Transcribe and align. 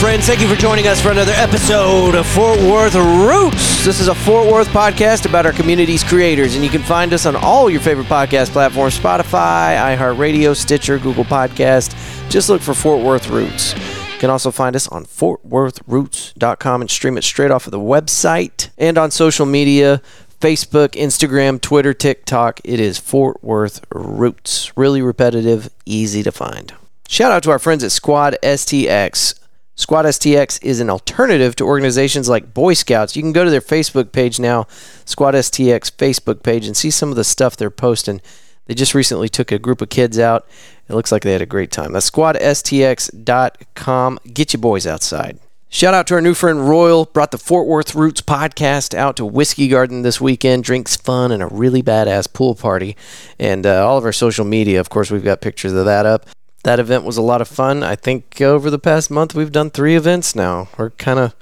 friends. 0.00 0.26
Thank 0.26 0.40
you 0.40 0.48
for 0.48 0.56
joining 0.56 0.86
us 0.86 1.00
for 1.00 1.10
another 1.10 1.32
episode 1.36 2.14
of 2.14 2.26
Fort 2.26 2.58
Worth 2.58 2.94
Roots. 2.94 3.82
This 3.82 3.98
is 3.98 4.08
a 4.08 4.14
Fort 4.14 4.46
Worth 4.46 4.68
podcast 4.68 5.26
about 5.26 5.46
our 5.46 5.52
community's 5.52 6.04
creators, 6.04 6.54
and 6.54 6.62
you 6.62 6.68
can 6.70 6.82
find 6.82 7.14
us 7.14 7.24
on 7.24 7.34
all 7.34 7.70
your 7.70 7.80
favorite 7.80 8.06
podcast 8.06 8.50
platforms 8.50 8.98
Spotify, 8.98 9.96
iHeartRadio, 9.96 10.54
Stitcher, 10.54 10.98
Google 10.98 11.24
Podcast. 11.24 11.94
Just 12.28 12.50
look 12.50 12.60
for 12.60 12.74
Fort 12.74 13.02
Worth 13.02 13.28
Roots. 13.30 13.74
You 14.12 14.18
can 14.18 14.28
also 14.28 14.50
find 14.50 14.76
us 14.76 14.86
on 14.88 15.06
fortworthroots.com 15.06 16.80
and 16.82 16.90
stream 16.90 17.16
it 17.16 17.24
straight 17.24 17.50
off 17.50 17.66
of 17.66 17.70
the 17.70 17.78
website 17.78 18.68
and 18.76 18.98
on 18.98 19.10
social 19.10 19.46
media 19.46 20.02
Facebook, 20.40 20.90
Instagram, 20.90 21.58
Twitter, 21.58 21.94
TikTok. 21.94 22.60
It 22.64 22.80
is 22.80 22.98
Fort 22.98 23.42
Worth 23.42 23.82
Roots. 23.90 24.76
Really 24.76 25.00
repetitive, 25.00 25.70
easy 25.86 26.22
to 26.22 26.32
find. 26.32 26.74
Shout 27.08 27.32
out 27.32 27.42
to 27.44 27.50
our 27.50 27.58
friends 27.58 27.82
at 27.82 27.92
Squad 27.92 28.36
STX. 28.42 29.34
Squad 29.78 30.06
STX 30.06 30.58
is 30.64 30.80
an 30.80 30.88
alternative 30.88 31.54
to 31.56 31.64
organizations 31.64 32.30
like 32.30 32.54
Boy 32.54 32.72
Scouts. 32.72 33.14
You 33.14 33.20
can 33.22 33.32
go 33.32 33.44
to 33.44 33.50
their 33.50 33.60
Facebook 33.60 34.10
page 34.10 34.40
now, 34.40 34.66
Squad 35.04 35.34
STX 35.34 35.92
Facebook 35.92 36.42
page, 36.42 36.66
and 36.66 36.74
see 36.74 36.90
some 36.90 37.10
of 37.10 37.16
the 37.16 37.24
stuff 37.24 37.58
they're 37.58 37.68
posting. 37.68 38.22
They 38.64 38.72
just 38.74 38.94
recently 38.94 39.28
took 39.28 39.52
a 39.52 39.58
group 39.58 39.82
of 39.82 39.90
kids 39.90 40.18
out. 40.18 40.46
It 40.88 40.94
looks 40.94 41.12
like 41.12 41.24
they 41.24 41.32
had 41.32 41.42
a 41.42 41.46
great 41.46 41.70
time. 41.70 41.92
That's 41.92 42.10
squadstx.com. 42.10 44.18
Get 44.32 44.54
your 44.54 44.62
boys 44.62 44.86
outside. 44.86 45.38
Shout 45.68 45.92
out 45.92 46.06
to 46.06 46.14
our 46.14 46.22
new 46.22 46.32
friend 46.32 46.66
Royal. 46.66 47.04
Brought 47.04 47.32
the 47.32 47.38
Fort 47.38 47.66
Worth 47.66 47.94
Roots 47.94 48.22
podcast 48.22 48.94
out 48.94 49.16
to 49.16 49.26
Whiskey 49.26 49.68
Garden 49.68 50.00
this 50.00 50.22
weekend. 50.22 50.64
Drinks 50.64 50.96
fun 50.96 51.30
and 51.30 51.42
a 51.42 51.48
really 51.48 51.82
badass 51.82 52.32
pool 52.32 52.54
party. 52.54 52.96
And 53.38 53.66
uh, 53.66 53.86
all 53.86 53.98
of 53.98 54.06
our 54.06 54.12
social 54.12 54.46
media, 54.46 54.80
of 54.80 54.88
course, 54.88 55.10
we've 55.10 55.22
got 55.22 55.42
pictures 55.42 55.74
of 55.74 55.84
that 55.84 56.06
up 56.06 56.24
that 56.66 56.80
event 56.80 57.04
was 57.04 57.16
a 57.16 57.22
lot 57.22 57.40
of 57.40 57.46
fun. 57.46 57.84
I 57.84 57.94
think 57.94 58.40
over 58.40 58.70
the 58.70 58.78
past 58.78 59.08
month 59.08 59.36
we've 59.36 59.52
done 59.52 59.70
three 59.70 59.94
events 59.94 60.34
now. 60.34 60.68
We're 60.76 60.90
kind 60.90 61.20
of 61.20 61.32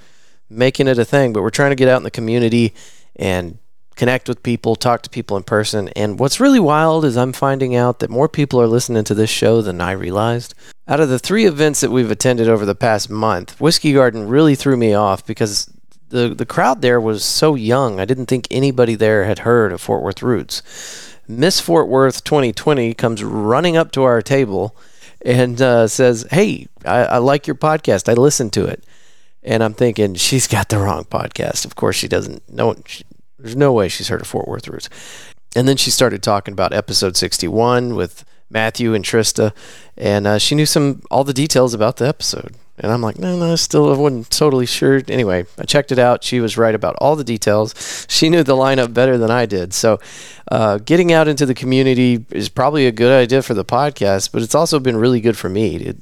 making 0.50 0.86
it 0.86 0.98
a 0.98 1.04
thing, 1.04 1.32
but 1.32 1.40
we're 1.40 1.48
trying 1.48 1.70
to 1.70 1.76
get 1.76 1.88
out 1.88 1.96
in 1.96 2.02
the 2.02 2.10
community 2.10 2.74
and 3.16 3.56
connect 3.96 4.28
with 4.28 4.42
people, 4.42 4.76
talk 4.76 5.00
to 5.00 5.08
people 5.08 5.38
in 5.38 5.42
person. 5.42 5.88
And 5.96 6.20
what's 6.20 6.40
really 6.40 6.60
wild 6.60 7.06
is 7.06 7.16
I'm 7.16 7.32
finding 7.32 7.74
out 7.74 8.00
that 8.00 8.10
more 8.10 8.28
people 8.28 8.60
are 8.60 8.66
listening 8.66 9.02
to 9.04 9.14
this 9.14 9.30
show 9.30 9.62
than 9.62 9.80
I 9.80 9.92
realized. 9.92 10.52
Out 10.86 11.00
of 11.00 11.08
the 11.08 11.18
three 11.18 11.46
events 11.46 11.80
that 11.80 11.90
we've 11.90 12.10
attended 12.10 12.46
over 12.46 12.66
the 12.66 12.74
past 12.74 13.08
month, 13.08 13.58
Whiskey 13.58 13.94
Garden 13.94 14.28
really 14.28 14.54
threw 14.54 14.76
me 14.76 14.92
off 14.92 15.24
because 15.24 15.72
the 16.10 16.34
the 16.34 16.44
crowd 16.44 16.82
there 16.82 17.00
was 17.00 17.24
so 17.24 17.54
young. 17.54 17.98
I 17.98 18.04
didn't 18.04 18.26
think 18.26 18.46
anybody 18.50 18.94
there 18.94 19.24
had 19.24 19.38
heard 19.38 19.72
of 19.72 19.80
Fort 19.80 20.02
Worth 20.02 20.22
Roots. 20.22 20.60
Miss 21.26 21.60
Fort 21.60 21.88
Worth 21.88 22.24
2020 22.24 22.92
comes 22.92 23.24
running 23.24 23.74
up 23.74 23.90
to 23.92 24.02
our 24.02 24.20
table 24.20 24.76
and 25.24 25.60
uh, 25.60 25.88
says, 25.88 26.26
"Hey, 26.30 26.68
I, 26.84 27.04
I 27.04 27.18
like 27.18 27.46
your 27.46 27.56
podcast. 27.56 28.08
I 28.08 28.14
listened 28.14 28.52
to 28.54 28.66
it." 28.66 28.84
And 29.42 29.62
I'm 29.62 29.74
thinking 29.74 30.14
she's 30.14 30.46
got 30.46 30.68
the 30.68 30.78
wrong 30.78 31.04
podcast. 31.04 31.64
Of 31.64 31.74
course, 31.74 31.96
she 31.96 32.08
doesn't. 32.08 32.42
No, 32.50 32.74
she, 32.86 33.04
there's 33.38 33.56
no 33.56 33.72
way 33.72 33.88
she's 33.88 34.08
heard 34.08 34.20
of 34.20 34.26
Fort 34.26 34.48
Worth 34.48 34.68
Roots. 34.68 34.88
And 35.56 35.68
then 35.68 35.76
she 35.76 35.90
started 35.90 36.22
talking 36.22 36.52
about 36.52 36.72
episode 36.72 37.16
61 37.16 37.94
with 37.94 38.24
Matthew 38.50 38.94
and 38.94 39.04
Trista, 39.04 39.52
and 39.96 40.26
uh, 40.26 40.38
she 40.38 40.54
knew 40.54 40.66
some 40.66 41.02
all 41.10 41.24
the 41.24 41.32
details 41.32 41.74
about 41.74 41.96
the 41.96 42.08
episode. 42.08 42.56
And 42.78 42.90
I'm 42.90 43.02
like, 43.02 43.18
no, 43.18 43.38
no, 43.38 43.54
still 43.54 43.92
I 43.92 43.96
wasn't 43.96 44.30
totally 44.30 44.66
sure. 44.66 45.00
Anyway, 45.06 45.46
I 45.58 45.62
checked 45.64 45.92
it 45.92 45.98
out. 45.98 46.24
She 46.24 46.40
was 46.40 46.58
right 46.58 46.74
about 46.74 46.96
all 46.98 47.14
the 47.14 47.22
details. 47.22 48.06
She 48.08 48.28
knew 48.28 48.42
the 48.42 48.56
lineup 48.56 48.92
better 48.92 49.16
than 49.16 49.30
I 49.30 49.46
did. 49.46 49.72
So, 49.72 50.00
uh, 50.50 50.78
getting 50.78 51.12
out 51.12 51.28
into 51.28 51.46
the 51.46 51.54
community 51.54 52.24
is 52.30 52.48
probably 52.48 52.86
a 52.86 52.92
good 52.92 53.12
idea 53.12 53.42
for 53.42 53.54
the 53.54 53.64
podcast, 53.64 54.32
but 54.32 54.42
it's 54.42 54.54
also 54.54 54.80
been 54.80 54.96
really 54.96 55.20
good 55.20 55.36
for 55.36 55.48
me 55.48 55.78
to 55.78 55.94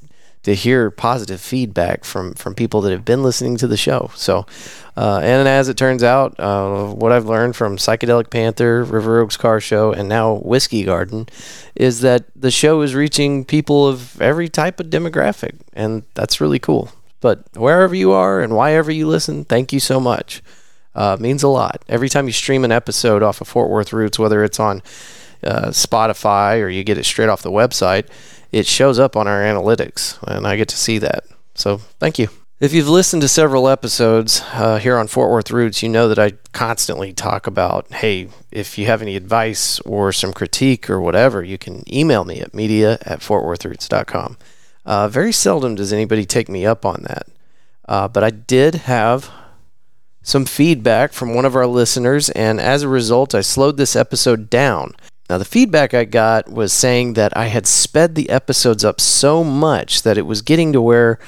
to 0.42 0.54
hear 0.54 0.90
positive 0.90 1.40
feedback 1.40 2.04
from 2.04 2.34
from 2.34 2.54
people 2.54 2.80
that 2.80 2.90
have 2.90 3.04
been 3.04 3.22
listening 3.22 3.56
to 3.58 3.66
the 3.66 3.76
show. 3.76 4.10
So, 4.14 4.46
uh, 4.96 5.20
and 5.22 5.46
as 5.46 5.68
it 5.68 5.76
turns 5.76 6.02
out, 6.02 6.38
uh, 6.38 6.86
what 6.92 7.12
I've 7.12 7.26
learned 7.26 7.56
from 7.56 7.76
Psychedelic 7.76 8.30
Panther, 8.30 8.84
River 8.84 9.20
Oaks 9.20 9.36
Car 9.36 9.60
Show, 9.60 9.92
and 9.92 10.08
now 10.08 10.34
Whiskey 10.34 10.84
Garden 10.84 11.28
is 11.74 12.00
that 12.00 12.24
the 12.34 12.50
show 12.50 12.82
is 12.82 12.94
reaching 12.94 13.44
people 13.44 13.86
of 13.86 14.20
every 14.20 14.48
type 14.48 14.80
of 14.80 14.86
demographic, 14.86 15.54
and 15.72 16.02
that's 16.14 16.40
really 16.40 16.58
cool. 16.58 16.90
But 17.20 17.44
wherever 17.54 17.94
you 17.94 18.10
are 18.10 18.40
and 18.40 18.56
wherever 18.56 18.90
you 18.90 19.06
listen, 19.06 19.44
thank 19.44 19.72
you 19.72 19.80
so 19.80 20.00
much. 20.00 20.42
Uh, 20.94 21.16
means 21.18 21.42
a 21.42 21.48
lot. 21.48 21.82
Every 21.88 22.10
time 22.10 22.26
you 22.26 22.32
stream 22.32 22.64
an 22.64 22.72
episode 22.72 23.22
off 23.22 23.40
of 23.40 23.48
Fort 23.48 23.70
Worth 23.70 23.94
Roots, 23.94 24.18
whether 24.18 24.44
it's 24.44 24.60
on 24.60 24.82
uh, 25.42 25.68
Spotify 25.68 26.60
or 26.60 26.68
you 26.68 26.84
get 26.84 26.98
it 26.98 27.04
straight 27.04 27.30
off 27.30 27.42
the 27.42 27.50
website, 27.50 28.08
it 28.52 28.66
shows 28.66 28.98
up 28.98 29.16
on 29.16 29.26
our 29.26 29.40
analytics, 29.40 30.22
and 30.22 30.46
I 30.46 30.56
get 30.56 30.68
to 30.68 30.76
see 30.76 30.98
that. 30.98 31.24
So 31.54 31.78
thank 31.98 32.18
you. 32.18 32.28
If 32.60 32.72
you've 32.72 32.88
listened 32.88 33.22
to 33.22 33.28
several 33.28 33.68
episodes 33.68 34.40
uh, 34.52 34.78
here 34.78 34.96
on 34.96 35.08
Fort 35.08 35.30
Worth 35.32 35.50
Roots, 35.50 35.82
you 35.82 35.88
know 35.88 36.06
that 36.08 36.18
I 36.18 36.34
constantly 36.52 37.12
talk 37.12 37.48
about 37.48 37.92
hey, 37.94 38.28
if 38.52 38.78
you 38.78 38.86
have 38.86 39.02
any 39.02 39.16
advice 39.16 39.80
or 39.80 40.12
some 40.12 40.32
critique 40.32 40.88
or 40.88 41.00
whatever, 41.00 41.42
you 41.42 41.58
can 41.58 41.82
email 41.92 42.24
me 42.24 42.40
at 42.40 42.54
media 42.54 42.98
at 43.02 43.18
fortworthroots.com. 43.18 44.36
Uh, 44.86 45.08
very 45.08 45.32
seldom 45.32 45.74
does 45.74 45.92
anybody 45.92 46.24
take 46.24 46.48
me 46.48 46.64
up 46.64 46.86
on 46.86 47.02
that. 47.02 47.26
Uh, 47.88 48.06
but 48.06 48.22
I 48.22 48.30
did 48.30 48.76
have 48.76 49.28
some 50.22 50.44
feedback 50.44 51.12
from 51.12 51.34
one 51.34 51.44
of 51.44 51.56
our 51.56 51.66
listeners, 51.66 52.30
and 52.30 52.60
as 52.60 52.84
a 52.84 52.88
result, 52.88 53.34
I 53.34 53.40
slowed 53.40 53.76
this 53.76 53.96
episode 53.96 54.48
down. 54.48 54.94
Now, 55.30 55.38
the 55.38 55.44
feedback 55.44 55.94
I 55.94 56.04
got 56.04 56.50
was 56.50 56.72
saying 56.72 57.14
that 57.14 57.36
I 57.36 57.46
had 57.46 57.66
sped 57.66 58.14
the 58.14 58.28
episodes 58.28 58.84
up 58.84 59.00
so 59.00 59.42
much 59.42 60.02
that 60.02 60.18
it 60.18 60.26
was 60.26 60.42
getting 60.42 60.72
to 60.72 60.80
where 60.80 61.18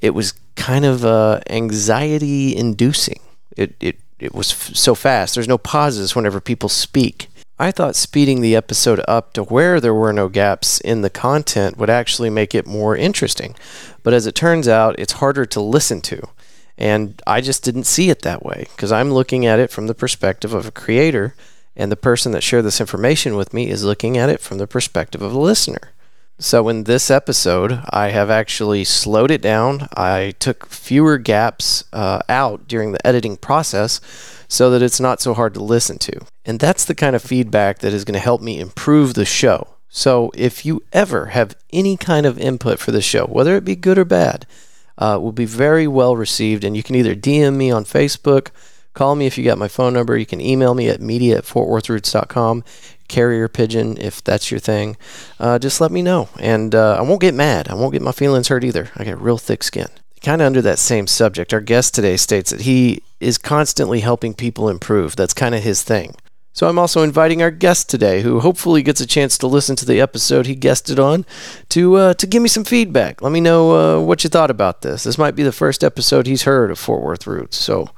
it 0.00 0.10
was 0.10 0.34
kind 0.56 0.84
of 0.84 1.04
uh, 1.04 1.40
anxiety 1.48 2.54
inducing. 2.54 3.20
It, 3.56 3.74
it, 3.80 4.00
it 4.18 4.34
was 4.34 4.52
f- 4.52 4.76
so 4.76 4.94
fast. 4.94 5.34
There's 5.34 5.48
no 5.48 5.58
pauses 5.58 6.14
whenever 6.14 6.40
people 6.40 6.68
speak. 6.68 7.28
I 7.60 7.72
thought 7.72 7.96
speeding 7.96 8.40
the 8.40 8.54
episode 8.54 9.00
up 9.08 9.32
to 9.32 9.42
where 9.42 9.80
there 9.80 9.94
were 9.94 10.12
no 10.12 10.28
gaps 10.28 10.80
in 10.80 11.02
the 11.02 11.10
content 11.10 11.76
would 11.76 11.90
actually 11.90 12.30
make 12.30 12.54
it 12.54 12.66
more 12.66 12.96
interesting. 12.96 13.56
But 14.04 14.14
as 14.14 14.26
it 14.26 14.36
turns 14.36 14.68
out, 14.68 14.98
it's 14.98 15.14
harder 15.14 15.44
to 15.46 15.60
listen 15.60 16.00
to. 16.02 16.22
And 16.76 17.20
I 17.26 17.40
just 17.40 17.64
didn't 17.64 17.84
see 17.84 18.10
it 18.10 18.22
that 18.22 18.44
way 18.44 18.66
because 18.70 18.92
I'm 18.92 19.12
looking 19.12 19.44
at 19.44 19.58
it 19.58 19.72
from 19.72 19.88
the 19.88 19.94
perspective 19.94 20.54
of 20.54 20.66
a 20.66 20.70
creator, 20.70 21.34
and 21.78 21.90
the 21.92 21.96
person 21.96 22.32
that 22.32 22.42
shared 22.42 22.64
this 22.64 22.80
information 22.80 23.36
with 23.36 23.54
me 23.54 23.70
is 23.70 23.84
looking 23.84 24.18
at 24.18 24.28
it 24.28 24.40
from 24.40 24.58
the 24.58 24.66
perspective 24.66 25.22
of 25.22 25.32
a 25.32 25.38
listener. 25.38 25.92
So, 26.40 26.68
in 26.68 26.84
this 26.84 27.10
episode, 27.10 27.80
I 27.90 28.10
have 28.10 28.30
actually 28.30 28.84
slowed 28.84 29.30
it 29.30 29.40
down. 29.40 29.88
I 29.96 30.34
took 30.38 30.66
fewer 30.66 31.18
gaps 31.18 31.84
uh, 31.92 32.20
out 32.28 32.68
during 32.68 32.92
the 32.92 33.04
editing 33.04 33.36
process 33.36 34.00
so 34.46 34.70
that 34.70 34.82
it's 34.82 35.00
not 35.00 35.20
so 35.20 35.34
hard 35.34 35.54
to 35.54 35.62
listen 35.62 35.98
to. 35.98 36.20
And 36.44 36.60
that's 36.60 36.84
the 36.84 36.94
kind 36.94 37.16
of 37.16 37.22
feedback 37.22 37.80
that 37.80 37.92
is 37.92 38.04
going 38.04 38.14
to 38.14 38.20
help 38.20 38.40
me 38.40 38.60
improve 38.60 39.14
the 39.14 39.24
show. 39.24 39.74
So, 39.88 40.30
if 40.34 40.64
you 40.64 40.84
ever 40.92 41.26
have 41.26 41.56
any 41.72 41.96
kind 41.96 42.24
of 42.24 42.38
input 42.38 42.78
for 42.78 42.92
the 42.92 43.02
show, 43.02 43.26
whether 43.26 43.56
it 43.56 43.64
be 43.64 43.74
good 43.74 43.98
or 43.98 44.04
bad, 44.04 44.46
uh, 44.96 45.18
will 45.20 45.32
be 45.32 45.44
very 45.44 45.88
well 45.88 46.14
received. 46.16 46.62
And 46.62 46.76
you 46.76 46.84
can 46.84 46.94
either 46.94 47.16
DM 47.16 47.56
me 47.56 47.72
on 47.72 47.84
Facebook, 47.84 48.50
call 48.98 49.14
me 49.14 49.26
if 49.26 49.38
you 49.38 49.44
got 49.44 49.58
my 49.58 49.68
phone 49.68 49.92
number. 49.92 50.18
You 50.18 50.26
can 50.26 50.40
email 50.40 50.74
me 50.74 50.88
at 50.88 51.00
media 51.00 51.38
at 51.38 51.44
fortworthroots.com 51.44 52.64
carrier 53.06 53.48
pigeon 53.48 53.96
if 53.96 54.22
that's 54.22 54.50
your 54.50 54.60
thing. 54.60 54.96
Uh, 55.38 55.58
just 55.58 55.80
let 55.80 55.92
me 55.92 56.02
know, 56.02 56.28
and 56.38 56.74
uh, 56.74 56.96
I 56.98 57.02
won't 57.02 57.20
get 57.20 57.32
mad. 57.32 57.68
I 57.68 57.74
won't 57.74 57.92
get 57.92 58.02
my 58.02 58.12
feelings 58.12 58.48
hurt 58.48 58.64
either. 58.64 58.90
I 58.96 59.04
got 59.04 59.22
real 59.22 59.38
thick 59.38 59.62
skin. 59.62 59.86
Kind 60.20 60.42
of 60.42 60.46
under 60.46 60.60
that 60.62 60.80
same 60.80 61.06
subject, 61.06 61.54
our 61.54 61.60
guest 61.60 61.94
today 61.94 62.16
states 62.16 62.50
that 62.50 62.62
he 62.62 63.02
is 63.20 63.38
constantly 63.38 64.00
helping 64.00 64.34
people 64.34 64.68
improve. 64.68 65.14
That's 65.14 65.32
kind 65.32 65.54
of 65.54 65.62
his 65.62 65.84
thing. 65.84 66.16
So 66.52 66.68
I'm 66.68 66.78
also 66.78 67.04
inviting 67.04 67.40
our 67.40 67.52
guest 67.52 67.88
today, 67.88 68.22
who 68.22 68.40
hopefully 68.40 68.82
gets 68.82 69.00
a 69.00 69.06
chance 69.06 69.38
to 69.38 69.46
listen 69.46 69.76
to 69.76 69.86
the 69.86 70.00
episode 70.00 70.46
he 70.46 70.56
guested 70.56 70.98
on, 70.98 71.24
to 71.68 71.94
uh, 71.94 72.14
to 72.14 72.26
give 72.26 72.42
me 72.42 72.48
some 72.48 72.64
feedback. 72.64 73.22
Let 73.22 73.30
me 73.30 73.40
know 73.40 73.60
uh, 73.76 74.02
what 74.02 74.24
you 74.24 74.30
thought 74.30 74.50
about 74.50 74.82
this. 74.82 75.04
This 75.04 75.18
might 75.18 75.36
be 75.36 75.44
the 75.44 75.52
first 75.52 75.84
episode 75.84 76.26
he's 76.26 76.42
heard 76.42 76.72
of 76.72 76.80
Fort 76.80 77.02
Worth 77.02 77.28
Roots, 77.28 77.56
so 77.56 77.90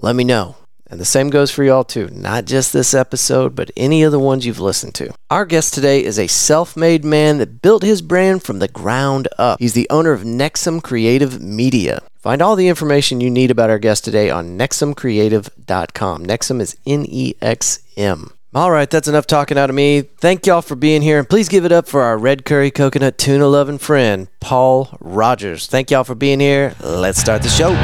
let 0.00 0.16
me 0.16 0.24
know. 0.24 0.56
And 0.90 0.98
the 0.98 1.04
same 1.04 1.28
goes 1.28 1.50
for 1.50 1.62
y'all 1.64 1.84
too, 1.84 2.08
not 2.12 2.46
just 2.46 2.72
this 2.72 2.94
episode, 2.94 3.54
but 3.54 3.70
any 3.76 4.02
of 4.02 4.12
the 4.12 4.18
ones 4.18 4.46
you've 4.46 4.60
listened 4.60 4.94
to. 4.96 5.12
Our 5.28 5.44
guest 5.44 5.74
today 5.74 6.02
is 6.02 6.18
a 6.18 6.26
self 6.26 6.76
made 6.76 7.04
man 7.04 7.38
that 7.38 7.60
built 7.60 7.82
his 7.82 8.00
brand 8.00 8.42
from 8.42 8.58
the 8.58 8.68
ground 8.68 9.28
up. 9.38 9.58
He's 9.58 9.74
the 9.74 9.88
owner 9.90 10.12
of 10.12 10.22
Nexum 10.22 10.82
Creative 10.82 11.42
Media. 11.42 12.02
Find 12.16 12.40
all 12.40 12.56
the 12.56 12.68
information 12.68 13.20
you 13.20 13.30
need 13.30 13.50
about 13.50 13.70
our 13.70 13.78
guest 13.78 14.04
today 14.04 14.30
on 14.30 14.58
nexumcreative.com. 14.58 16.26
Nexum 16.26 16.60
is 16.60 16.76
N 16.86 17.04
E 17.06 17.34
X 17.42 17.80
M. 17.96 18.32
All 18.54 18.70
right, 18.70 18.88
that's 18.88 19.08
enough 19.08 19.26
talking 19.26 19.58
out 19.58 19.68
of 19.68 19.76
me. 19.76 20.00
Thank 20.00 20.46
y'all 20.46 20.62
for 20.62 20.74
being 20.74 21.02
here, 21.02 21.18
and 21.18 21.28
please 21.28 21.50
give 21.50 21.66
it 21.66 21.72
up 21.72 21.86
for 21.86 22.00
our 22.00 22.16
red 22.16 22.46
curry 22.46 22.70
coconut 22.70 23.18
tuna 23.18 23.46
loving 23.46 23.76
friend, 23.76 24.28
Paul 24.40 24.96
Rogers. 25.00 25.66
Thank 25.66 25.90
y'all 25.90 26.04
for 26.04 26.14
being 26.14 26.40
here. 26.40 26.74
Let's 26.80 27.20
start 27.20 27.42
the 27.42 27.50
show. 27.50 27.74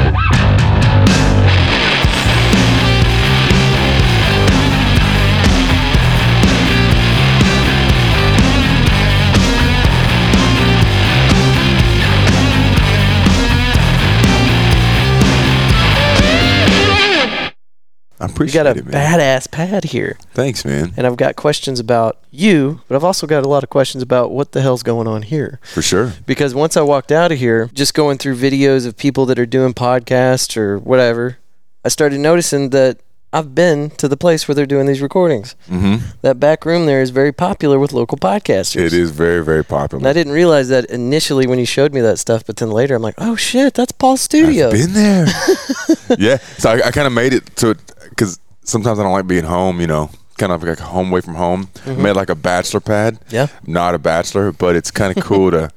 Appreciate 18.19 18.63
got 18.63 18.75
a 18.75 18.79
it, 18.79 18.85
badass 18.85 19.49
pad 19.51 19.85
here, 19.85 20.17
Thanks, 20.33 20.63
man. 20.63 20.93
and 20.95 21.05
I've 21.05 21.17
got 21.17 21.35
questions 21.35 21.79
about 21.79 22.17
you, 22.31 22.81
but 22.87 22.95
I've 22.95 23.03
also 23.03 23.27
got 23.27 23.43
a 23.43 23.47
lot 23.49 23.63
of 23.63 23.69
questions 23.69 24.01
about 24.01 24.31
what 24.31 24.51
the 24.53 24.61
hell's 24.61 24.83
going 24.83 25.07
on 25.07 25.23
here. 25.23 25.59
For 25.73 25.81
sure. 25.81 26.13
Because 26.25 26.53
once 26.55 26.77
I 26.77 26.81
walked 26.81 27.11
out 27.11 27.31
of 27.31 27.37
here, 27.39 27.69
just 27.73 27.93
going 27.93 28.17
through 28.17 28.37
videos 28.37 28.85
of 28.87 28.95
people 28.97 29.25
that 29.27 29.37
are 29.39 29.45
doing 29.45 29.73
podcasts 29.73 30.55
or 30.57 30.77
whatever, 30.79 31.37
I 31.83 31.89
started 31.89 32.19
noticing 32.19 32.69
that 32.71 32.99
I've 33.33 33.53
been 33.53 33.89
to 33.97 34.07
the 34.07 34.15
place 34.15 34.47
where 34.47 34.55
they're 34.55 34.65
doing 34.65 34.85
these 34.85 35.01
recordings. 35.01 35.55
hmm 35.67 35.97
That 36.21 36.39
back 36.39 36.65
room 36.65 36.85
there 36.85 37.01
is 37.01 37.09
very 37.09 37.33
popular 37.33 37.77
with 37.79 37.91
local 37.91 38.17
podcasters. 38.17 38.77
It 38.85 38.93
is 38.93 39.11
very, 39.11 39.43
very 39.43 39.63
popular. 39.65 39.99
And 39.99 40.07
I 40.07 40.13
didn't 40.13 40.31
realize 40.31 40.69
that 40.69 40.85
initially 40.85 41.45
when 41.45 41.59
you 41.59 41.65
showed 41.65 41.93
me 41.93 41.99
that 41.99 42.17
stuff, 42.17 42.45
but 42.45 42.55
then 42.55 42.71
later 42.71 42.95
I'm 42.95 43.01
like, 43.01 43.15
oh 43.17 43.35
shit, 43.35 43.73
that's 43.73 43.91
Paul's 43.91 44.21
studio. 44.21 44.67
I've 44.67 44.71
been 44.73 44.93
there. 44.93 45.25
yeah. 46.17 46.37
So 46.57 46.69
I, 46.71 46.87
I 46.87 46.91
kind 46.91 47.07
of 47.07 47.13
made 47.13 47.33
it 47.33 47.45
to 47.57 47.71
it 47.71 47.84
because 48.15 48.39
sometimes 48.63 48.99
I 48.99 49.03
don't 49.03 49.11
like 49.11 49.27
being 49.27 49.43
home. 49.45 49.81
You 49.81 49.87
know, 49.87 50.09
kind 50.37 50.51
of 50.51 50.63
like 50.63 50.79
a 50.79 50.83
home 50.83 51.11
away 51.11 51.21
from 51.21 51.35
home. 51.35 51.67
Mm-hmm. 51.67 52.01
Made 52.03 52.13
like 52.13 52.29
a 52.29 52.35
bachelor 52.35 52.79
pad. 52.79 53.19
Yeah. 53.29 53.47
Not 53.65 53.95
a 53.95 53.99
bachelor, 53.99 54.51
but 54.51 54.75
it's 54.75 54.91
kind 54.91 55.15
of 55.15 55.23
cool 55.29 55.51
to 55.51 55.69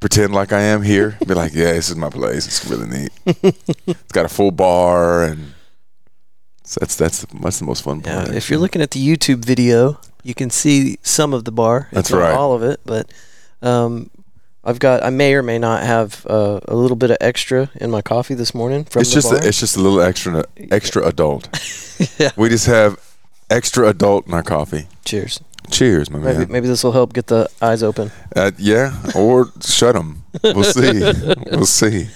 pretend 0.00 0.32
like 0.34 0.52
I 0.52 0.60
am 0.60 0.82
here. 0.82 1.18
Be 1.26 1.34
like, 1.34 1.54
yeah, 1.54 1.72
this 1.72 1.88
is 1.90 1.96
my 1.96 2.10
place. 2.10 2.46
It's 2.46 2.64
really 2.66 2.86
neat. 2.88 3.10
it's 3.86 4.12
got 4.12 4.24
a 4.24 4.28
full 4.28 4.50
bar 4.50 5.24
and. 5.24 5.54
so 6.64 6.78
That's 6.80 6.96
that's 6.96 7.24
that's 7.42 7.58
the 7.60 7.64
most 7.64 7.82
fun 7.82 8.02
Yeah, 8.04 8.24
part. 8.24 8.34
if 8.36 8.50
you're 8.50 8.58
looking 8.60 8.82
at 8.82 8.90
the 8.90 9.00
YouTube 9.00 9.44
video, 9.44 9.98
you 10.24 10.34
can 10.34 10.50
see 10.50 10.98
some 11.02 11.32
of 11.32 11.44
the 11.44 11.52
bar. 11.52 11.86
It's 11.90 11.94
That's 11.94 12.10
not 12.10 12.18
right. 12.20 12.34
all 12.34 12.52
of 12.54 12.62
it, 12.62 12.80
but 12.84 13.10
um, 13.62 14.10
I've 14.66 14.78
got. 14.80 15.02
I 15.04 15.10
may 15.10 15.34
or 15.34 15.42
may 15.42 15.58
not 15.58 15.82
have 15.84 16.26
uh, 16.28 16.58
a 16.66 16.74
little 16.74 16.96
bit 16.96 17.10
of 17.12 17.16
extra 17.20 17.70
in 17.76 17.90
my 17.90 18.02
coffee 18.02 18.34
this 18.34 18.52
morning 18.54 18.84
from 18.84 19.02
it's 19.02 19.10
the 19.10 19.14
just 19.14 19.30
bar. 19.30 19.38
a, 19.40 19.46
it's 19.46 19.60
just 19.60 19.76
a 19.76 19.80
little 19.80 20.00
extra 20.00 20.44
extra 20.70 21.06
adult. 21.06 21.48
Yeah. 22.18 22.28
We 22.36 22.50
just 22.50 22.66
have 22.66 23.00
extra 23.48 23.88
adult 23.88 24.26
in 24.26 24.34
our 24.34 24.42
coffee. 24.42 24.86
Cheers. 25.06 25.40
Cheers, 25.70 26.10
my 26.10 26.18
Maybe 26.18 26.38
man. 26.40 26.52
maybe 26.52 26.68
this 26.68 26.84
will 26.84 26.92
help 26.92 27.14
get 27.14 27.28
the 27.28 27.48
eyes 27.62 27.82
open. 27.82 28.10
Uh, 28.34 28.50
yeah, 28.58 28.92
or 29.14 29.46
shut 29.62 29.94
them. 29.94 30.22
We'll 30.42 30.62
see. 30.62 31.00
we'll 31.50 31.64
see. 31.64 32.08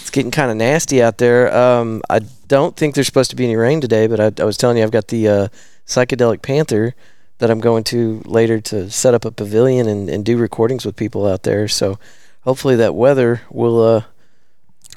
It's 0.00 0.10
getting 0.10 0.32
kind 0.32 0.50
of 0.50 0.56
nasty 0.56 1.00
out 1.00 1.18
there. 1.18 1.54
Um, 1.56 2.02
I 2.10 2.20
don't 2.48 2.76
think 2.76 2.96
there's 2.96 3.06
supposed 3.06 3.30
to 3.30 3.36
be 3.36 3.44
any 3.44 3.54
rain 3.54 3.80
today, 3.80 4.08
but 4.08 4.18
I, 4.18 4.42
I 4.42 4.44
was 4.44 4.56
telling 4.56 4.76
you 4.78 4.82
I've 4.82 4.90
got 4.90 5.08
the 5.08 5.28
uh, 5.28 5.48
psychedelic 5.86 6.42
panther 6.42 6.94
that 7.38 7.50
I'm 7.50 7.60
going 7.60 7.84
to 7.84 8.22
later 8.24 8.60
to 8.60 8.90
set 8.90 9.14
up 9.14 9.24
a 9.24 9.30
pavilion 9.30 9.88
and, 9.88 10.08
and 10.08 10.24
do 10.24 10.36
recordings 10.36 10.84
with 10.84 10.96
people 10.96 11.26
out 11.26 11.42
there. 11.42 11.68
So 11.68 11.98
hopefully 12.42 12.76
that 12.76 12.94
weather 12.94 13.42
will 13.50 13.82
uh, 13.82 14.02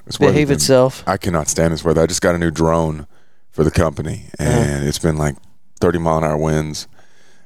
It's 0.05 0.17
behave 0.17 0.51
itself. 0.51 1.03
I 1.07 1.17
cannot 1.17 1.47
stand 1.47 1.73
this 1.73 1.83
weather. 1.83 2.01
I 2.01 2.05
just 2.05 2.21
got 2.21 2.35
a 2.35 2.37
new 2.37 2.51
drone 2.51 3.07
for 3.51 3.63
the 3.63 3.71
company, 3.71 4.25
and 4.37 4.87
it's 4.87 4.99
been 4.99 5.17
like 5.17 5.35
30 5.79 5.97
mile 5.99 6.19
an 6.19 6.23
hour 6.23 6.37
winds, 6.37 6.87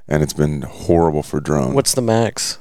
and 0.08 0.22
it's 0.22 0.34
been 0.34 0.64
horrible 0.64 1.24
for 1.24 1.40
drones. 1.40 1.74
What's 1.74 1.94
the 1.94 2.02
max? 2.02 2.58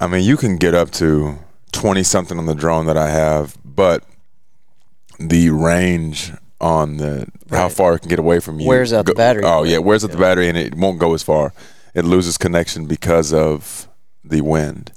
I 0.00 0.06
mean, 0.06 0.22
you 0.22 0.36
can 0.36 0.56
get 0.58 0.74
up 0.74 0.90
to 0.92 1.38
20 1.72 2.02
something 2.04 2.38
on 2.38 2.46
the 2.46 2.54
drone 2.54 2.86
that 2.86 2.96
I 2.96 3.10
have, 3.10 3.56
but 3.64 4.04
the 5.18 5.50
range 5.50 6.32
on 6.60 6.96
the 6.96 7.26
how 7.50 7.68
far 7.68 7.94
it 7.94 8.00
can 8.00 8.08
get 8.08 8.18
away 8.18 8.40
from 8.40 8.60
you 8.60 8.68
Wears 8.68 8.92
out 8.92 9.06
the 9.06 9.14
battery. 9.14 9.42
Oh 9.44 9.64
yeah, 9.64 9.78
wears 9.78 10.04
out 10.04 10.10
the 10.10 10.18
battery, 10.18 10.48
and 10.48 10.56
it 10.56 10.74
won't 10.74 10.98
go 10.98 11.14
as 11.14 11.22
far. 11.22 11.52
It 11.94 12.04
loses 12.04 12.38
connection 12.38 12.86
because 12.86 13.32
of 13.32 13.88
the 14.24 14.40
wind. 14.40 14.92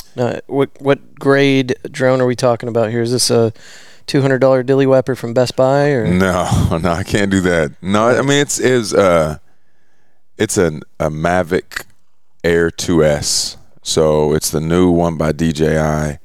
What 0.47 0.71
what 0.79 1.15
grade 1.15 1.75
drone 1.91 2.21
are 2.21 2.25
we 2.25 2.35
talking 2.35 2.69
about 2.69 2.89
here? 2.89 3.01
Is 3.01 3.11
this 3.11 3.29
a 3.29 3.53
two 4.07 4.21
hundred 4.21 4.39
dollar 4.39 4.63
dilly 4.63 4.87
whapper 4.87 5.15
from 5.15 5.33
Best 5.33 5.55
Buy 5.55 5.89
or 5.89 6.07
No, 6.11 6.79
no, 6.81 6.91
I 6.91 7.03
can't 7.03 7.29
do 7.29 7.41
that. 7.41 7.73
No, 7.81 8.07
I 8.07 8.21
mean 8.21 8.39
it's 8.39 8.59
is 8.59 8.93
uh, 8.93 9.37
it's 10.37 10.57
an 10.57 10.81
a 10.99 11.09
Mavic 11.09 11.85
Air 12.43 12.69
2S. 12.71 13.57
So 13.83 14.33
it's 14.33 14.49
the 14.51 14.61
new 14.61 14.89
one 14.89 15.17
by 15.17 15.31
DJI. 15.31 16.19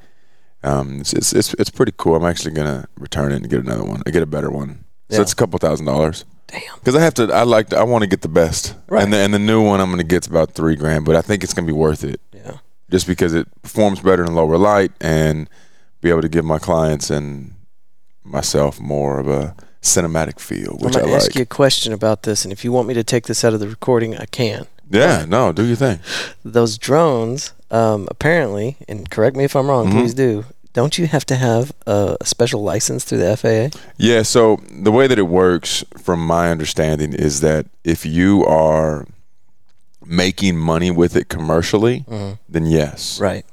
Um, 0.64 1.00
it's, 1.00 1.12
it's 1.12 1.32
it's 1.32 1.55
it's 1.55 1.70
pretty 1.70 1.93
cool. 1.96 2.17
I'm 2.17 2.25
actually 2.25 2.55
gonna 2.55 2.88
return 2.96 3.32
it 3.32 3.37
and 3.37 3.50
get 3.50 3.61
another 3.61 3.85
one. 3.85 4.02
I 4.06 4.11
get 4.11 4.23
a 4.23 4.26
better 4.26 4.50
one. 4.50 4.85
So 5.12 5.19
Yeah. 5.19 5.23
it's 5.23 5.32
a 5.32 5.37
couple 5.37 5.59
thousand 5.59 5.87
dollars. 5.87 6.25
damn? 6.49 6.61
Because 6.81 6.94
I 6.97 7.00
have 7.00 7.14
to. 7.14 7.32
I 7.32 7.43
like. 7.44 7.69
To, 7.69 7.79
I 7.79 7.82
want 7.82 8.03
to 8.03 8.09
get 8.09 8.23
the 8.23 8.29
best. 8.29 8.75
Right. 8.88 9.03
And 9.05 9.12
the 9.12 9.19
and 9.19 9.32
the 9.32 9.38
new 9.38 9.62
one 9.62 9.81
I'm 9.81 9.91
gonna 9.91 10.03
get's 10.05 10.26
about 10.26 10.53
three 10.53 10.75
grand, 10.76 11.05
but 11.05 11.17
I 11.17 11.23
think 11.23 11.44
it's 11.44 11.55
gonna 11.55 11.67
be 11.67 11.73
worth 11.73 12.03
it 12.05 12.20
Yeah. 12.35 12.56
just 12.91 13.06
because 13.06 13.32
it 13.35 13.47
performs 13.62 14.00
better 14.00 14.25
in 14.25 14.35
lower 14.35 14.56
light 14.59 14.93
and 15.00 15.49
be 16.00 16.11
able 16.11 16.23
to 16.23 16.29
give 16.29 16.44
my 16.44 16.59
clients 16.59 17.09
and 17.11 17.55
myself 18.25 18.81
more 18.81 19.19
of 19.19 19.29
a 19.29 19.55
cinematic 19.82 20.38
feel, 20.41 20.73
I'm 20.81 20.87
which 20.87 20.97
I 20.97 21.00
gonna 21.00 21.12
like. 21.12 21.23
ask 21.23 21.35
you 21.35 21.43
a 21.43 21.47
question 21.47 21.93
about 21.93 22.23
this, 22.25 22.44
and 22.44 22.53
if 22.53 22.64
you 22.64 22.73
want 22.73 22.87
me 22.88 22.94
to 22.94 23.05
take 23.05 23.26
this 23.26 23.44
out 23.44 23.53
of 23.55 23.61
the 23.61 23.69
recording, 23.69 24.17
I 24.17 24.26
can. 24.26 24.67
Yeah, 24.91 25.25
no, 25.26 25.53
do 25.53 25.64
your 25.64 25.76
thing. 25.76 26.00
Those 26.44 26.76
drones, 26.79 27.53
um, 27.70 28.06
apparently, 28.11 28.76
and 28.88 29.09
correct 29.11 29.37
me 29.37 29.44
if 29.44 29.56
I'm 29.56 29.69
wrong, 29.69 29.88
Mhm. 29.88 29.93
please 29.93 30.14
do. 30.14 30.44
Don't 30.72 30.96
you 30.98 31.06
have 31.06 31.26
to 31.26 31.36
have 31.36 31.72
a, 31.86 32.16
special 32.24 32.62
license 32.62 33.04
through 33.04 33.19
the 33.19 33.36
FAA? 33.36 33.78
Yeah, 33.98 34.22
so 34.22 34.60
the 34.70 34.90
way 34.92 35.06
that 35.06 35.19
it 35.19 35.28
works, 35.28 35.84
from 36.02 36.24
my 36.26 36.50
understanding, 36.50 37.12
is 37.12 37.40
that 37.40 37.66
if 37.84 38.06
you 38.06 38.44
are 38.46 39.06
making 40.04 40.56
money 40.56 40.90
with 40.90 41.14
it 41.16 41.28
commercially, 41.28 42.04
then 42.48 42.66
yes. 42.66 43.20
Right. 43.20 43.44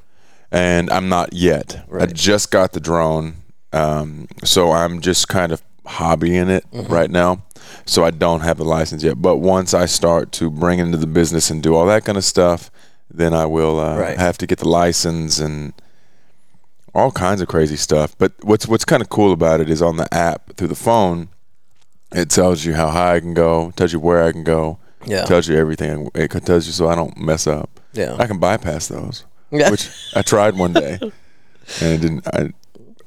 And 0.51 0.89
I'm 0.89 1.09
not 1.09 1.33
yet. 1.33 1.85
I 1.93 2.05
just 2.07 2.51
got 2.51 2.71
the 2.71 2.79
drone, 2.79 3.35
um, 3.73 4.27
so 4.43 4.71
I'm 4.71 4.99
just 5.01 5.27
kind 5.27 5.51
of 5.51 5.61
hobbying 5.85 6.49
it 6.49 6.65
Mm-hmm. 6.71 6.91
right 6.93 7.09
now. 7.11 7.43
So 7.85 8.03
I 8.05 8.11
don't 8.11 8.41
have 8.41 8.57
the 8.57 8.65
license 8.65 9.03
yet. 9.03 9.21
But 9.21 9.37
once 9.37 9.73
I 9.73 9.85
start 9.85 10.31
to 10.33 10.49
bring 10.49 10.79
into 10.79 10.97
the 10.97 11.07
business 11.07 11.49
and 11.51 11.61
do 11.61 11.75
all 11.75 11.85
that 11.87 12.05
kind 12.05 12.17
of 12.17 12.23
stuff, 12.23 12.71
then 13.11 13.33
I 13.33 13.45
will 13.45 13.79
uh, 13.79 13.97
Right. 13.97 14.17
have 14.17 14.37
to 14.39 14.47
get 14.47 14.59
the 14.59 14.67
license 14.69 15.39
and 15.39 15.73
all 16.93 17.11
kinds 17.11 17.41
of 17.41 17.47
crazy 17.47 17.75
stuff. 17.75 18.15
But 18.17 18.33
what's 18.41 18.67
what's 18.67 18.85
kind 18.85 19.01
of 19.01 19.09
cool 19.09 19.31
about 19.31 19.59
it 19.61 19.69
is 19.69 19.81
on 19.81 19.97
the 19.97 20.11
app 20.13 20.55
through 20.55 20.67
the 20.69 20.75
phone, 20.75 21.29
it 22.11 22.29
tells 22.29 22.65
you 22.65 22.73
how 22.73 22.89
high 22.89 23.15
I 23.15 23.19
can 23.19 23.33
go, 23.33 23.71
tells 23.75 23.93
you 23.93 23.99
where 23.99 24.23
I 24.23 24.31
can 24.31 24.43
go, 24.43 24.77
Yeah. 25.05 25.25
tells 25.25 25.47
you 25.47 25.55
everything. 25.57 26.09
It 26.15 26.29
tells 26.45 26.65
you 26.67 26.73
so 26.73 26.87
I 26.87 26.95
don't 26.95 27.17
mess 27.17 27.47
up. 27.47 27.69
Yeah. 27.93 28.15
I 28.19 28.25
can 28.27 28.37
bypass 28.39 28.87
those, 28.87 29.25
Yeah. 29.51 29.69
which 29.71 29.89
I 30.15 30.21
tried 30.21 30.57
one 30.57 30.73
day, 30.73 30.97
and 31.81 31.93
it 31.93 32.01
didn't. 32.01 32.27
I 32.27 32.53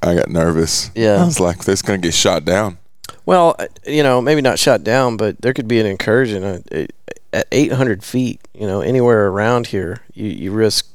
I 0.04 0.14
got 0.14 0.28
nervous. 0.28 0.90
Yeah. 0.94 1.22
I 1.22 1.24
was 1.24 1.38
like, 1.40 1.58
"This 1.64 1.78
is 1.78 1.82
gonna 1.82 1.98
get 1.98 2.14
shot 2.14 2.44
down." 2.44 2.78
Well, 3.24 3.54
uh, 3.58 3.66
you 3.86 4.02
know, 4.02 4.20
maybe 4.20 4.40
not 4.40 4.58
shot 4.58 4.82
down, 4.82 5.16
but 5.16 5.40
there 5.42 5.52
could 5.52 5.68
be 5.68 5.78
an 5.78 5.86
incursion 5.86 6.42
uh, 6.42 6.86
at 7.32 7.46
800 7.52 8.02
feet. 8.02 8.40
You 8.52 8.66
know, 8.66 8.80
anywhere 8.80 9.28
around 9.28 9.68
here, 9.68 10.00
you, 10.12 10.26
you 10.28 10.50
risk 10.52 10.91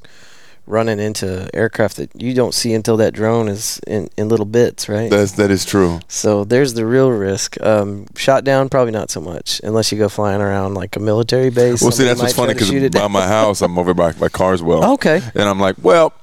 running 0.68 1.00
into 1.00 1.50
aircraft 1.54 1.96
that 1.98 2.12
you 2.22 2.34
don't 2.34 2.54
see 2.54 2.74
until 2.74 2.98
that 2.98 3.14
drone 3.14 3.48
is 3.48 3.80
in, 3.88 4.10
in 4.18 4.30
little 4.30 4.46
bits, 4.46 4.88
right? 4.90 5.10
That's 5.10 5.32
that 5.34 5.50
is 5.50 5.66
true. 5.66 6.00
so 6.08 6.44
there's 6.44 6.74
the 6.74 6.86
real 6.86 7.10
risk. 7.12 7.60
Um, 7.62 8.06
shot 8.16 8.44
down, 8.44 8.70
probably 8.70 8.92
not 8.92 9.10
so 9.10 9.22
much, 9.22 9.60
unless 9.64 9.92
you 9.92 9.98
go 9.98 10.10
flying 10.10 10.42
around 10.42 10.74
like 10.76 10.96
a 10.96 11.00
military 11.00 11.50
base. 11.50 11.82
Well, 11.82 11.92
see, 11.92 12.04
that's 12.04 12.22
what's 12.22 12.34
funny 12.34 12.54
try 12.54 12.60
to 12.60 12.66
shoot 12.66 12.80
because 12.82 12.92
by 12.92 13.00
down. 13.00 13.12
my 13.12 13.26
house, 13.28 13.62
I'm 13.62 13.80
over 13.80 13.94
by 13.94 14.12
by 14.14 14.30
Carswell, 14.30 14.84
okay, 14.94 15.22
and 15.34 15.44
I'm 15.44 15.60
like, 15.60 15.76
well, 15.82 16.14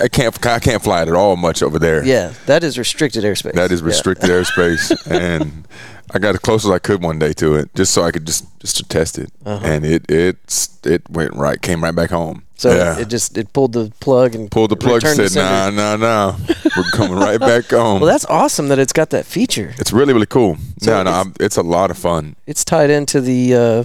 I 0.00 0.08
can't 0.08 0.34
I 0.46 0.58
can't 0.58 0.82
fly 0.82 1.02
it 1.02 1.08
at 1.08 1.14
all 1.14 1.36
much 1.36 1.62
over 1.62 1.78
there. 1.78 2.04
yeah, 2.04 2.32
that 2.46 2.62
is 2.64 2.78
restricted 2.78 3.24
airspace. 3.24 3.52
That 3.54 3.72
is 3.72 3.80
Yeah. 3.80 3.86
restricted 3.86 4.30
airspace, 4.36 4.94
and 5.10 5.66
I 6.12 6.18
got 6.18 6.34
as 6.34 6.40
close 6.40 6.64
as 6.64 6.70
I 6.70 6.78
could 6.78 7.02
one 7.02 7.18
day 7.18 7.32
to 7.34 7.54
it, 7.56 7.74
just 7.74 7.92
so 7.94 8.02
I 8.02 8.10
could 8.10 8.26
just 8.26 8.44
just 8.60 8.76
to 8.76 8.84
test 8.84 9.18
it, 9.18 9.30
Uh-huh. 9.44 9.64
and 9.64 9.84
it 9.84 10.08
it 10.10 10.68
it 10.84 11.08
went 11.10 11.34
right, 11.34 11.60
came 11.60 11.82
right 11.82 11.94
back 11.94 12.10
home. 12.10 12.42
So 12.56 12.70
yeah. 12.74 12.98
it 13.00 13.08
just 13.08 13.36
it 13.36 13.52
pulled 13.52 13.72
the 13.72 13.92
plug 14.00 14.34
and 14.34 14.50
pulled 14.50 14.70
the 14.70 14.76
plug, 14.76 15.02
said, 15.02 15.34
"Nah, 15.34 15.70
nah, 15.70 15.96
nah, 15.96 16.36
we're 16.76 16.84
coming 16.92 17.16
right 17.18 17.40
back 17.50 17.66
home." 17.70 18.00
Well, 18.00 18.10
that's 18.10 18.24
awesome 18.26 18.68
that 18.68 18.78
it's 18.78 18.92
got 18.92 19.10
that 19.10 19.26
feature. 19.26 19.74
it's 19.78 19.92
really 19.92 20.12
really 20.12 20.26
cool. 20.26 20.56
So 20.78 20.92
no, 20.92 21.02
no, 21.02 21.10
it's- 21.10 21.26
I'm, 21.26 21.32
it's 21.40 21.56
a 21.56 21.62
lot 21.62 21.90
of 21.90 21.98
fun. 21.98 22.36
it's 22.46 22.64
tied 22.64 22.90
into 22.90 23.20
the, 23.20 23.54
uh, 23.54 23.84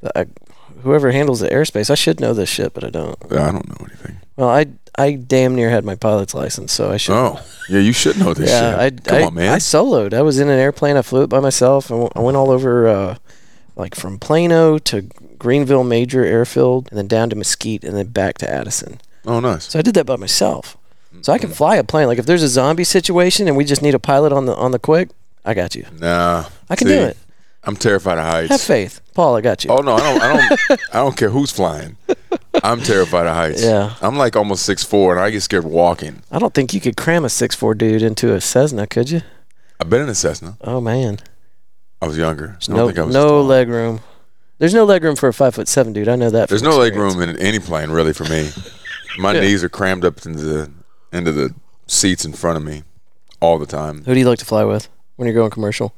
the 0.00 0.18
uh, 0.18 0.24
whoever 0.82 1.12
handles 1.12 1.40
the 1.40 1.48
airspace. 1.48 1.88
I 1.88 1.94
should 1.94 2.18
know 2.20 2.32
this 2.34 2.48
shit, 2.48 2.74
but 2.74 2.82
I 2.84 2.90
don't. 2.90 3.16
Yeah, 3.30 3.48
I 3.48 3.52
don't 3.52 3.68
know 3.68 3.86
anything. 3.86 4.16
Well, 4.36 4.48
I 4.48 4.66
I 4.98 5.12
damn 5.12 5.54
near 5.54 5.70
had 5.70 5.84
my 5.84 5.94
pilot's 5.94 6.34
license, 6.34 6.72
so 6.72 6.90
I 6.90 6.96
should. 6.96 7.14
Oh, 7.14 7.40
yeah, 7.68 7.78
you 7.78 7.92
should 7.92 8.18
know 8.18 8.34
this 8.34 8.50
yeah, 8.50 8.76
I. 8.76 8.90
Come 8.90 9.22
I, 9.22 9.26
on, 9.26 9.34
man. 9.34 9.52
I 9.52 9.58
soloed. 9.58 10.14
I 10.14 10.22
was 10.22 10.40
in 10.40 10.48
an 10.48 10.58
airplane. 10.58 10.96
I 10.96 11.02
flew 11.02 11.22
it 11.22 11.28
by 11.28 11.38
myself. 11.40 11.92
I 11.92 11.94
went, 11.94 12.16
went 12.16 12.36
all 12.36 12.50
over, 12.50 12.88
uh, 12.88 13.16
like 13.80 13.94
from 13.94 14.18
Plano 14.18 14.78
to 14.78 15.02
Greenville 15.38 15.84
Major 15.84 16.24
Airfield, 16.24 16.88
and 16.90 16.98
then 16.98 17.08
down 17.08 17.30
to 17.30 17.36
Mesquite, 17.36 17.84
and 17.84 17.96
then 17.96 18.06
back 18.08 18.38
to 18.38 18.50
Addison. 18.50 19.00
oh, 19.26 19.40
nice. 19.40 19.64
So 19.64 19.78
I 19.78 19.82
did 19.82 19.94
that 19.94 20.06
by 20.06 20.16
myself. 20.16 20.76
Mm. 21.14 21.24
So 21.24 21.32
I 21.32 21.38
can 21.38 21.50
fly 21.50 21.76
a 21.76 21.84
plane. 21.84 22.06
Like 22.06 22.18
if 22.18 22.26
there's 22.26 22.42
a 22.42 22.48
zombie 22.48 22.84
situation 22.84 23.48
and 23.48 23.56
we 23.56 23.64
just 23.64 23.82
need 23.82 23.94
a 23.94 23.98
pilot 23.98 24.32
on 24.32 24.46
the 24.46 24.54
on 24.54 24.70
the 24.70 24.78
quick, 24.78 25.10
I 25.44 25.54
got 25.54 25.74
you. 25.74 25.86
Nah, 25.98 26.46
I 26.68 26.76
can 26.76 26.86
see, 26.86 26.94
do 26.94 27.00
it. 27.00 27.16
I'm 27.64 27.76
terrified 27.76 28.18
of 28.18 28.24
heights. 28.24 28.50
Have 28.50 28.60
faith, 28.60 29.00
Paul. 29.14 29.36
I 29.36 29.40
got 29.40 29.64
you. 29.64 29.70
Oh 29.70 29.78
no, 29.78 29.94
I 29.94 30.00
don't. 30.00 30.22
I 30.22 30.32
don't. 30.32 30.80
I 30.92 30.98
don't 30.98 31.16
care 31.16 31.30
who's 31.30 31.50
flying. 31.50 31.96
I'm 32.62 32.80
terrified 32.80 33.26
of 33.26 33.34
heights. 33.34 33.62
Yeah. 33.62 33.94
I'm 34.00 34.16
like 34.16 34.36
almost 34.36 34.64
six 34.64 34.82
four, 34.84 35.14
and 35.14 35.22
I 35.22 35.30
get 35.30 35.42
scared 35.42 35.64
walking. 35.64 36.22
I 36.30 36.38
don't 36.38 36.54
think 36.54 36.72
you 36.72 36.80
could 36.80 36.96
cram 36.96 37.24
a 37.24 37.28
six 37.28 37.54
four 37.54 37.74
dude 37.74 38.02
into 38.02 38.34
a 38.34 38.40
Cessna, 38.40 38.86
could 38.86 39.10
you? 39.10 39.22
I've 39.78 39.90
been 39.90 40.02
in 40.02 40.08
a 40.08 40.14
Cessna. 40.14 40.56
Oh 40.62 40.80
man, 40.80 41.18
I 42.02 42.06
was 42.06 42.16
younger. 42.16 42.56
I 42.60 42.64
don't 42.66 42.76
No, 42.76 42.86
think 42.86 42.98
I 42.98 43.02
was 43.02 43.14
no 43.14 43.42
leg 43.42 43.68
room. 43.68 44.00
There's 44.58 44.74
no 44.74 44.84
leg 44.84 45.02
room 45.04 45.16
for 45.16 45.28
a 45.28 45.32
five 45.32 45.54
foot 45.54 45.68
seven 45.68 45.92
dude. 45.92 46.08
I 46.08 46.16
know 46.16 46.30
that. 46.30 46.48
There's 46.48 46.62
no 46.62 46.76
leg 46.78 46.94
room 46.94 47.20
in 47.22 47.36
any 47.38 47.58
plane 47.58 47.90
really 47.90 48.12
for 48.12 48.24
me. 48.24 48.50
My 49.18 49.32
Yeah. 49.34 49.40
knees 49.40 49.64
are 49.64 49.68
crammed 49.68 50.04
up 50.04 50.24
into 50.26 50.40
the 50.44 50.70
into 51.12 51.32
the 51.32 51.54
seats 51.86 52.24
in 52.24 52.32
front 52.32 52.56
of 52.56 52.62
me 52.64 52.84
all 53.40 53.58
the 53.58 53.66
time. 53.66 54.04
Who 54.04 54.14
do 54.14 54.20
you 54.20 54.28
like 54.28 54.38
to 54.38 54.44
fly 54.44 54.64
with 54.64 54.88
when 55.16 55.26
you're 55.26 55.34
going 55.34 55.50
commercial? 55.50 55.94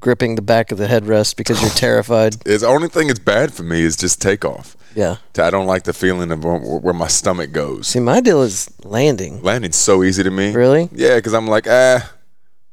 Gripping 0.00 0.36
the 0.36 0.42
back 0.42 0.70
of 0.70 0.78
the 0.78 0.86
headrest 0.86 1.34
because 1.36 1.60
you're 1.60 1.70
terrified. 1.86 2.36
It's 2.46 2.62
the 2.62 2.68
only 2.68 2.88
thing 2.88 3.08
that's 3.08 3.18
bad 3.18 3.52
for 3.52 3.64
me 3.64 3.82
is 3.82 3.96
just 3.96 4.22
takeoff. 4.22 4.76
Yeah. 4.94 5.16
I 5.36 5.50
don't 5.50 5.66
like 5.66 5.82
the 5.84 5.92
feeling 5.92 6.30
of 6.30 6.44
where, 6.44 6.56
where 6.58 6.94
my 6.94 7.08
stomach 7.08 7.50
goes. 7.52 7.88
See, 7.88 8.00
my 8.00 8.20
deal 8.20 8.42
is 8.42 8.70
landing. 8.84 9.42
Landing's 9.42 9.76
so 9.76 10.02
easy 10.04 10.22
to 10.22 10.30
me. 10.30 10.52
Really? 10.52 10.88
Yeah, 10.92 11.16
because 11.16 11.34
I'm 11.34 11.46
like, 11.48 11.66
ah, 11.68 12.12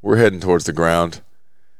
we're 0.04 0.18
heading 0.18 0.40
towards 0.40 0.66
the 0.66 0.74
ground. 0.74 1.22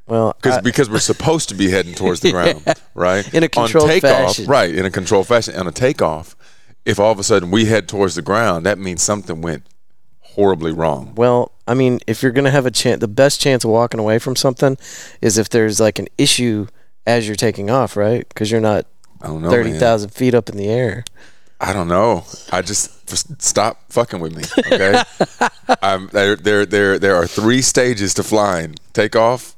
Well, 0.06 0.34
Because 0.40 0.58
I- 0.58 0.60
because 0.60 0.88
we're 0.90 0.98
supposed 1.00 1.48
to 1.48 1.54
be 1.54 1.70
heading 1.70 1.94
towards 1.94 2.20
the 2.20 2.30
ground, 2.36 2.62
right? 2.94 3.32
In 3.34 3.42
a 3.42 3.48
controlled 3.48 3.84
On 3.90 3.90
takeoff, 3.90 4.10
fashion. 4.36 4.46
right? 4.46 4.74
In 4.74 4.84
a 4.86 4.90
controlled 4.90 5.26
fashion. 5.26 5.54
On 5.56 5.66
a 5.66 5.72
takeoff, 5.72 6.36
if 6.84 6.98
all 7.00 7.10
of 7.12 7.18
a 7.18 7.24
sudden 7.24 7.50
we 7.50 7.64
head 7.64 7.88
towards 7.88 8.14
the 8.14 8.22
ground, 8.22 8.64
that 8.66 8.78
means 8.78 9.02
something 9.02 9.40
went 9.42 9.64
horribly 10.20 10.72
wrong. 10.72 11.12
well, 11.16 11.52
I 11.68 11.74
mean, 11.74 11.98
if 12.06 12.22
you're 12.22 12.30
gonna 12.30 12.50
have 12.52 12.66
a 12.66 12.70
chance, 12.70 13.00
the 13.00 13.08
best 13.08 13.40
chance 13.40 13.64
of 13.64 13.70
walking 13.70 13.98
away 13.98 14.18
from 14.20 14.36
something 14.36 14.76
is 15.20 15.36
if 15.38 15.48
there's 15.48 15.80
like 15.80 15.98
an 15.98 16.06
issue 16.16 16.68
as 17.06 17.26
you're 17.26 17.34
taking 17.34 17.70
off, 17.70 17.96
right? 17.96 18.28
Because 18.28 18.52
you're 18.52 18.60
not 18.60 18.86
I 19.20 19.26
don't 19.28 19.42
know. 19.42 19.50
thirty 19.50 19.72
thousand 19.72 20.10
feet 20.10 20.34
up 20.34 20.48
in 20.48 20.56
the 20.56 20.68
air. 20.68 21.04
I 21.60 21.72
don't 21.72 21.88
know. 21.88 22.24
I 22.52 22.60
just, 22.62 23.06
just 23.08 23.40
stop 23.42 23.90
fucking 23.90 24.20
with 24.20 24.36
me, 24.36 24.44
okay? 24.72 25.02
I'm, 25.82 26.08
there, 26.12 26.36
there, 26.36 26.66
there, 26.66 26.98
there 26.98 27.16
are 27.16 27.26
three 27.26 27.62
stages 27.62 28.12
to 28.14 28.22
flying: 28.22 28.76
takeoff, 28.92 29.55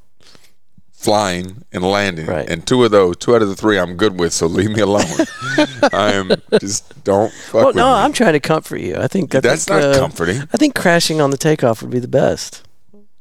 flying, 0.99 1.63
and 1.71 1.81
landing. 1.81 2.25
Right. 2.25 2.47
And 2.49 2.67
two 2.67 2.83
of 2.83 2.91
those, 2.91 3.15
two 3.15 3.33
out 3.33 3.41
of 3.41 3.47
the 3.47 3.55
three, 3.55 3.79
I'm 3.79 3.95
good 3.95 4.19
with. 4.19 4.33
So 4.33 4.47
leave 4.47 4.69
me 4.69 4.81
alone. 4.81 5.05
I 5.93 6.11
am 6.11 6.31
just 6.59 7.03
don't 7.05 7.31
fuck 7.31 7.53
Well, 7.63 7.73
no, 7.73 7.85
me. 7.85 8.03
I'm 8.03 8.11
trying 8.11 8.33
to 8.33 8.41
comfort 8.41 8.81
you. 8.81 8.97
I 8.97 9.07
think 9.07 9.33
I 9.33 9.39
That's 9.39 9.63
think, 9.63 9.79
not 9.81 9.95
uh, 9.95 9.99
comforting. 9.99 10.41
I 10.53 10.57
think 10.57 10.75
crashing 10.75 11.21
on 11.21 11.31
the 11.31 11.37
takeoff 11.37 11.81
would 11.81 11.89
be 11.91 11.99
the 11.99 12.09
best. 12.09 12.63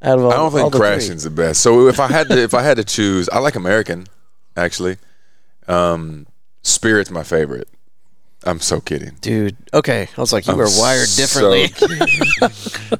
Out 0.02 0.18
of 0.18 0.24
all, 0.24 0.32
I 0.32 0.36
don't 0.36 0.52
think 0.52 0.72
the 0.72 0.78
three. 0.78 0.86
crashing's 0.88 1.22
the 1.22 1.30
best. 1.30 1.60
So 1.60 1.86
if 1.86 2.00
I 2.00 2.08
had 2.08 2.28
to, 2.28 2.38
if 2.38 2.52
I 2.52 2.62
had 2.62 2.78
to 2.78 2.84
choose, 2.84 3.28
I 3.28 3.38
like 3.38 3.54
American, 3.54 4.06
actually. 4.56 4.96
Um, 5.68 6.26
Spirit's 6.62 7.10
my 7.12 7.22
favorite. 7.22 7.68
I'm 8.44 8.60
so 8.60 8.80
kidding. 8.80 9.16
dude. 9.20 9.56
Okay, 9.74 10.08
I 10.16 10.20
was 10.20 10.32
like, 10.32 10.46
you 10.46 10.52
I'm 10.52 10.58
were 10.58 10.68
wired 10.78 11.08
differently. 11.16 11.68
kidding. 11.74 11.98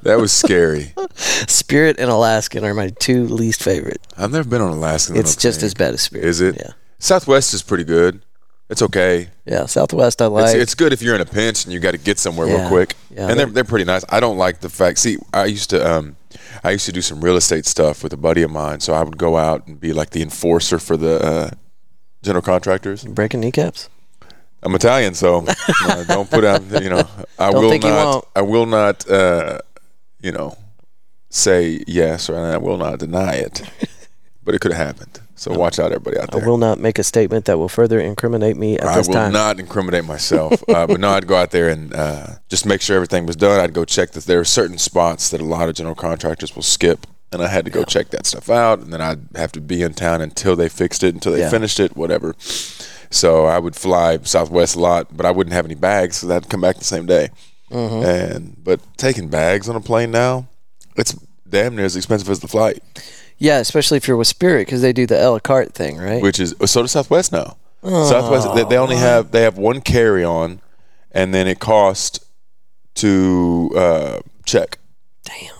that 0.03 0.19
was 0.21 0.33
scary. 0.33 0.93
Spirit 1.15 1.97
and 1.99 2.11
Alaskan 2.11 2.65
are 2.65 2.75
my 2.75 2.89
two 2.99 3.25
least 3.25 3.63
favorite. 3.63 4.01
I've 4.17 4.33
never 4.33 4.49
been 4.49 4.61
on 4.61 4.71
Alaska. 4.73 5.19
It's 5.19 5.37
just 5.37 5.63
as 5.63 5.75
bad 5.75 5.95
as 5.95 6.03
Spirit. 6.03 6.27
Is 6.27 6.41
it? 6.41 6.57
Yeah. 6.57 6.73
Southwest 6.99 7.55
is 7.55 7.63
pretty 7.63 7.85
good. 7.85 8.25
It's 8.69 8.83
okay. 8.83 9.29
Yeah. 9.47 9.65
Southwest, 9.67 10.21
I 10.21 10.27
It's, 10.27 10.33
like. 10.35 10.57
it's 10.57 10.75
good 10.75 10.93
if 10.93 11.01
you're 11.01 11.15
in 11.15 11.21
a 11.23 11.25
pinch 11.25 11.65
and 11.65 11.73
you 11.73 11.81
got 11.81 11.93
to 11.93 11.99
get 11.99 12.19
somewhere 12.19 12.47
Yeah. 12.49 12.61
real 12.61 12.69
quick. 12.69 12.95
Yeah, 13.11 13.21
and 13.21 13.31
they're 13.31 13.37
they're- 13.47 13.47
they're 13.55 13.65
pretty 13.65 13.85
nice. 13.87 14.05
I 14.11 14.21
don't 14.21 14.37
like 14.37 14.61
the 14.61 14.69
fact. 14.69 14.99
See, 14.99 15.17
I 15.33 15.45
used 15.47 15.71
to 15.71 15.89
um, 15.91 16.17
I 16.65 16.73
used 16.73 16.85
to 16.87 16.93
do 16.93 17.01
some 17.01 17.21
real 17.23 17.37
estate 17.37 17.65
stuff 17.65 18.03
with 18.03 18.13
a 18.13 18.17
buddy 18.19 18.43
of 18.43 18.51
mine. 18.51 18.81
So 18.81 18.93
I 18.93 19.03
would 19.03 19.17
go 19.17 19.37
out 19.39 19.67
and 19.69 19.81
be 19.81 19.93
like 19.93 20.11
the 20.11 20.21
enforcer 20.21 20.79
for 20.79 20.97
the 20.99 21.25
uh, 21.25 21.51
general 22.23 22.43
contractors. 22.43 23.05
breaking 23.05 23.41
kneecaps. 23.41 23.89
I'm 24.63 24.75
Italian, 24.75 25.15
so 25.15 25.45
uh, 25.47 26.05
don't 26.05 26.29
put 26.31 26.45
out. 26.45 26.63
You 26.83 26.91
know, 26.91 27.09
I 27.39 27.51
Don't 27.53 27.63
will 27.65 27.79
not. 27.79 28.27
I 28.37 28.43
will 28.43 28.67
not. 28.67 29.09
Uh, 29.09 29.59
you 30.21 30.33
know, 30.33 30.57
say 31.31 31.83
yes 31.87 32.29
or 32.29 32.37
I 32.39 32.57
will 32.57 32.77
not 32.77 32.99
deny 32.99 33.35
it. 33.35 33.63
but 34.45 34.55
it 34.55 34.61
could 34.61 34.73
have 34.73 34.87
happened. 34.87 35.21
So 35.37 35.57
watch 35.57 35.79
out, 35.79 35.93
everybody 35.93 36.19
out 36.19 36.33
there. 36.33 36.43
I 36.43 36.47
will 36.47 36.59
not 36.59 36.81
make 36.81 36.99
a 36.99 37.05
statement 37.05 37.45
that 37.45 37.59
will 37.59 37.69
further 37.69 38.01
incriminate 38.01 38.57
me 38.57 38.77
at 38.77 38.85
I 38.87 38.97
this 38.97 39.07
will 39.07 39.15
time. 39.15 39.33
not 39.33 39.61
incriminate 39.61 40.05
myself. 40.05 40.61
uh, 40.69 40.87
but 40.89 40.99
no, 40.99 41.11
I'd 41.11 41.29
go 41.29 41.37
out 41.37 41.53
there 41.53 41.69
and 41.69 41.95
uh, 41.95 42.27
just 42.49 42.67
make 42.67 42.81
sure 42.81 42.97
everything 42.97 43.25
was 43.27 43.37
done. 43.37 43.61
I'd 43.61 43.73
go 43.73 43.85
check 43.85 44.11
that 44.13 44.25
there 44.25 44.41
are 44.41 44.45
certain 44.45 44.79
spots 44.79 45.31
that 45.31 45.41
a 45.41 45.45
lot 45.45 45.69
of 45.69 45.77
general 45.77 45.95
contractors 45.95 46.57
will 46.57 46.65
skip. 46.65 47.07
And 47.31 47.41
I 47.43 47.47
had 47.49 47.67
to 47.67 47.71
go 47.71 47.85
check 47.85 48.09
that 48.11 48.27
stuff 48.27 48.49
out. 48.51 48.81
And 48.81 48.93
then 48.93 49.01
I'd 49.01 49.21
have 49.37 49.53
to 49.53 49.61
be 49.61 49.83
in 49.83 49.93
town 49.95 50.23
until 50.23 50.57
they 50.57 50.69
fixed 50.69 51.05
it, 51.05 51.15
until 51.15 51.33
they 51.33 51.41
Yeah. 51.41 51.51
finished 51.51 51.79
it, 51.79 51.95
whatever. 51.97 52.35
So 53.11 53.47
I 53.47 53.59
would 53.59 53.75
fly 53.75 54.19
Southwest 54.19 54.77
a 54.77 54.81
lot, 54.81 55.17
but 55.17 55.25
I 55.25 55.31
wouldn't 55.31 55.55
have 55.55 55.65
any 55.65 55.75
bags, 55.75 56.17
so 56.17 56.31
I'd 56.35 56.49
come 56.51 56.61
back 56.61 56.77
the 56.77 56.85
same 56.85 57.07
day. 57.07 57.31
Mm-hmm. 57.71 58.05
And 58.05 58.65
but 58.65 58.81
taking 58.97 59.29
bags 59.29 59.69
on 59.69 59.77
a 59.77 59.81
plane 59.81 60.11
now, 60.11 60.49
it's 60.97 61.13
damn 61.49 61.77
near 61.77 61.85
as 61.85 61.97
expensive 61.97 62.29
as 62.29 62.41
the 62.41 62.49
flight, 62.49 62.83
Yeah, 63.39 63.59
especially 63.59 63.97
if 63.97 64.07
you're 64.09 64.17
with 64.17 64.27
Spirit 64.29 64.67
because 64.67 64.83
they 64.83 64.93
do 64.93 65.07
the 65.07 65.23
a 65.23 65.29
la 65.31 65.39
carte 65.39 65.75
thing, 65.75 65.97
right? 65.97 66.23
which 66.23 66.39
is 66.41 66.55
so 66.67 66.83
does 66.83 66.93
Southwest 66.93 67.33
now. 67.33 67.57
Southwest 67.83 68.55
they, 68.55 68.65
they 68.65 68.77
only 68.77 68.97
have 68.97 69.31
they 69.31 69.43
have 69.43 69.57
one 69.57 69.81
carry 69.81 70.25
on, 70.25 70.61
and 71.13 71.33
then 71.35 71.47
it 71.47 71.61
costs 71.61 72.21
to 72.97 73.71
uh, 73.77 74.21
check. 74.45 74.79
Damn. 75.25 75.55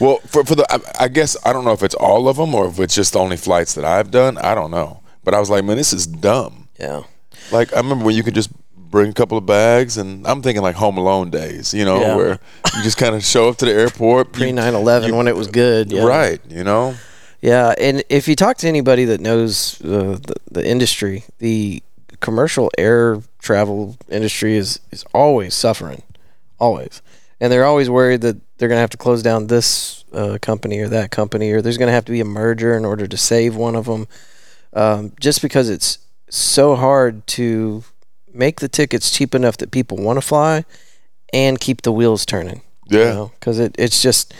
Well, 0.00 0.18
for 0.26 0.44
for 0.44 0.54
the 0.54 0.66
I, 0.70 1.04
I 1.04 1.08
guess 1.08 1.36
I 1.44 1.52
don't 1.52 1.64
know 1.64 1.72
if 1.72 1.82
it's 1.82 1.94
all 1.94 2.28
of 2.28 2.36
them 2.36 2.54
or 2.54 2.66
if 2.68 2.78
it's 2.78 2.94
just 2.94 3.12
the 3.14 3.18
only 3.18 3.36
flights 3.36 3.74
that 3.74 3.84
I've 3.84 4.10
done. 4.10 4.38
I 4.38 4.54
don't 4.54 4.70
know, 4.70 5.02
but 5.24 5.34
I 5.34 5.40
was 5.40 5.50
like, 5.50 5.64
man, 5.64 5.76
this 5.76 5.92
is 5.92 6.06
dumb. 6.06 6.65
Yeah. 6.78 7.02
Like 7.52 7.72
I 7.72 7.76
remember 7.78 8.04
when 8.04 8.14
you 8.14 8.22
could 8.22 8.34
just 8.34 8.50
bring 8.76 9.10
a 9.10 9.12
couple 9.12 9.36
of 9.36 9.44
bags, 9.46 9.96
and 9.96 10.26
I'm 10.26 10.42
thinking 10.42 10.62
like 10.62 10.76
Home 10.76 10.96
Alone 10.96 11.30
days, 11.30 11.74
you 11.74 11.84
know, 11.84 12.00
Yeah. 12.00 12.16
where 12.16 12.38
you 12.76 12.82
just 12.82 12.96
kind 12.96 13.14
of 13.14 13.24
show 13.24 13.48
up 13.48 13.56
to 13.58 13.64
the 13.66 13.72
airport, 13.72 14.32
pre 14.32 14.52
9/11 14.52 15.16
when 15.16 15.28
it 15.28 15.36
was 15.36 15.48
good. 15.48 15.90
Yeah. 15.92 16.04
right? 16.04 16.40
You 16.48 16.64
know, 16.64 16.94
Yeah, 17.40 17.74
and 17.78 18.02
if 18.08 18.26
you 18.28 18.34
talk 18.36 18.56
to 18.58 18.68
anybody 18.68 19.04
that 19.06 19.20
knows 19.20 19.80
uh, 19.82 20.18
the, 20.22 20.34
the 20.50 20.66
industry, 20.66 21.24
the 21.38 21.82
commercial 22.20 22.70
air 22.78 23.20
travel 23.38 23.96
industry 24.08 24.56
is, 24.56 24.80
is 24.90 25.04
always 25.12 25.54
suffering, 25.54 26.02
always. 26.58 27.02
And 27.40 27.52
they're 27.52 27.66
always 27.66 27.90
worried 27.90 28.22
that 28.22 28.36
they're 28.56 28.68
going 28.68 28.78
to 28.78 28.80
have 28.80 28.90
to 28.90 28.96
close 28.96 29.22
down 29.22 29.48
this 29.48 30.04
uh, 30.14 30.38
company 30.40 30.78
or 30.80 30.88
that 30.88 31.10
company, 31.10 31.50
or 31.52 31.60
there's 31.60 31.76
going 31.76 31.88
to 31.88 31.92
have 31.92 32.06
to 32.06 32.12
be 32.12 32.20
a 32.20 32.24
merger 32.24 32.74
in 32.76 32.84
order 32.86 33.06
to 33.06 33.16
save 33.16 33.54
one 33.54 33.76
of 33.76 33.84
them. 33.84 34.08
Um, 34.72 35.12
just 35.20 35.42
because 35.42 35.68
it's 35.68 35.98
so 36.38 36.74
hard 36.76 37.26
to 37.28 37.82
make 38.32 38.60
the 38.60 38.68
tickets 38.68 39.10
cheap 39.10 39.34
enough 39.34 39.56
that 39.58 39.70
people 39.70 39.96
want 39.96 40.16
to 40.16 40.20
fly 40.20 40.64
and 41.32 41.58
keep 41.60 41.82
the 41.82 41.92
wheels 41.92 42.24
turning 42.26 42.60
yeah. 42.88 43.28
because 43.40 43.58
it, 43.58 43.74
it's 43.78 44.02
just 44.02 44.32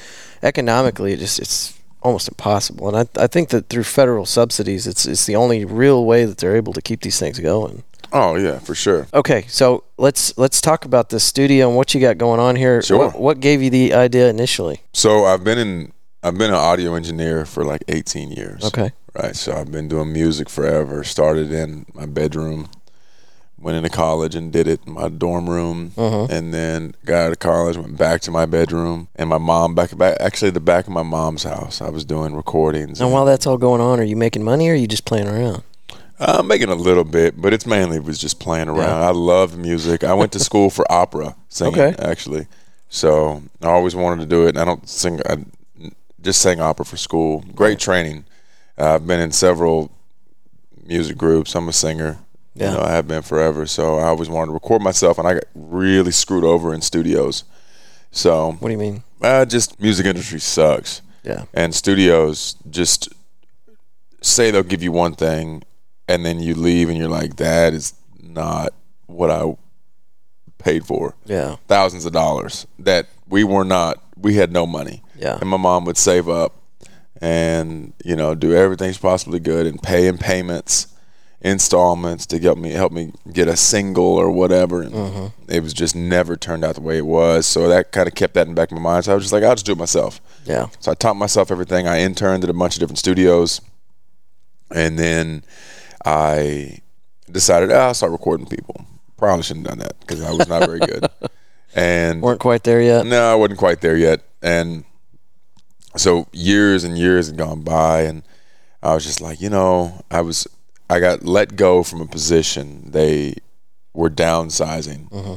economically 0.43 1.13
it 1.13 1.19
just 1.19 1.39
it's 1.39 1.79
almost 2.03 2.29
impossible 2.29 2.89
and 2.89 2.97
I, 3.19 3.25
I 3.25 3.27
think 3.27 3.49
that 3.49 3.69
through 3.69 3.83
federal 3.85 4.27
subsidies 4.27 4.87
it's 4.87 5.07
it's 5.07 5.27
the 5.27 5.35
only 5.35 5.65
real 5.65 6.05
way 6.05 6.25
that 6.25 6.39
they're 6.39 6.55
able 6.55 6.73
to 6.75 6.83
keep 6.83 7.01
these 7.01 7.19
things 7.19 7.39
going 7.41 7.83
Oh 8.13 8.37
yeah, 8.37 8.61
for 8.61 8.75
sure. 8.77 9.09
okay 9.13 9.45
so 9.49 9.83
let's 9.99 10.37
let's 10.39 10.61
talk 10.61 10.85
about 10.85 11.09
the 11.09 11.19
studio 11.19 11.67
and 11.69 11.77
what 11.77 11.93
you 11.95 12.01
got 12.01 12.19
going 12.19 12.39
on 12.39 12.55
here 12.55 12.81
Sure. 12.83 12.99
what, 12.99 13.19
what 13.19 13.41
gave 13.41 13.61
you 13.63 13.71
the 13.71 13.95
idea 13.95 14.29
initially 14.31 14.83
So 14.93 15.25
I've 15.25 15.43
been 15.43 15.59
in 15.59 15.93
I've 16.23 16.39
been 16.39 16.51
an 16.51 16.57
audio 16.57 16.95
engineer 16.95 17.45
for 17.47 17.65
like 17.65 17.83
18 17.89 18.31
years. 18.31 18.63
okay 18.65 18.93
Right. 19.19 19.35
So 19.37 19.53
I've 19.57 19.71
been 19.71 19.89
doing 19.89 20.13
music 20.13 20.49
forever. 20.51 21.03
Started 21.05 21.51
in 21.53 21.87
my 21.95 22.05
bedroom, 22.07 22.69
went 23.59 23.77
into 23.79 23.89
college 23.89 24.35
and 24.35 24.53
did 24.53 24.69
it 24.69 24.81
in 24.87 24.93
my 24.93 25.09
dorm 25.09 25.49
room, 25.49 25.93
Uh-huh. 25.97 26.27
and 26.29 26.53
then 26.53 26.95
got 27.05 27.27
out 27.27 27.33
of 27.33 27.39
college, 27.39 27.79
went 27.79 27.97
back 27.97 28.21
to 28.23 28.31
my 28.31 28.45
bedroom, 28.45 29.09
and 29.17 29.31
my 29.31 29.39
mom 29.39 29.75
back 29.75 29.97
back 29.97 30.17
actually 30.21 30.51
the 30.51 30.61
back 30.61 30.87
of 30.87 30.93
my 30.93 31.03
mom's 31.03 31.45
house. 31.45 31.81
I 31.81 31.89
was 31.89 32.05
doing 32.05 32.35
recordings. 32.35 33.01
and 33.01 33.11
while 33.13 33.25
that's 33.25 33.47
all 33.47 33.57
going 33.57 33.81
on 33.81 33.99
are 34.01 34.05
you 34.05 34.17
making 34.17 34.45
money 34.45 34.69
or 34.69 34.73
are 34.73 34.77
you 34.77 34.87
just 34.87 35.05
playing 35.07 35.29
around 35.29 35.63
I'm 36.19 36.47
making 36.47 36.71
a 36.71 36.75
little 36.75 37.05
bit, 37.05 37.41
but 37.41 37.53
it's 37.53 37.67
mainly 37.67 37.99
was 38.01 38.19
just 38.19 38.41
playing 38.41 38.69
around. 38.69 39.03
I 39.03 39.11
love 39.11 39.59
music. 39.59 40.03
I 40.03 40.15
went 40.15 40.33
to 40.33 40.39
school 40.39 40.71
for 40.71 40.91
opera 40.91 41.37
singing, 41.51 41.79
Okay. 41.79 41.95
actually. 42.03 42.47
So 42.89 43.43
I 43.63 43.67
always 43.69 43.95
wanted 43.95 44.21
to 44.23 44.27
do 44.27 44.47
it. 44.47 44.51
And 44.51 44.59
I 44.59 44.65
don't 44.65 44.89
sing. 44.89 45.21
I 45.29 45.45
just 46.23 46.41
sang 46.41 46.59
opera 46.59 46.87
for 46.87 46.97
school. 46.97 47.45
Great 47.55 47.79
training. 47.79 48.25
Uh, 48.79 48.95
I've 48.95 49.07
been 49.07 49.21
in 49.21 49.33
several 49.33 49.91
music 50.85 51.17
groups. 51.17 51.55
I'm 51.55 51.69
a 51.69 51.73
singer. 51.73 52.19
Yeah. 52.55 52.71
You 52.73 52.77
know, 52.79 52.83
I 52.85 52.91
have 52.93 53.07
been 53.09 53.23
forever. 53.23 53.67
So 53.67 53.97
I 53.99 54.05
always 54.05 54.29
wanted 54.29 54.47
to 54.47 54.53
record 54.53 54.81
myself, 54.83 55.19
and 55.19 55.27
I 55.29 55.35
got 55.35 55.45
really 55.55 56.11
screwed 56.13 56.45
over 56.45 56.73
in 56.75 56.81
studios. 56.81 57.45
So 58.13 58.53
what 58.53 58.69
do 58.69 58.73
you 58.73 58.79
mean 58.79 59.03
uh, 59.21 59.45
just 59.45 59.79
music 59.81 60.07
industry 60.07 60.39
sucks 60.41 61.03
yeah 61.23 61.45
and 61.53 61.75
studios 61.75 62.55
just 62.71 63.09
say 64.23 64.51
they'll 64.51 64.63
give 64.63 64.83
you 64.83 64.93
one 64.93 65.13
thing 65.15 65.63
and 66.09 66.25
then 66.25 66.39
you 66.41 66.55
leave 66.55 66.89
and 66.89 66.97
you're 66.97 67.09
like 67.09 67.37
that 67.37 67.75
is 67.75 67.93
not 68.23 68.71
what 69.07 69.31
i 69.31 69.55
paid 70.59 70.87
for 70.87 71.15
yeah 71.27 71.57
thousands 71.67 72.07
of 72.07 72.13
dollars 72.13 72.67
that 72.79 73.07
we 73.29 73.43
were 73.45 73.65
not 73.65 74.03
we 74.17 74.35
had 74.35 74.53
no 74.53 74.67
money 74.67 75.03
Yeah. 75.19 75.39
and 75.41 75.49
my 75.51 75.57
mom 75.59 75.85
would 75.87 75.97
save 75.99 76.29
up 76.29 76.55
and 77.21 77.93
you 78.05 78.15
know 78.17 78.35
do 78.35 78.55
everything's 78.55 78.99
possibly 78.99 79.39
good 79.41 79.67
and 79.67 79.83
pay 79.83 80.07
in 80.07 80.19
payments 80.19 80.89
installments 81.43 82.27
to 82.27 82.39
help 82.41 82.59
me 82.59 82.71
help 82.71 82.91
me 82.93 83.13
get 83.33 83.47
a 83.47 83.57
single 83.57 84.05
or 84.05 84.31
whatever 84.31 84.83
and 84.83 84.93
Mm-hmm. 84.95 85.27
it 85.53 85.63
was 85.63 85.73
just 85.75 85.95
never 85.95 86.37
turned 86.37 86.65
out 86.65 86.75
the 86.75 86.81
way 86.81 86.97
it 86.99 87.07
was 87.07 87.47
so 87.47 87.69
that 87.69 87.93
kind 87.93 88.09
of 88.09 88.15
kept 88.15 88.35
that 88.35 88.47
in 88.49 88.55
the 88.55 88.61
back 88.61 88.71
of 88.71 88.77
my 88.79 88.83
mind 88.83 89.05
so 89.05 89.13
i 89.13 89.15
was 89.15 89.25
just 89.25 89.33
like 89.33 89.45
i'll 89.45 89.55
just 89.55 89.67
do 89.67 89.73
it 89.73 89.79
myself 89.79 90.21
yeah 90.45 90.67
so 90.81 90.91
I 90.91 90.95
taught 90.95 91.17
myself 91.17 91.51
everything. 91.51 91.87
I 91.87 92.01
interned 92.01 92.43
at 92.45 92.51
a 92.51 92.55
bunch 92.55 92.75
of 92.77 92.81
different 92.81 92.99
studios, 92.99 93.61
and 94.71 94.99
then 94.99 95.43
I 96.05 96.79
decided 97.31 97.71
oh, 97.73 97.77
I'll 97.77 97.95
start 97.95 98.13
recording 98.13 98.47
people. 98.47 98.87
Probably 99.17 99.43
shouldn't 99.43 99.67
have 99.67 99.79
done 99.79 99.87
that 99.87 99.99
because 100.01 100.23
I 100.23 100.31
was 100.33 100.47
not 100.49 100.65
very 100.67 100.79
good. 100.81 101.07
And 101.75 102.23
Weren't 102.23 102.41
quite 102.41 102.63
there 102.65 102.81
yet. 102.81 103.05
no, 103.05 103.31
I 103.33 103.35
wasn't 103.35 103.59
quite 103.59 103.83
there 103.83 103.97
yet. 103.99 104.23
And 104.41 104.85
so 105.97 106.27
years 106.33 106.85
and 106.85 106.97
years 106.99 107.27
had 107.29 107.37
gone 107.37 107.63
by, 107.63 108.03
and 108.03 108.23
I 108.83 108.95
was 108.95 109.05
just 109.05 109.21
like, 109.21 109.41
you 109.41 109.51
know, 109.51 110.05
I 110.11 110.21
was, 110.21 110.47
I 110.91 111.01
got 111.01 111.25
let 111.25 111.57
go 111.57 111.83
from 111.83 112.01
a 112.01 112.07
position. 112.07 112.91
They 112.91 113.35
were 113.95 114.11
downsizing, 114.11 115.11
mm-hmm. 115.11 115.35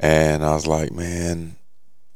and 0.00 0.44
I 0.44 0.52
was 0.54 0.66
like, 0.66 0.92
man, 0.92 1.56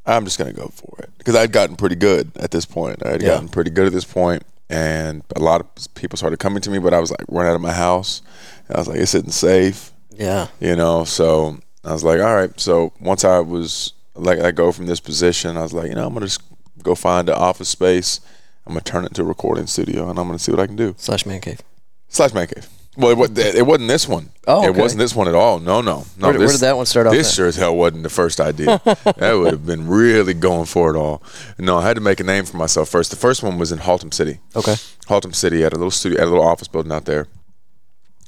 I'm 0.06 0.25
just 0.25 0.38
gonna 0.38 0.52
go 0.52 0.68
for 0.68 0.96
it 1.02 1.11
because 1.18 1.37
I'd 1.37 1.52
gotten 1.52 1.76
pretty 1.76 1.96
good 1.96 2.32
at 2.37 2.50
this 2.50 2.64
point. 2.64 3.04
I 3.04 3.11
had 3.11 3.22
Yeah. 3.22 3.28
gotten 3.28 3.49
pretty 3.49 3.70
good 3.70 3.87
at 3.87 3.92
this 3.92 4.04
point, 4.04 4.42
and 4.70 5.22
a 5.37 5.40
lot 5.40 5.61
of 5.61 5.94
people 5.94 6.16
started 6.16 6.38
coming 6.38 6.62
to 6.62 6.70
me, 6.70 6.78
but 6.78 6.94
I 6.94 6.99
was 7.00 7.11
like 7.11 7.25
running 7.28 7.50
out 7.50 7.54
of 7.56 7.61
my 7.61 7.72
house. 7.72 8.22
And 8.68 8.76
I 8.76 8.80
was 8.80 8.88
like, 8.88 8.99
it's 8.99 9.14
isn't 9.14 9.32
safe 9.32 9.92
Yeah. 10.16 10.46
you 10.61 10.76
know 10.76 11.04
so 11.04 11.58
i 11.84 11.92
was 11.92 12.04
like 12.04 12.20
all 12.20 12.34
right 12.37 12.58
so 12.61 12.92
once 13.00 13.25
i 13.25 13.40
was 13.40 13.92
like 14.14 14.38
i 14.38 14.52
go 14.52 14.70
from 14.70 14.87
this 14.87 15.00
position 15.00 15.56
i 15.56 15.62
was 15.62 15.72
like 15.72 15.88
you 15.88 15.96
know 15.96 16.06
i'm 16.06 16.14
gonna 16.14 16.26
just 16.26 16.42
go 16.82 16.94
find 16.94 17.28
an 17.28 17.34
office 17.34 17.68
space 17.68 18.20
i'm 18.66 18.72
gonna 18.72 18.80
turn 18.82 19.04
it 19.04 19.08
into 19.08 19.22
a 19.22 19.24
recording 19.24 19.66
studio 19.66 20.08
and 20.10 20.18
i'm 20.18 20.26
gonna 20.26 20.38
see 20.38 20.52
what 20.52 20.60
i 20.60 20.66
can 20.66 20.76
do 20.76 20.94
Slash 20.98 21.24
man 21.26 21.40
cave. 21.40 21.60
slash 22.08 22.32
man 22.34 22.46
cave 22.46 22.68
well 22.96 23.22
it, 23.22 23.38
it 23.38 23.66
wasn't 23.66 23.88
this 23.88 24.06
one 24.06 24.28
Oh, 24.46 24.64
it 24.64 24.70
okay. 24.70 24.80
wasn't 24.80 24.98
this 24.98 25.14
one 25.14 25.28
at 25.28 25.34
all 25.34 25.58
no 25.60 25.80
no 25.80 26.04
no 26.18 26.28
Where, 26.28 26.38
where 26.40 26.48
did 26.48 26.60
that 26.60 26.76
one 26.76 26.84
start 26.86 27.06
off? 27.06 27.12
this 27.14 27.32
sure 27.34 27.46
as 27.46 27.56
hell 27.56 27.74
wasn't 27.76 28.02
the 28.02 28.10
first 28.10 28.40
idea. 28.40 28.80
that 28.84 29.32
would 29.38 29.52
have 29.52 29.64
been 29.64 29.86
really 29.88 30.34
going 30.34 30.66
for 30.66 30.90
it 30.94 30.98
all. 30.98 31.22
No, 31.58 31.78
I 31.78 31.86
had 31.86 31.94
to 31.94 32.00
make 32.02 32.18
a 32.20 32.24
name 32.24 32.44
for 32.44 32.56
myself 32.56 32.88
first. 32.88 33.10
The 33.10 33.16
first 33.16 33.42
one 33.42 33.56
was 33.56 33.70
in 33.72 33.78
Haltom 33.78 34.12
City. 34.12 34.40
Okay. 34.56 34.74
Haltom 35.06 35.32
City 35.34 35.62
had 35.62 35.72
a 35.72 35.76
little 35.76 35.92
studio, 35.92 36.20
at 36.20 36.26
a 36.26 36.30
little 36.30 36.44
office 36.44 36.66
building 36.68 36.90
out 36.90 37.04
there. 37.04 37.28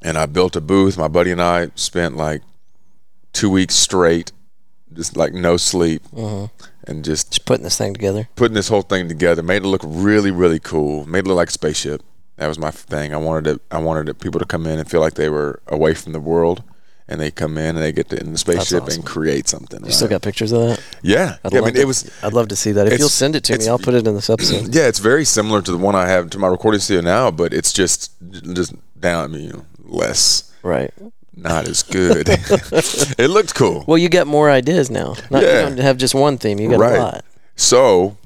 And 0.02 0.16
I 0.16 0.26
built 0.26 0.54
a 0.54 0.60
booth. 0.60 0.96
My 0.96 1.08
buddy 1.08 1.32
and 1.32 1.42
I 1.42 1.70
spent 1.74 2.16
like 2.16 2.42
two 3.32 3.50
weeks 3.50 3.74
straight, 3.74 4.30
just 4.94 5.16
like 5.16 5.32
no 5.32 5.56
sleep, 5.56 6.02
mm-hmm. 6.08 6.46
and 6.86 7.04
just 7.04 7.32
Just 7.32 7.46
putting 7.46 7.64
this 7.64 7.78
thing 7.78 7.92
together. 7.92 8.28
putting 8.36 8.54
this 8.54 8.68
whole 8.68 8.82
thing 8.82 9.08
together. 9.08 9.42
Made 9.42 9.62
it 9.62 9.68
look 9.68 9.82
really, 9.84 10.30
really 10.30 10.60
cool. 10.60 11.06
Made 11.06 11.20
it 11.20 11.26
look 11.26 11.36
like 11.36 11.48
a 11.48 11.52
spaceship. 11.52 12.02
That 12.36 12.48
was 12.48 12.58
my 12.58 12.70
thing. 12.70 13.14
I 13.14 13.16
wanted 13.16 13.46
it. 13.56 13.62
I 13.70 13.78
wanted 13.78 14.08
it, 14.08 14.18
people 14.20 14.40
to 14.40 14.46
come 14.46 14.66
in 14.66 14.78
and 14.78 14.90
feel 14.90 15.00
like 15.00 15.14
they 15.14 15.28
were 15.28 15.60
away 15.68 15.94
from 15.94 16.12
the 16.12 16.20
world, 16.20 16.64
and 17.06 17.20
they 17.20 17.30
come 17.30 17.58
in 17.58 17.76
and 17.76 17.78
they 17.78 17.92
get 17.92 18.08
to, 18.08 18.18
in 18.18 18.32
the 18.32 18.38
spaceship 18.38 18.84
awesome. 18.84 19.00
and 19.00 19.06
create 19.06 19.48
something. 19.48 19.80
You 19.80 19.86
right? 19.86 19.94
still 19.94 20.08
got 20.08 20.22
pictures 20.22 20.52
of 20.52 20.60
that? 20.60 20.82
yeah, 21.02 21.36
I'd 21.44 21.52
yeah. 21.52 21.58
I 21.58 21.60
love 21.60 21.64
mean, 21.66 21.74
to, 21.74 21.80
it 21.80 21.86
was 21.86 22.10
I'd 22.22 22.32
love 22.32 22.48
to 22.48 22.56
see 22.56 22.72
that. 22.72 22.88
If 22.88 22.98
you'll 22.98 23.08
send 23.08 23.36
it 23.36 23.44
to 23.44 23.58
me, 23.58 23.68
I'll 23.68 23.78
put 23.78 23.94
it 23.94 24.06
in 24.06 24.14
this 24.14 24.30
episode. 24.30 24.74
Yeah, 24.74 24.88
it's 24.88 24.98
very 24.98 25.24
similar 25.24 25.62
to 25.62 25.70
the 25.70 25.78
one 25.78 25.94
I 25.94 26.06
have 26.08 26.30
to 26.30 26.38
my 26.38 26.48
recording 26.48 26.80
studio 26.80 27.02
now, 27.02 27.30
but 27.30 27.52
it's 27.52 27.72
just 27.72 28.12
just 28.54 28.74
down. 28.98 29.24
I 29.24 29.26
mean, 29.28 29.44
you 29.44 29.52
know, 29.52 29.66
less, 29.84 30.52
Right. 30.62 30.92
Not 31.36 31.66
as 31.68 31.82
good. 31.82 32.28
it 32.28 33.28
looked 33.30 33.54
cool. 33.54 33.84
Well, 33.86 33.98
you 33.98 34.08
got 34.08 34.26
more 34.26 34.50
ideas 34.50 34.90
now. 34.90 35.14
Not, 35.30 35.42
Yeah. 35.42 35.48
You 35.60 35.68
don't 35.76 35.78
have 35.78 35.96
just 35.96 36.14
one 36.14 36.38
theme. 36.38 36.58
You 36.58 36.70
got 36.70 36.80
Right. 36.80 36.96
a 36.98 37.02
lot. 37.02 37.24
So 37.56 38.16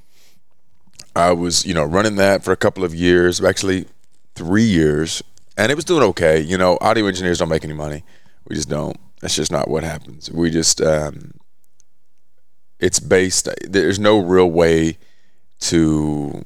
I 1.17 1.33
was, 1.33 1.65
you 1.67 1.75
know, 1.75 1.85
running 1.85 2.17
that 2.17 2.45
for 2.45 2.53
a 2.53 2.57
couple 2.57 2.85
of 2.85 2.95
years, 2.95 3.43
actually 3.43 3.87
three 4.35 4.65
years, 4.65 5.23
and 5.57 5.73
it 5.73 5.75
was 5.75 5.85
doing 5.85 6.03
okay. 6.05 6.41
You 6.41 6.57
know, 6.59 6.79
audio 6.81 7.07
engineers 7.07 7.39
don't 7.39 7.49
make 7.49 7.65
any 7.65 7.75
money. 7.75 8.05
We 8.47 8.55
just 8.57 8.69
don't. 8.69 8.97
That's 9.21 9.35
just 9.35 9.51
not 9.51 9.69
what 9.69 9.83
happens. 9.83 10.31
We 10.31 10.49
just, 10.51 10.81
um, 10.81 11.33
it's 12.79 13.01
based. 13.01 13.49
There's 13.69 13.99
no 13.99 14.21
real 14.21 14.49
way 14.51 14.99
to. 15.61 16.45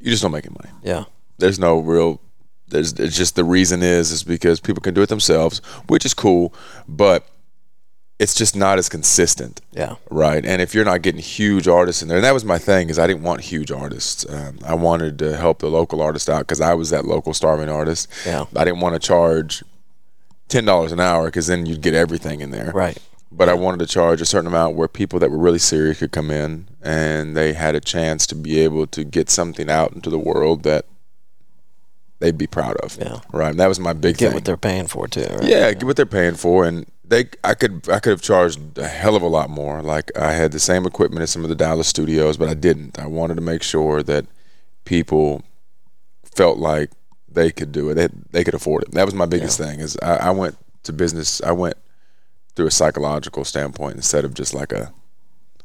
You 0.00 0.10
just 0.10 0.22
don't 0.22 0.32
make 0.32 0.44
any 0.46 0.56
money. 0.60 0.74
Yeah. 0.82 1.04
there's 1.38 1.58
no 1.58 1.78
real 1.78 2.20
there's 2.68 2.92
it's 2.94 3.16
just 3.16 3.36
the 3.36 3.44
reason 3.44 3.82
is 3.82 4.10
is 4.10 4.22
because 4.24 4.60
people 4.60 4.80
can 4.80 4.94
do 4.94 5.02
it 5.02 5.08
themselves 5.08 5.58
which 5.88 6.04
is 6.04 6.14
cool 6.14 6.52
but 6.88 7.26
it's 8.18 8.34
just 8.34 8.54
not 8.56 8.78
as 8.78 8.88
consistent 8.88 9.60
Yeah. 9.72 9.96
right 10.10 10.44
and 10.46 10.62
if 10.62 10.74
you're 10.74 10.84
not 10.84 11.02
getting 11.02 11.20
huge 11.20 11.66
artists 11.68 12.00
in 12.02 12.08
there 12.08 12.16
and 12.18 12.24
that 12.24 12.32
was 12.34 12.44
my 12.44 12.58
thing 12.58 12.88
is 12.88 12.98
i 12.98 13.06
didn't 13.06 13.22
want 13.22 13.40
huge 13.42 13.70
artists 13.70 14.24
um, 14.28 14.58
i 14.64 14.74
wanted 14.74 15.18
to 15.18 15.36
help 15.36 15.58
the 15.58 15.68
local 15.68 16.00
artist 16.00 16.28
out 16.30 16.40
because 16.40 16.60
i 16.60 16.72
was 16.74 16.90
that 16.90 17.04
local 17.04 17.34
starving 17.34 17.68
artist 17.68 18.08
Yeah. 18.26 18.44
i 18.56 18.64
didn't 18.64 18.80
want 18.80 18.94
to 18.94 18.98
charge 19.06 19.62
$10 20.48 20.92
an 20.92 21.00
hour 21.00 21.26
because 21.26 21.46
then 21.46 21.66
you'd 21.66 21.80
get 21.80 21.94
everything 21.94 22.40
in 22.40 22.50
there 22.50 22.70
Right. 22.74 22.98
but 23.32 23.48
I 23.48 23.54
wanted 23.54 23.78
to 23.78 23.86
charge 23.86 24.20
a 24.20 24.26
certain 24.26 24.46
amount 24.46 24.76
where 24.76 24.88
people 24.88 25.18
that 25.18 25.30
were 25.30 25.38
really 25.38 25.58
serious 25.58 25.98
could 25.98 26.12
come 26.12 26.30
in 26.30 26.68
and 26.82 27.34
they 27.36 27.54
had 27.54 27.74
a 27.74 27.80
chance 27.80 28.26
to 28.28 28.34
be 28.34 28.60
able 28.60 28.86
to 28.88 29.04
get 29.04 29.30
something 29.30 29.70
out 29.70 29.92
into 29.94 30.10
the 30.10 30.18
world 30.18 30.62
that 30.64 30.84
they'd 32.18 32.38
be 32.38 32.46
proud 32.46 32.76
of. 32.78 32.96
Yeah. 32.98 33.20
Right. 33.32 33.50
And 33.50 33.60
that 33.60 33.68
was 33.68 33.80
my 33.80 33.92
big 33.92 34.16
thing. 34.16 34.26
Get 34.26 34.28
thing. 34.28 34.34
what 34.34 34.44
they're 34.44 34.56
paying 34.56 34.86
for 34.86 35.08
too. 35.08 35.22
Right? 35.22 35.44
yeah, 35.44 35.72
get 35.72 35.84
what 35.84 35.96
they're 35.96 36.06
paying 36.06 36.34
for 36.34 36.64
and 36.64 36.86
they 37.04 37.26
I 37.42 37.54
could 37.54 37.88
I 37.88 37.98
could 37.98 38.10
have 38.10 38.22
charged 38.22 38.78
a 38.78 38.88
hell 38.88 39.16
of 39.16 39.22
a 39.22 39.28
lot 39.28 39.50
more. 39.50 39.82
Like 39.82 40.10
I 40.16 40.32
had 40.32 40.52
the 40.52 40.60
same 40.60 40.86
equipment 40.86 41.22
as 41.22 41.30
some 41.30 41.42
of 41.42 41.48
the 41.48 41.54
Dallas 41.54 41.88
studios, 41.88 42.36
but 42.36 42.48
I 42.48 42.54
didn't. 42.54 42.98
I 42.98 43.06
wanted 43.06 43.34
to 43.36 43.40
make 43.42 43.62
sure 43.62 44.02
that 44.02 44.26
people 44.84 45.42
felt 46.24 46.58
like 46.58 46.90
they 47.28 47.50
could 47.50 47.72
do 47.72 47.90
it. 47.90 47.94
They, 47.94 48.08
they 48.30 48.44
could 48.44 48.54
afford 48.54 48.84
it. 48.84 48.92
That 48.92 49.04
was 49.04 49.14
my 49.14 49.26
biggest 49.26 49.58
thing. 49.58 49.80
Is 49.80 49.98
I, 50.02 50.16
I 50.16 50.30
went 50.30 50.56
to 50.84 50.92
business. 50.92 51.42
I 51.42 51.52
went 51.52 51.76
through 52.54 52.66
a 52.68 52.70
psychological 52.70 53.44
standpoint 53.44 53.96
instead 53.96 54.24
of 54.24 54.34
just 54.34 54.54
like 54.54 54.72
a 54.72 54.92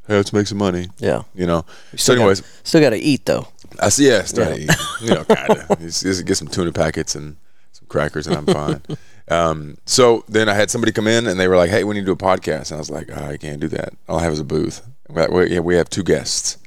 hey, 0.08 0.16
let's 0.16 0.34
make 0.34 0.48
some 0.48 0.58
money. 0.58 0.88
Yeah. 0.98 1.24
You 1.34 1.48
know. 1.48 1.66
So, 1.96 2.14
anyways, 2.14 2.44
still 2.64 2.82
got 2.82 2.90
to 2.90 2.98
eat 2.98 3.26
though. 3.26 3.48
I 3.82 3.90
see. 3.90 4.08
Yeah, 4.08 4.24
still 4.24 4.58
eat, 4.58 4.70
you 5.02 5.10
know, 5.10 5.24
kind 5.26 5.52
of. 5.58 5.80
Just, 5.80 6.04
just 6.04 6.26
get 6.26 6.36
some 6.36 6.48
tuna 6.48 6.72
packets 6.72 7.16
and 7.16 7.38
some 7.72 7.88
crackers, 7.88 8.28
and 8.28 8.36
I'm 8.36 8.46
fine. 8.46 8.82
um, 9.30 9.78
so 9.86 10.24
then 10.28 10.50
I 10.50 10.54
had 10.54 10.70
somebody 10.72 10.92
come 10.92 11.08
in, 11.08 11.28
and 11.28 11.40
they 11.40 11.48
were 11.48 11.58
like, 11.58 11.70
"Hey, 11.70 11.84
we 11.84 11.94
need 11.96 12.02
to 12.02 12.06
do 12.08 12.12
a 12.14 12.16
podcast," 12.16 12.72
and 12.72 12.76
I 12.78 12.80
was 12.80 12.90
like, 12.90 13.10
oh, 13.16 13.26
"I 13.26 13.38
can't 13.38 13.60
do 13.60 13.68
that. 13.70 13.94
All 14.08 14.20
I 14.20 14.24
have 14.24 14.34
is 14.34 14.40
a 14.40 14.44
booth. 14.46 14.82
We, 15.10 15.26
we- 15.28 15.54
yeah, 15.54 15.60
we 15.60 15.76
have 15.76 15.90
two 15.90 16.04
guests," 16.04 16.58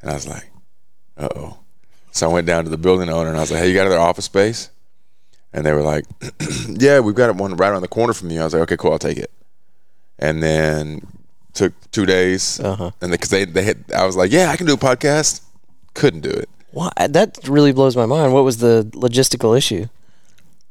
and 0.00 0.10
I 0.10 0.14
was 0.14 0.26
like, 0.28 0.50
"Uh 1.16 1.28
oh." 1.36 1.58
So 2.12 2.28
I 2.28 2.32
went 2.32 2.46
down 2.46 2.64
to 2.64 2.70
the 2.70 2.76
building 2.78 3.08
owner, 3.08 3.28
and 3.28 3.38
I 3.38 3.40
was 3.40 3.50
like, 3.50 3.60
"Hey, 3.60 3.68
you 3.68 3.74
got 3.74 3.86
another 3.86 4.00
office 4.00 4.26
space?" 4.26 4.68
And 5.54 5.64
they 5.66 5.72
were 5.72 5.82
like, 5.82 6.04
"Yeah, 6.68 7.00
we've 7.00 7.14
got 7.14 7.34
one 7.36 7.56
right 7.56 7.68
around 7.70 7.82
the 7.82 7.88
corner 7.88 8.12
from 8.12 8.30
you." 8.30 8.40
I 8.40 8.44
was 8.44 8.52
like, 8.54 8.62
"Okay, 8.64 8.76
cool, 8.76 8.92
I'll 8.92 8.98
take 8.98 9.18
it." 9.18 9.30
And 10.18 10.42
then 10.42 11.06
took 11.54 11.72
two 11.90 12.06
days, 12.06 12.60
Uh-huh. 12.60 12.90
and 13.02 13.10
because 13.10 13.28
they, 13.30 13.44
they 13.44 13.62
had, 13.62 13.84
I 13.94 14.06
was 14.06 14.16
like, 14.16 14.30
"Yeah, 14.32 14.50
I 14.50 14.56
can 14.56 14.66
do 14.66 14.74
a 14.74 14.78
podcast." 14.78 15.40
Couldn't 15.94 16.20
do 16.20 16.30
it. 16.30 16.48
Why? 16.72 16.90
That 17.08 17.38
really 17.48 17.72
blows 17.72 17.96
my 17.96 18.06
mind. 18.06 18.32
What 18.32 18.44
was 18.44 18.58
the 18.58 18.88
logistical 18.94 19.56
issue? 19.56 19.86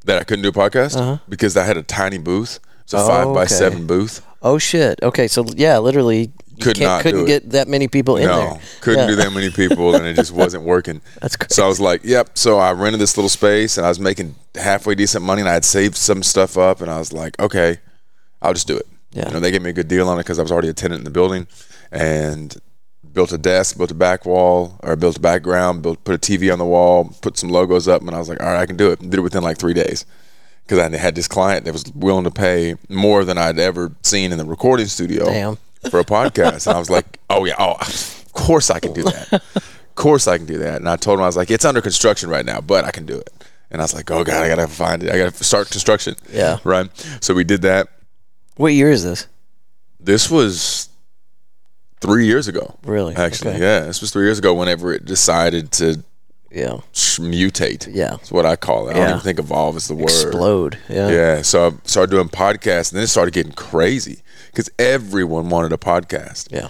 that 0.03 0.17
I 0.19 0.23
couldn't 0.23 0.41
do 0.41 0.49
a 0.49 0.51
podcast 0.51 0.97
Uh-huh. 0.97 1.17
because 1.29 1.55
I 1.55 1.63
had 1.63 1.77
a 1.77 1.83
tiny 1.83 2.17
booth. 2.17 2.59
It's 2.85 2.93
a 2.93 2.97
Oh, 2.97 3.07
five 3.07 3.33
by 3.35 3.43
okay. 3.43 3.53
seven 3.53 3.85
booth. 3.85 4.23
Oh 4.41 4.57
shit. 4.57 4.97
Okay, 5.03 5.27
so 5.27 5.45
yeah, 5.55 5.77
literally 5.77 6.31
you 6.57 6.63
Could 6.63 6.77
can't- 6.77 7.03
couldn't 7.03 7.25
get 7.25 7.51
that 7.51 7.67
many 7.67 7.87
people 7.87 8.17
in 8.17 8.25
no, 8.25 8.39
there. 8.39 8.59
couldn't 8.81 8.99
Yeah. 9.01 9.07
do 9.07 9.15
that 9.17 9.31
many 9.31 9.51
people, 9.51 9.93
and 9.93 10.03
it 10.07 10.15
just 10.15 10.31
wasn't 10.31 10.63
working. 10.63 11.01
That's 11.21 11.35
crazy. 11.35 11.53
So 11.53 11.65
I 11.65 11.67
was 11.67 11.79
like, 11.79 12.01
"Yep." 12.03 12.31
So 12.33 12.57
I 12.57 12.71
rented 12.71 12.99
this 12.99 13.15
little 13.15 13.29
space, 13.29 13.77
and 13.77 13.85
I 13.85 13.89
was 13.89 13.99
making 13.99 14.33
halfway 14.55 14.95
decent 14.95 15.23
money, 15.23 15.41
and 15.41 15.49
I 15.49 15.53
had 15.53 15.65
saved 15.65 15.95
some 15.97 16.23
stuff 16.23 16.57
up, 16.57 16.81
and 16.81 16.89
I 16.89 16.97
was 16.97 17.13
like, 17.13 17.39
"Okay, 17.39 17.77
I'll 18.41 18.53
just 18.55 18.65
do 18.67 18.75
it." 18.77 18.87
Yeah. 19.13 19.27
You 19.27 19.33
know, 19.35 19.39
they 19.39 19.51
gave 19.51 19.61
me 19.61 19.69
a 19.69 19.73
good 19.73 19.87
deal 19.87 20.09
on 20.09 20.17
it 20.17 20.23
because 20.23 20.39
I 20.39 20.41
was 20.41 20.51
already 20.51 20.69
a 20.69 20.73
tenant 20.73 20.97
in 21.01 21.05
the 21.05 21.11
building, 21.11 21.45
and 21.91 22.55
built 23.13 23.31
a 23.31 23.37
desk, 23.37 23.77
built 23.77 23.91
a 23.91 23.95
back 23.95 24.25
wall, 24.25 24.79
or 24.83 24.95
built 24.95 25.17
a 25.17 25.19
background, 25.19 25.81
built 25.81 26.03
put 26.03 26.15
a 26.15 26.17
TV 26.17 26.51
on 26.51 26.59
the 26.59 26.65
wall, 26.65 27.15
put 27.21 27.37
some 27.37 27.49
logos 27.49 27.87
up, 27.87 28.01
and 28.01 28.11
I 28.11 28.19
was 28.19 28.29
like, 28.29 28.41
"All 28.41 28.47
right, 28.47 28.59
I 28.59 28.65
can 28.65 28.77
do 28.77 28.91
it." 28.91 28.99
Did 28.99 29.15
it 29.15 29.21
within 29.21 29.43
like 29.43 29.57
three 29.57 29.73
days. 29.73 30.05
Because 30.63 30.79
I 30.79 30.95
had 30.97 31.15
this 31.15 31.27
client 31.27 31.65
that 31.65 31.73
was 31.73 31.91
willing 31.93 32.23
to 32.23 32.31
pay 32.31 32.75
more 32.87 33.25
than 33.25 33.37
I'd 33.37 33.59
ever 33.59 33.91
seen 34.03 34.31
in 34.31 34.37
the 34.37 34.45
recording 34.45 34.85
studio 34.85 35.25
Damn. 35.25 35.57
for 35.89 35.99
a 35.99 36.05
podcast. 36.05 36.65
And 36.67 36.75
I 36.75 36.79
was 36.79 36.89
like, 36.89 37.19
oh, 37.29 37.43
yeah, 37.43 37.55
oh, 37.59 37.73
of 37.73 38.25
course 38.31 38.69
I 38.69 38.79
can 38.79 38.93
do 38.93 39.03
that. 39.03 39.33
Of 39.33 39.95
course 39.95 40.27
I 40.27 40.37
can 40.37 40.45
do 40.45 40.59
that. 40.59 40.77
And 40.77 40.87
I 40.87 40.95
told 40.95 41.19
him, 41.19 41.23
I 41.23 41.25
was 41.25 41.35
like, 41.35 41.51
it's 41.51 41.65
under 41.65 41.81
construction 41.81 42.29
right 42.29 42.45
now, 42.45 42.61
but 42.61 42.85
I 42.85 42.91
can 42.91 43.05
do 43.05 43.17
it. 43.17 43.29
And 43.69 43.81
I 43.81 43.83
was 43.83 43.93
like, 43.93 44.09
oh, 44.11 44.23
God, 44.23 44.43
I 44.43 44.47
got 44.47 44.55
to 44.55 44.67
find 44.67 45.03
it. 45.03 45.11
I 45.11 45.17
got 45.17 45.33
to 45.33 45.43
start 45.43 45.69
construction. 45.69 46.15
Yeah. 46.31 46.59
Right. 46.63 46.89
So 47.19 47.33
we 47.33 47.43
did 47.43 47.63
that. 47.63 47.89
What 48.55 48.73
year 48.73 48.91
is 48.91 49.03
this? 49.03 49.27
This 49.99 50.31
was 50.31 50.87
three 52.01 52.25
years 52.25 52.47
ago. 52.47 52.75
Really? 52.83 53.15
Actually, 53.15 53.51
Okay. 53.51 53.61
yeah. 53.61 53.79
This 53.81 54.01
was 54.01 54.11
three 54.11 54.25
years 54.25 54.39
ago 54.39 54.53
whenever 54.53 54.91
it 54.93 55.05
decided 55.05 55.71
to 55.73 56.03
Yeah. 56.51 56.79
sh- 56.91 57.19
mutate. 57.19 57.87
Yeah. 57.93 58.11
That's 58.11 58.31
what 58.31 58.45
I 58.45 58.55
call 58.57 58.89
it. 58.89 58.95
I 58.95 58.99
don't 58.99 59.09
even 59.09 59.21
think 59.21 59.39
evolve 59.39 59.77
is 59.77 59.87
the 59.87 59.95
word. 59.95 60.03
Explode. 60.09 60.77
Yeah. 60.89 61.09
Yeah, 61.09 61.41
so 61.43 61.67
I 61.67 61.71
started 61.85 62.11
doing 62.11 62.27
podcasts, 62.27 62.91
and 62.91 62.97
then 62.97 63.03
it 63.03 63.07
started 63.07 63.33
getting 63.33 63.53
crazy 63.53 64.21
because 64.47 64.69
everyone 64.77 65.49
wanted 65.49 65.71
a 65.71 65.77
podcast. 65.77 66.47
Yeah. 66.51 66.67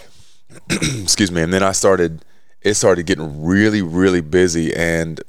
Excuse 1.02 1.32
me, 1.32 1.42
and 1.42 1.52
then 1.52 1.62
I 1.62 1.72
started. 1.72 2.24
It 2.60 2.74
started 2.74 3.06
getting 3.06 3.42
really, 3.44 3.82
really 3.82 4.20
busy, 4.20 4.72
and 4.76 5.20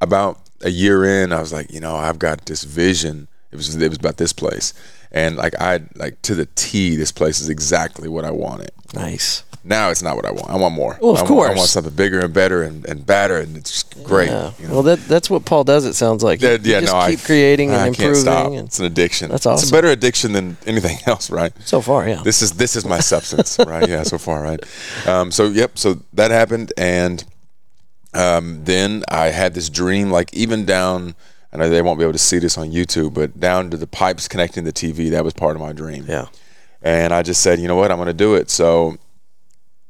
about 0.00 0.38
a 0.62 0.70
year 0.70 1.04
in, 1.04 1.32
I 1.32 1.40
was 1.40 1.52
like, 1.52 1.72
you 1.72 1.80
know, 1.80 1.96
I've 1.96 2.18
got 2.18 2.46
this 2.46 2.62
vision. 2.62 3.26
It 3.50 3.56
was 3.56 3.74
it 3.74 3.88
was 3.88 3.98
about 3.98 4.18
this 4.18 4.32
place, 4.32 4.74
and 5.10 5.36
like 5.36 5.54
I 5.60 5.80
like 5.96 6.20
to 6.22 6.34
the 6.36 6.46
T, 6.54 6.94
this 6.94 7.10
place 7.10 7.40
is 7.40 7.48
exactly 7.48 8.06
what 8.08 8.24
I 8.24 8.30
wanted. 8.30 8.70
Nice. 8.94 9.44
Now 9.64 9.90
it's 9.90 10.02
not 10.02 10.16
what 10.16 10.24
I 10.24 10.30
want. 10.30 10.48
I 10.48 10.56
want 10.56 10.74
more. 10.74 10.96
Well, 11.00 11.10
of 11.12 11.18
I 11.18 11.20
want, 11.22 11.28
course. 11.28 11.50
I 11.50 11.54
want 11.54 11.68
something 11.68 11.92
bigger 11.94 12.20
and 12.20 12.32
better 12.32 12.62
and, 12.62 12.86
and 12.86 13.04
badder, 13.04 13.36
and 13.38 13.56
it's 13.56 13.82
great. 13.82 14.30
Yeah. 14.30 14.52
you 14.58 14.66
know? 14.68 14.74
Well, 14.74 14.82
that 14.84 15.00
that's 15.00 15.28
what 15.28 15.44
Paul 15.44 15.64
does. 15.64 15.84
It 15.84 15.94
sounds 15.94 16.22
like. 16.22 16.40
Yeah, 16.40 16.52
You 16.52 16.58
yeah, 16.72 16.80
just 16.80 16.92
no, 16.94 17.06
keep 17.06 17.18
I, 17.20 17.22
creating 17.26 17.70
and 17.70 17.78
I 17.78 17.86
improving. 17.88 18.14
Can't 18.14 18.16
stop. 18.16 18.46
And 18.52 18.66
It's 18.68 18.78
an 18.78 18.86
addiction. 18.86 19.30
That's 19.30 19.44
awesome. 19.44 19.64
It's 19.64 19.70
a 19.70 19.74
better 19.74 19.88
addiction 19.88 20.32
than 20.32 20.56
anything 20.64 20.96
else, 21.06 21.28
right? 21.30 21.52
so 21.66 21.80
far, 21.82 22.08
yeah. 22.08 22.22
This 22.22 22.40
is 22.40 22.52
this 22.52 22.76
is 22.76 22.86
my 22.86 23.00
substance, 23.00 23.58
right? 23.66 23.86
Yeah, 23.86 24.04
so 24.04 24.16
far, 24.16 24.42
right? 24.42 24.60
Um, 25.06 25.30
so 25.32 25.46
yep, 25.48 25.76
so 25.76 26.00
that 26.14 26.30
happened, 26.30 26.72
and 26.78 27.24
um, 28.14 28.64
then 28.64 29.04
I 29.08 29.26
had 29.26 29.54
this 29.54 29.68
dream, 29.68 30.10
like 30.10 30.32
even 30.32 30.64
down. 30.64 31.14
I 31.52 31.56
know 31.56 31.68
they 31.70 31.80
won't 31.82 31.98
be 31.98 32.04
able 32.04 32.12
to 32.12 32.18
see 32.18 32.38
this 32.38 32.58
on 32.58 32.70
YouTube, 32.70 33.14
but 33.14 33.40
down 33.40 33.70
to 33.70 33.76
the 33.78 33.86
pipes 33.86 34.28
connecting 34.28 34.64
the 34.64 34.72
TV, 34.72 35.10
that 35.10 35.24
was 35.24 35.32
part 35.32 35.56
of 35.56 35.62
my 35.62 35.72
dream. 35.72 36.04
yeah. 36.06 36.26
And 36.88 37.12
I 37.12 37.20
just 37.20 37.42
said, 37.42 37.60
you 37.60 37.68
know 37.68 37.76
what, 37.76 37.90
I'm 37.90 37.98
going 37.98 38.06
to 38.06 38.14
do 38.14 38.34
it. 38.34 38.48
So 38.48 38.96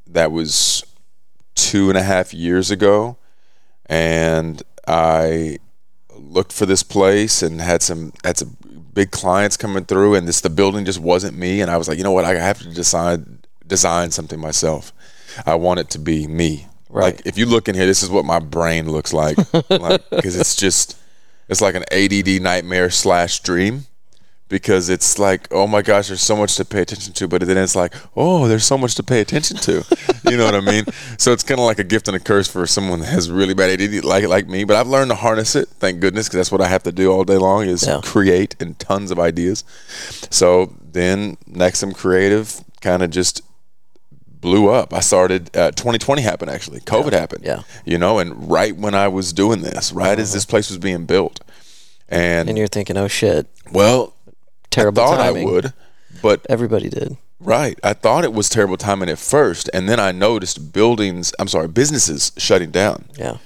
that 0.08 0.32
was 0.32 0.84
two 1.54 1.90
and 1.90 1.96
a 1.96 2.02
half 2.02 2.34
years 2.34 2.72
ago. 2.72 3.16
And 3.86 4.60
I 4.88 5.58
looked 6.16 6.52
for 6.52 6.66
this 6.66 6.82
place 6.82 7.40
and 7.40 7.60
had 7.60 7.82
some 7.82 8.12
had 8.24 8.36
some 8.36 8.56
big 8.92 9.12
clients 9.12 9.56
coming 9.56 9.84
through 9.84 10.16
and 10.16 10.26
this 10.26 10.40
the 10.40 10.50
building 10.50 10.84
just 10.84 10.98
wasn't 10.98 11.38
me 11.38 11.60
and 11.60 11.70
I 11.70 11.76
was 11.76 11.86
like, 11.86 11.98
you 11.98 12.04
know 12.04 12.10
what, 12.10 12.24
I 12.24 12.34
have 12.34 12.58
to 12.58 12.68
decide 12.68 13.24
design 13.64 14.10
something 14.10 14.40
myself. 14.40 14.92
I 15.46 15.54
want 15.54 15.78
it 15.78 15.90
to 15.90 16.00
be 16.00 16.26
me. 16.26 16.66
Right. 16.90 17.14
Like 17.14 17.26
if 17.26 17.38
you 17.38 17.46
look 17.46 17.68
in 17.68 17.76
here, 17.76 17.86
this 17.86 18.02
is 18.02 18.10
what 18.10 18.24
my 18.24 18.40
brain 18.40 18.90
looks 18.90 19.12
like. 19.12 19.38
like 19.70 20.02
because 20.10 20.34
it's 20.34 20.56
just 20.56 20.98
it's 21.48 21.60
like 21.60 21.76
an 21.76 21.84
ADD 21.92 22.42
nightmare 22.42 22.90
slash 22.90 23.38
dream 23.38 23.86
because 24.48 24.88
it's 24.88 25.18
like, 25.18 25.46
oh 25.50 25.66
my 25.66 25.82
gosh, 25.82 26.08
there's 26.08 26.22
so 26.22 26.36
much 26.36 26.56
to 26.56 26.64
pay 26.64 26.80
attention 26.82 27.12
to, 27.14 27.28
but 27.28 27.42
then 27.42 27.58
it's 27.58 27.76
like, 27.76 27.92
oh, 28.16 28.48
there's 28.48 28.64
so 28.64 28.78
much 28.78 28.94
to 28.94 29.02
pay 29.02 29.20
attention 29.20 29.56
to. 29.58 29.84
you 30.30 30.36
know 30.36 30.44
what 30.46 30.54
I 30.54 30.60
mean? 30.60 30.84
So 31.18 31.32
it's 31.32 31.42
kind 31.42 31.58
of 31.60 31.66
like 31.66 31.78
a 31.80 31.84
gift 31.84 32.06
and 32.08 32.16
a 32.16 32.20
curse 32.20 32.46
for 32.48 32.66
someone 32.66 33.00
that 33.00 33.06
has 33.06 33.30
really 33.30 33.52
bad 33.54 33.80
ADD 33.80 34.04
like 34.04 34.26
like 34.28 34.46
me. 34.48 34.64
But 34.64 34.76
I've 34.76 34.86
learned 34.86 35.10
to 35.10 35.16
harness 35.16 35.54
it, 35.56 35.68
thank 35.68 36.00
goodness, 36.00 36.26
because 36.28 36.38
that's 36.38 36.52
what 36.52 36.60
I 36.60 36.68
have 36.68 36.82
to 36.84 36.92
do 36.92 37.10
all 37.12 37.24
day 37.24 37.36
long 37.36 37.66
is 37.66 37.84
Yeah. 37.86 38.00
create 38.04 38.54
and 38.60 38.78
tons 38.78 39.10
of 39.10 39.18
ideas. 39.18 39.64
So 40.30 40.74
then 40.92 41.36
Nexum 41.50 41.94
Creative 41.94 42.62
kind 42.80 43.02
of 43.02 43.10
just 43.10 43.42
blew 44.40 44.68
up. 44.68 44.94
I 44.94 45.00
started 45.00 45.54
uh, 45.56 45.72
2020 45.72 46.22
happened 46.22 46.50
actually. 46.50 46.80
COVID 46.80 47.12
happened. 47.12 47.44
Yeah. 47.44 47.62
You 47.84 47.98
know, 47.98 48.18
and 48.20 48.48
right 48.50 48.76
when 48.76 48.94
I 48.94 49.08
was 49.08 49.32
doing 49.32 49.62
this, 49.62 49.92
right 49.92 50.18
as 50.18 50.32
this 50.32 50.44
place 50.44 50.70
was 50.70 50.78
being 50.78 51.04
built, 51.04 51.40
and, 52.08 52.48
And 52.48 52.56
you're 52.56 52.68
thinking, 52.68 52.96
oh 52.96 53.08
shit, 53.08 53.46
well, 53.72 54.14
terrible 54.70 55.02
I 55.02 55.06
thought 55.06 55.16
timing. 55.16 55.48
I 55.48 55.50
would, 55.50 55.72
but 56.22 56.46
Everybody 56.48 56.88
did. 56.88 57.16
right, 57.40 57.78
I 57.82 57.92
thought 57.92 58.24
it 58.24 58.32
was 58.32 58.48
terrible 58.48 58.76
timing 58.76 59.08
at 59.08 59.18
first, 59.18 59.68
and 59.72 59.88
then 59.88 60.00
I 60.00 60.12
noticed 60.12 60.72
buildings. 60.72 61.32
I'm 61.38 61.48
sorry, 61.48 61.68
businesses 61.68 62.32
shutting 62.36 62.70
down, 62.70 63.06
Yeah. 63.18 63.38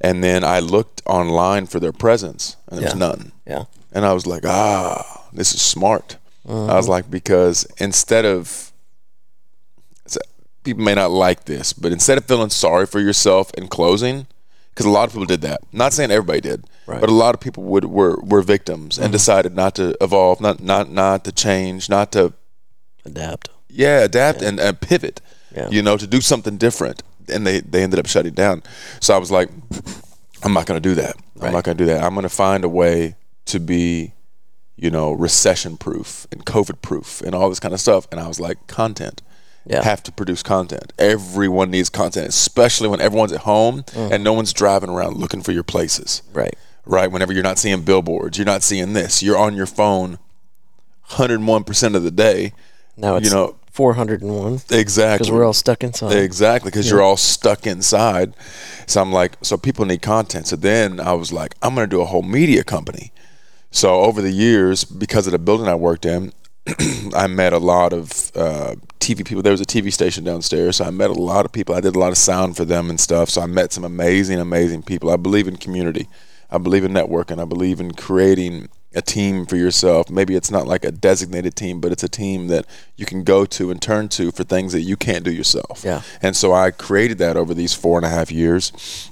and 0.00 0.22
then 0.24 0.44
I 0.44 0.58
looked 0.60 1.02
online 1.06 1.66
for 1.66 1.80
their 1.80 1.92
presence, 1.92 2.56
and 2.68 2.78
there 2.78 2.84
was 2.86 2.94
Yeah. 2.94 2.98
none. 2.98 3.32
Yeah. 3.46 3.64
And 3.92 4.04
I 4.06 4.12
was 4.12 4.26
like, 4.26 4.44
ah, 4.46 5.24
this 5.32 5.52
is 5.54 5.60
smart. 5.62 6.16
I 6.48 6.52
Uh-huh. 6.52 6.76
was 6.76 6.88
like, 6.88 7.10
because 7.10 7.66
instead 7.78 8.24
of, 8.24 8.72
people 10.62 10.82
may 10.84 10.94
not 10.94 11.10
like 11.10 11.44
this, 11.46 11.72
but 11.72 11.90
instead 11.92 12.18
of 12.18 12.24
feeling 12.26 12.50
sorry 12.50 12.86
for 12.86 13.00
yourself 13.00 13.50
and 13.56 13.70
closing, 13.70 14.26
because 14.74 14.86
a 14.86 14.90
lot 14.90 15.04
of 15.08 15.12
people 15.12 15.26
did 15.26 15.40
that. 15.42 15.60
not 15.72 15.92
saying 15.92 16.10
everybody 16.10 16.40
did, 16.40 16.64
Right. 16.86 17.00
but 17.00 17.08
a 17.10 17.14
lot 17.14 17.34
of 17.34 17.40
people 17.40 17.62
would 17.64 17.84
were 17.84 18.16
were 18.22 18.42
victims 18.42 18.98
and 18.98 19.06
mm-hmm. 19.06 19.12
decided 19.12 19.54
not 19.54 19.74
to 19.76 19.94
evolve, 20.00 20.40
not 20.40 20.60
not 20.60 20.90
not 20.90 21.24
to 21.24 21.32
change, 21.32 21.88
not 21.88 22.10
to 22.12 22.32
Adapt. 23.04 23.48
yeah 23.68 24.00
adapt 24.00 24.42
and, 24.42 24.58
and 24.60 24.80
pivot 24.80 25.20
Yeah. 25.56 25.68
you 25.70 25.82
know 25.82 25.96
to 25.96 26.06
do 26.06 26.20
something 26.20 26.56
different. 26.58 27.02
And 27.28 27.46
they 27.46 27.60
they 27.60 27.82
ended 27.82 27.98
up 28.00 28.06
shutting 28.06 28.34
down. 28.34 28.62
So 29.00 29.14
i 29.14 29.18
was 29.18 29.30
like 29.30 29.48
i'm 30.42 30.52
not 30.52 30.66
going 30.66 30.80
to 30.82 30.88
do 30.88 30.94
that. 30.96 31.14
I'm 31.40 31.52
not 31.52 31.64
going 31.64 31.76
to 31.76 31.84
do 31.84 31.90
that. 31.92 32.02
I'm 32.02 32.14
going 32.14 32.28
to 32.28 32.36
find 32.46 32.64
a 32.64 32.68
way 32.68 33.14
to 33.46 33.58
be 33.60 34.12
you 34.76 34.90
know 34.90 35.12
recession 35.12 35.76
proof 35.76 36.26
and 36.32 36.44
covid 36.44 36.80
proof 36.82 37.20
and 37.22 37.34
all 37.34 37.48
this 37.48 37.60
kind 37.60 37.74
of 37.74 37.80
stuff. 37.80 38.06
And 38.10 38.18
i 38.20 38.26
was 38.26 38.40
like 38.40 38.58
content 38.66 39.22
Yeah. 39.66 39.82
have 39.84 40.02
to 40.04 40.12
produce 40.12 40.42
content 40.42 40.92
everyone 40.98 41.70
needs 41.70 41.88
content 41.90 42.26
especially 42.28 42.88
when 42.88 43.00
everyone's 43.00 43.32
at 43.32 43.40
home 43.42 43.82
Mm. 43.94 44.10
and 44.12 44.24
no 44.24 44.32
one's 44.32 44.52
driving 44.52 44.90
around 44.90 45.16
looking 45.18 45.42
for 45.42 45.52
your 45.52 45.62
places 45.62 46.22
Right. 46.32 46.54
right 46.86 47.10
whenever 47.12 47.32
you're 47.32 47.42
not 47.42 47.58
seeing 47.58 47.82
billboards 47.82 48.38
you're 48.38 48.46
not 48.46 48.62
seeing 48.62 48.94
this 48.94 49.22
you're 49.22 49.36
on 49.38 49.54
your 49.54 49.66
phone 49.66 50.18
101% 51.10 51.94
of 51.96 52.02
the 52.02 52.10
day 52.10 52.52
Now 52.96 53.16
it's 53.16 53.28
you 53.28 53.34
know 53.34 53.56
401 53.72 54.60
exactly 54.70 55.18
because 55.18 55.30
we're 55.30 55.44
all 55.44 55.52
stuck 55.52 55.84
inside. 55.84 56.12
Exactly, 56.12 56.70
because 56.70 56.90
you're 56.90 57.00
all 57.02 57.16
stuck 57.16 57.66
inside. 57.68 58.34
So 58.86 59.00
I'm 59.00 59.12
like, 59.12 59.36
so 59.42 59.56
people 59.56 59.84
need 59.86 60.02
content. 60.02 60.48
So 60.48 60.56
then 60.56 60.98
I 60.98 61.12
was 61.12 61.32
like, 61.32 61.54
I'm 61.62 61.76
going 61.76 61.88
to 61.88 61.96
do 61.96 62.00
a 62.02 62.04
whole 62.04 62.22
media 62.22 62.64
company. 62.64 63.12
So 63.70 64.00
over 64.00 64.20
the 64.20 64.32
years, 64.32 64.82
because 64.84 65.28
of 65.28 65.32
the 65.32 65.38
building 65.38 65.68
I 65.68 65.76
worked 65.76 66.04
in, 66.04 66.32
I 67.14 67.28
met 67.28 67.52
a 67.52 67.58
lot 67.58 67.92
of 67.92 68.32
uh, 68.34 68.74
TV 69.00 69.24
people. 69.24 69.42
There 69.42 69.52
was 69.52 69.60
a 69.60 69.66
TV 69.66 69.92
station 69.92 70.24
downstairs, 70.24 70.76
so 70.76 70.84
I 70.84 70.90
met 70.90 71.10
a 71.10 71.14
lot 71.14 71.44
of 71.44 71.52
people. 71.52 71.74
I 71.74 71.80
did 71.80 71.96
a 71.96 71.98
lot 71.98 72.12
of 72.12 72.18
sound 72.18 72.56
for 72.56 72.64
them 72.64 72.90
and 72.90 73.00
stuff. 73.00 73.30
So 73.30 73.40
I 73.40 73.46
met 73.46 73.72
some 73.72 73.84
amazing, 73.84 74.38
amazing 74.38 74.82
people. 74.82 75.10
I 75.10 75.16
believe 75.16 75.48
in 75.48 75.56
community. 75.56 76.06
I 76.50 76.58
believe 76.58 76.84
in 76.84 76.92
networking. 76.92 77.40
I 77.40 77.44
believe 77.44 77.80
in 77.80 77.92
creating 77.92 78.68
a 78.94 79.00
team 79.00 79.46
for 79.46 79.56
yourself. 79.56 80.10
Maybe 80.10 80.34
it's 80.34 80.50
not 80.50 80.66
like 80.66 80.84
a 80.84 80.90
designated 80.90 81.54
team, 81.54 81.80
but 81.80 81.92
it's 81.92 82.02
a 82.02 82.08
team 82.08 82.48
that 82.48 82.66
you 82.96 83.06
can 83.06 83.22
go 83.22 83.44
to 83.46 83.70
and 83.70 83.80
turn 83.80 84.08
to 84.10 84.32
for 84.32 84.44
things 84.44 84.72
that 84.72 84.80
you 84.80 84.96
can't 84.96 85.24
do 85.24 85.32
yourself. 85.32 85.82
Yeah. 85.84 86.02
And 86.20 86.36
so 86.36 86.52
I 86.52 86.70
created 86.70 87.18
that 87.18 87.36
over 87.36 87.54
these 87.54 87.72
four 87.72 87.98
and 87.98 88.04
a 88.04 88.08
half 88.08 88.32
years. 88.32 89.10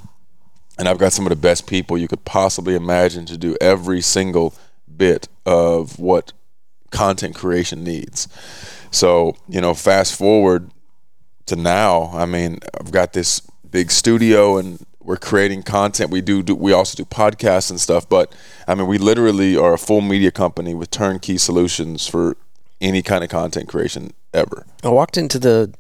And 0.79 0.88
I've 0.88 0.98
got 0.98 1.12
some 1.12 1.27
of 1.27 1.31
the 1.31 1.37
best 1.37 1.66
people 1.66 1.96
you 1.96 2.09
could 2.09 2.24
possibly 2.24 2.74
imagine 2.74 3.24
to 3.27 3.37
do 3.37 3.57
every 3.61 4.01
single 4.01 4.55
bit 4.96 5.29
of 5.46 5.98
what 5.98 6.33
content 6.90 7.35
creation 7.35 7.85
needs. 7.85 8.29
So, 8.90 9.37
you 9.48 9.61
know, 9.61 9.74
fast 9.74 10.16
forward 10.16 10.70
to 11.46 11.57
now, 11.57 12.11
I 12.14 12.27
mean, 12.27 12.59
I've 12.79 12.90
got 12.90 13.12
this 13.12 13.40
big 13.70 13.90
studio 13.90 14.59
and 14.59 14.85
we're 15.01 15.16
creating 15.16 15.62
content. 15.62 16.11
We 16.11 16.20
do, 16.20 16.42
do 16.42 16.55
we 16.55 16.72
also 16.72 16.96
do 16.96 17.05
podcasts 17.05 17.70
and 17.70 17.81
stuff, 17.81 18.09
but 18.09 18.35
I 18.66 18.74
mean, 18.74 18.87
we 18.87 18.98
literally 18.98 19.57
are 19.57 19.74
a 19.74 19.79
full 19.79 20.01
media 20.01 20.31
company 20.31 20.74
with 20.74 20.90
turnkey 20.90 21.38
solutions 21.38 22.07
for 22.07 22.37
any 22.81 23.03
kind 23.03 23.24
of 23.24 23.31
content 23.31 23.68
creation 23.68 24.12
ever. 24.35 24.66
I 24.85 24.88
walked 24.88 25.16
into 25.16 25.38
the 25.38 25.72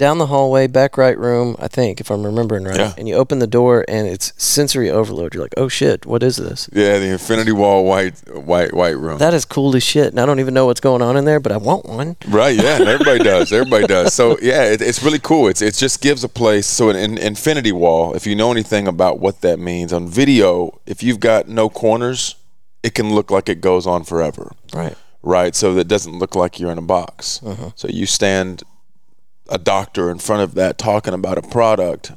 down 0.00 0.16
the 0.16 0.26
hallway, 0.26 0.66
back 0.66 0.96
right 0.96 1.16
room, 1.16 1.54
I 1.58 1.68
think, 1.68 2.00
if 2.00 2.10
I'm 2.10 2.24
remembering 2.24 2.64
right. 2.64 2.76
Yeah. 2.76 2.94
And 2.96 3.06
you 3.06 3.16
open 3.16 3.38
the 3.38 3.46
door 3.46 3.84
and 3.86 4.08
it's 4.08 4.32
sensory 4.42 4.90
overload. 4.90 5.34
You're 5.34 5.42
like, 5.42 5.52
oh 5.58 5.68
shit, 5.68 6.06
what 6.06 6.22
is 6.22 6.38
this? 6.38 6.70
Yeah, 6.72 6.98
the 6.98 7.08
infinity 7.08 7.52
wall 7.52 7.84
white 7.84 8.18
white 8.34 8.72
white 8.72 8.96
room. 8.96 9.18
That 9.18 9.34
is 9.34 9.44
cool 9.44 9.76
as 9.76 9.82
shit. 9.82 10.08
And 10.08 10.18
I 10.18 10.24
don't 10.24 10.40
even 10.40 10.54
know 10.54 10.64
what's 10.64 10.80
going 10.80 11.02
on 11.02 11.18
in 11.18 11.26
there, 11.26 11.38
but 11.38 11.52
I 11.52 11.58
want 11.58 11.84
one. 11.84 12.16
Right, 12.26 12.56
yeah, 12.56 12.78
everybody 12.80 13.22
does. 13.32 13.52
Everybody 13.52 13.86
does. 13.86 14.14
So 14.14 14.38
yeah, 14.40 14.64
it, 14.64 14.80
it's 14.80 15.02
really 15.02 15.18
cool. 15.18 15.48
It's 15.48 15.60
it 15.60 15.74
just 15.74 16.00
gives 16.00 16.24
a 16.24 16.30
place. 16.30 16.66
So 16.66 16.88
an, 16.88 16.96
in 16.96 17.18
infinity 17.18 17.72
wall, 17.72 18.14
if 18.14 18.26
you 18.26 18.34
know 18.34 18.50
anything 18.50 18.88
about 18.88 19.20
what 19.20 19.42
that 19.42 19.58
means 19.58 19.92
on 19.92 20.08
video, 20.08 20.80
if 20.86 21.02
you've 21.02 21.20
got 21.20 21.46
no 21.46 21.68
corners, 21.68 22.36
it 22.82 22.94
can 22.94 23.14
look 23.14 23.30
like 23.30 23.50
it 23.50 23.60
goes 23.60 23.86
on 23.86 24.04
forever. 24.04 24.52
Right. 24.72 24.96
Right, 25.22 25.54
so 25.54 25.74
that 25.74 25.84
doesn't 25.86 26.18
look 26.18 26.34
like 26.34 26.58
you're 26.58 26.72
in 26.72 26.78
a 26.78 26.82
box. 26.82 27.42
Uh-huh. 27.44 27.72
So 27.74 27.88
you 27.88 28.06
stand 28.06 28.62
a 29.50 29.58
doctor 29.58 30.10
in 30.10 30.18
front 30.18 30.42
of 30.42 30.54
that 30.54 30.78
talking 30.78 31.12
about 31.14 31.36
a 31.38 31.42
product. 31.42 32.12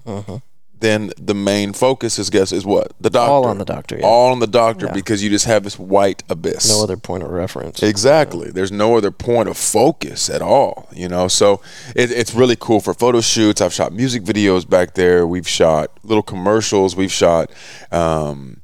Then 0.80 1.12
the 1.18 1.34
main 1.34 1.72
focus 1.72 2.20
is 2.20 2.30
guess 2.30 2.52
is 2.52 2.66
what 2.66 2.92
the 3.00 3.10
doctor. 3.10 3.32
All 3.32 3.46
on 3.46 3.58
the 3.58 3.64
doctor, 3.64 3.98
yeah. 3.98 4.06
All 4.06 4.34
on 4.34 4.40
the 4.40 4.48
doctor 4.48 4.88
Yeah. 4.88 4.92
because 4.94 5.24
you 5.24 5.30
just 5.30 5.46
have 5.46 5.64
this 5.64 5.80
white 5.80 6.24
abyss. 6.30 6.68
No 6.70 6.84
other 6.84 6.98
point 6.98 7.24
of 7.24 7.30
reference. 7.30 7.82
Exactly. 7.82 8.52
There's 8.52 8.72
no 8.72 8.98
other 8.98 9.10
point 9.10 9.48
of 9.48 9.56
focus 9.56 10.30
at 10.30 10.42
all, 10.42 10.90
you 10.94 11.08
know. 11.08 11.30
So 11.30 11.62
it, 11.96 12.12
it's 12.12 12.36
really 12.36 12.58
cool 12.60 12.82
for 12.82 12.94
photo 12.94 13.22
shoots. 13.22 13.62
I've 13.62 13.72
shot 13.72 13.94
music 13.94 14.24
videos 14.24 14.70
back 14.70 14.96
there. 14.96 15.26
We've 15.26 15.48
shot 15.48 15.90
little 16.04 16.22
commercials. 16.24 16.98
We've 16.98 17.12
shot 17.14 17.50
um, 17.94 18.60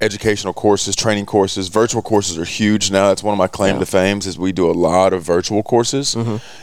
educational 0.00 0.52
courses, 0.52 0.96
training 0.96 1.26
courses. 1.26 1.68
Virtual 1.68 2.02
courses 2.02 2.38
are 2.38 2.44
huge 2.44 2.90
now. 2.90 3.08
That's 3.08 3.22
one 3.22 3.32
of 3.32 3.38
my 3.38 3.46
claim 3.46 3.78
to 3.78 3.86
fames 3.86 4.26
is 4.26 4.38
we 4.38 4.52
do 4.52 4.70
a 4.70 4.72
lot 4.72 5.12
of 5.12 5.22
virtual 5.22 5.62
courses, 5.62 6.16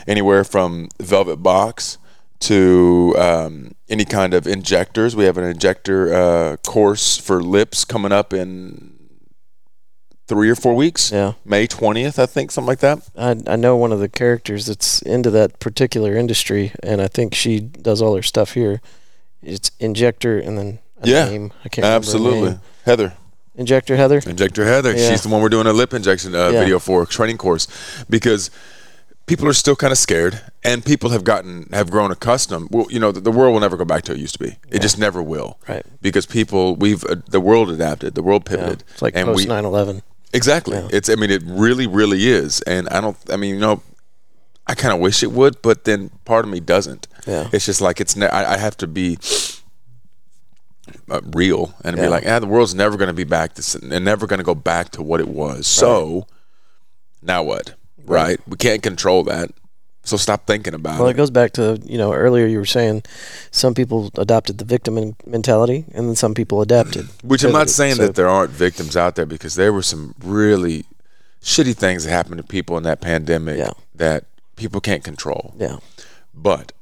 anywhere 0.06 0.44
from 0.44 0.88
Velvet 1.00 1.36
Box 1.36 1.98
to 2.40 3.14
um, 3.18 3.72
any 3.88 4.04
kind 4.04 4.34
of 4.34 4.46
injectors. 4.46 5.16
We 5.16 5.24
have 5.24 5.38
an 5.38 5.44
injector 5.44 6.12
uh, 6.14 6.56
course 6.58 7.16
for 7.16 7.42
lips 7.42 7.84
coming 7.84 8.12
up 8.12 8.32
in 8.32 8.94
three 10.28 10.50
or 10.50 10.54
four 10.54 10.74
weeks. 10.74 11.10
Yeah. 11.10 11.32
May 11.44 11.66
20th, 11.66 12.18
I 12.18 12.26
think, 12.26 12.50
something 12.50 12.68
like 12.68 12.80
that. 12.80 13.00
I, 13.16 13.36
I 13.52 13.56
know 13.56 13.76
one 13.76 13.92
of 13.92 13.98
the 13.98 14.08
characters 14.08 14.66
that's 14.66 15.00
into 15.02 15.30
that 15.30 15.58
particular 15.58 16.14
industry, 16.14 16.72
and 16.82 17.00
I 17.00 17.08
think 17.08 17.34
she 17.34 17.60
does 17.60 18.00
all 18.02 18.14
her 18.14 18.22
stuff 18.22 18.52
here. 18.52 18.80
It's 19.42 19.70
Injector 19.80 20.38
and 20.38 20.58
then 20.58 20.78
a 21.02 21.08
Yeah, 21.08 21.28
name. 21.28 21.52
I 21.64 21.68
can't 21.68 21.86
Absolutely. 21.86 22.58
Heather. 22.84 23.14
Injector 23.58 23.96
Heather? 23.96 24.22
Injector 24.24 24.64
Heather. 24.64 24.96
Yeah. 24.96 25.10
She's 25.10 25.22
the 25.22 25.28
one 25.28 25.42
we're 25.42 25.48
doing 25.50 25.66
a 25.66 25.72
lip 25.72 25.92
injection 25.92 26.34
uh, 26.34 26.48
Yeah. 26.48 26.60
video 26.60 26.78
for, 26.78 27.04
training 27.04 27.36
course. 27.38 27.66
Because 28.08 28.50
people 29.26 29.46
are 29.48 29.52
still 29.52 29.76
kind 29.76 29.92
of 29.92 29.98
scared, 29.98 30.40
and 30.64 30.84
people 30.84 31.10
have 31.10 31.22
gotten 31.24 31.68
have 31.72 31.90
grown 31.90 32.10
accustomed. 32.10 32.68
Well, 32.70 32.86
you 32.88 32.98
know, 33.00 33.12
the, 33.12 33.20
the 33.20 33.30
world 33.32 33.52
will 33.52 33.60
never 33.60 33.76
go 33.76 33.84
back 33.84 34.04
to 34.04 34.12
it 34.12 34.18
used 34.18 34.34
to 34.38 34.44
be. 34.44 34.56
It 34.70 34.80
just 34.80 34.96
never 34.98 35.22
will. 35.22 35.58
Right. 35.68 35.84
Because 36.00 36.24
people, 36.24 36.76
we've 36.76 37.04
uh, 37.04 37.16
the 37.28 37.40
world 37.40 37.68
adapted, 37.70 38.14
the 38.14 38.22
world 38.22 38.44
pivoted, 38.46 38.84
It's 38.92 39.02
like 39.02 39.14
and 39.16 39.26
post 39.26 39.38
we 39.38 39.52
9/11. 39.52 40.02
exactly. 40.32 40.78
It's. 40.92 41.08
I 41.10 41.16
mean, 41.16 41.30
it 41.30 41.42
really, 41.44 41.86
really 41.86 42.28
is. 42.28 42.60
And 42.62 42.88
I 42.90 43.00
don't. 43.00 43.16
I 43.30 43.36
mean, 43.36 43.54
you 43.56 43.60
know, 43.60 43.82
I 44.66 44.74
kind 44.74 44.94
of 44.94 45.00
wish 45.00 45.22
it 45.22 45.32
would, 45.32 45.60
but 45.62 45.84
then 45.84 46.10
part 46.24 46.44
of 46.44 46.50
me 46.50 46.60
doesn't. 46.60 47.06
Yeah. 47.26 47.48
It's 47.52 47.66
just 47.66 47.80
like 47.80 48.00
it's. 48.00 48.14
Ne- 48.16 48.28
I, 48.28 48.54
I 48.54 48.56
have 48.58 48.76
to 48.78 48.86
be. 48.86 49.18
Uh, 51.10 51.20
real 51.34 51.74
and 51.84 51.96
be 51.96 52.06
like, 52.08 52.24
ah, 52.26 52.38
the 52.38 52.46
world's 52.46 52.74
never 52.74 52.96
going 52.96 53.08
to 53.08 53.14
be 53.14 53.24
back 53.24 53.54
to, 53.54 53.60
s- 53.60 53.74
and 53.74 54.04
never 54.04 54.26
going 54.26 54.38
to 54.38 54.44
go 54.44 54.54
back 54.54 54.90
to 54.90 55.02
what 55.02 55.20
it 55.20 55.28
was. 55.28 55.66
So, 55.66 56.26
now 57.22 57.42
what? 57.42 57.74
Right? 58.04 58.38
We 58.46 58.56
can't 58.56 58.82
control 58.82 59.22
that. 59.24 59.50
So 60.04 60.16
stop 60.16 60.46
thinking 60.46 60.72
about 60.74 60.92
Well, 60.92 61.00
it. 61.00 61.02
Well, 61.02 61.10
it 61.10 61.16
goes 61.18 61.30
back 61.30 61.52
to 61.52 61.78
you 61.84 61.98
know 61.98 62.12
earlier 62.14 62.46
you 62.46 62.58
were 62.58 62.64
saying 62.64 63.02
some 63.50 63.74
people 63.74 64.10
adopted 64.16 64.56
the 64.58 64.64
victim 64.64 65.14
mentality, 65.26 65.84
and 65.92 66.08
then 66.08 66.16
some 66.16 66.32
people 66.34 66.62
adapted. 66.62 67.08
Which 67.22 67.44
I'm 67.44 67.52
not 67.52 67.68
saying 67.68 67.96
So- 67.96 68.06
that 68.06 68.14
there 68.14 68.28
aren't 68.28 68.50
victims 68.52 68.96
out 68.96 69.16
there 69.16 69.26
because 69.26 69.54
there 69.56 69.72
were 69.72 69.82
some 69.82 70.14
really 70.24 70.84
shitty 71.42 71.76
things 71.76 72.04
that 72.04 72.10
happened 72.10 72.38
to 72.38 72.42
people 72.44 72.76
in 72.78 72.82
that 72.84 73.00
pandemic 73.00 73.58
Yeah. 73.58 73.72
that 73.94 74.24
people 74.56 74.80
can't 74.80 75.04
control. 75.04 75.54
Yeah, 75.58 75.76
But 76.34 76.72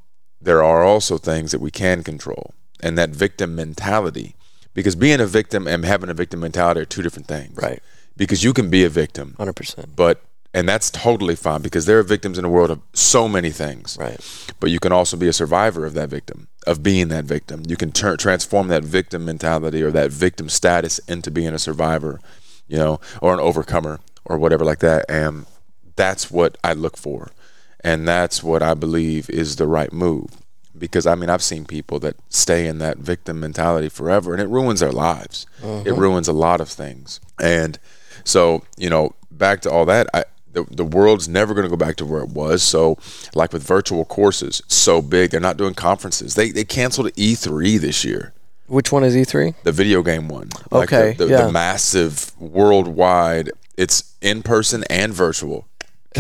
there 0.41 0.63
are 0.63 0.85
also 0.85 1.19
things 1.19 1.51
that 1.51 1.61
we 1.61 1.71
can 1.71 2.03
control. 2.05 2.55
And 2.83 2.99
that 2.99 3.11
victim 3.11 3.55
mentality, 3.55 4.35
because 4.75 4.95
being 4.95 5.21
a 5.21 5.27
victim 5.27 5.67
and 5.67 5.85
having 5.85 6.11
a 6.11 6.15
victim 6.15 6.41
mentality 6.41 6.81
are 6.81 6.85
two 6.85 7.03
different 7.03 7.27
things. 7.27 7.57
right, 7.57 7.83
Because 8.17 8.45
you 8.45 8.53
can 8.53 8.69
be 8.71 8.85
a 8.85 8.89
victim, 8.91 9.35
hundred 9.39 9.57
percent. 9.57 9.97
but, 9.97 10.21
and 10.53 10.69
that's 10.69 10.91
totally 10.91 11.37
fine 11.37 11.63
because 11.63 11.87
there 11.87 11.99
are 11.99 12.03
victims 12.03 12.39
in 12.39 12.43
the 12.43 12.49
world 12.51 12.71
of 12.71 12.81
so 12.93 13.29
many 13.29 13.51
things. 13.51 13.97
Right, 13.99 14.21
But 14.61 14.71
you 14.71 14.79
can 14.79 14.93
also 14.93 15.17
be 15.17 15.29
a 15.29 15.33
survivor 15.33 15.87
of 15.87 15.95
that 15.95 16.09
victim, 16.11 16.49
of 16.67 16.83
being 16.83 17.09
that 17.09 17.25
victim. 17.25 17.63
You 17.67 17.77
can 17.77 17.93
turn 17.93 18.19
transform 18.19 18.69
that 18.69 18.85
victim 18.85 19.25
mentality 19.25 19.83
or 19.83 19.91
that 19.93 20.11
victim 20.11 20.49
status 20.51 20.99
into 21.09 21.31
being 21.31 21.55
a 21.55 21.59
survivor, 21.59 22.21
you 22.69 22.77
know, 22.77 23.01
or 23.23 23.33
an 23.35 23.41
overcomer 23.41 24.01
or 24.25 24.37
whatever 24.39 24.65
like 24.65 24.81
that. 24.81 25.05
And 25.09 25.47
that's 25.95 26.31
what 26.31 26.59
I 26.63 26.73
look 26.75 26.97
for. 26.99 27.31
And 27.81 28.07
that's 28.09 28.43
what 28.43 28.63
I 28.63 28.75
believe 28.75 29.31
is 29.31 29.57
the 29.57 29.67
right 29.67 29.93
move. 29.93 30.31
Because 30.79 31.07
I 31.07 31.15
mean, 31.15 31.31
I've 31.31 31.43
seen 31.43 31.65
people 31.65 31.99
that 32.01 32.17
stay 32.29 32.67
in 32.67 32.79
that 32.79 32.99
victim 32.99 33.41
mentality 33.41 33.89
forever 33.89 34.33
and 34.33 34.43
it 34.43 34.49
ruins 34.49 34.81
their 34.81 34.93
lives. 34.93 35.47
It 35.63 35.67
uh-huh. 35.67 35.95
ruins 35.95 36.29
a 36.29 36.33
lot 36.33 36.61
of 36.61 36.69
things. 36.69 37.21
And 37.41 37.79
so, 38.25 38.65
you 38.77 38.91
know, 38.91 39.15
back 39.31 39.61
to 39.63 39.71
all 39.71 39.87
that, 39.87 40.09
I, 40.13 40.25
the, 40.53 40.65
the 40.71 40.85
world's 40.85 41.29
never 41.29 41.55
going 41.55 41.65
to 41.65 41.71
go 41.71 41.77
back 41.77 41.97
to 41.97 42.07
where 42.07 42.23
it 42.23 42.31
was. 42.31 42.63
So, 42.63 42.97
like 43.35 43.53
with 43.53 43.63
virtual 43.63 44.05
courses, 44.05 44.63
so 44.69 45.03
big, 45.03 45.31
they're 45.31 45.41
not 45.41 45.59
doing 45.59 45.75
conferences. 45.75 46.35
They, 46.35 46.51
they 46.51 46.65
canceled 46.65 47.09
E3 47.13 47.79
this 47.79 48.05
year, 48.05 48.33
which 48.67 48.91
one 48.91 49.05
is 49.05 49.17
E 49.17 49.25
three? 49.25 49.55
the 49.63 49.73
video 49.73 50.03
game 50.03 50.29
one. 50.29 50.49
Like 50.71 50.93
Okay, 50.93 51.13
the, 51.13 51.27
the, 51.27 51.31
yeah. 51.31 51.47
the 51.47 51.53
massive 51.53 52.33
worldwide, 52.41 53.51
it's 53.77 54.15
in 54.21 54.43
person 54.43 54.83
and 54.91 55.13
virtual. 55.13 55.69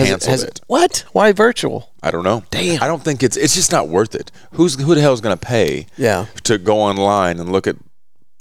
Canceled 0.05 0.43
it. 0.43 0.61
What? 0.67 1.05
Why 1.13 1.33
virtual? 1.33 1.91
I 2.03 2.11
don't 2.11 2.25
know. 2.25 2.45
Damn. 2.51 2.83
I 2.83 2.87
don't 2.87 3.03
think 3.03 3.23
it's 3.23 3.37
it's 3.37 3.55
just 3.55 3.73
not 3.73 3.89
worth 3.89 4.15
it. 4.15 4.31
Who's 4.53 4.75
who 4.81 4.95
the 4.95 5.01
hell 5.01 5.13
is 5.13 5.21
going 5.21 5.37
to 5.37 5.45
pay 5.47 5.87
Yeah, 5.97 6.27
to 6.45 6.59
go 6.59 6.79
online 6.81 7.39
and 7.41 7.51
look 7.53 7.67
at 7.67 7.77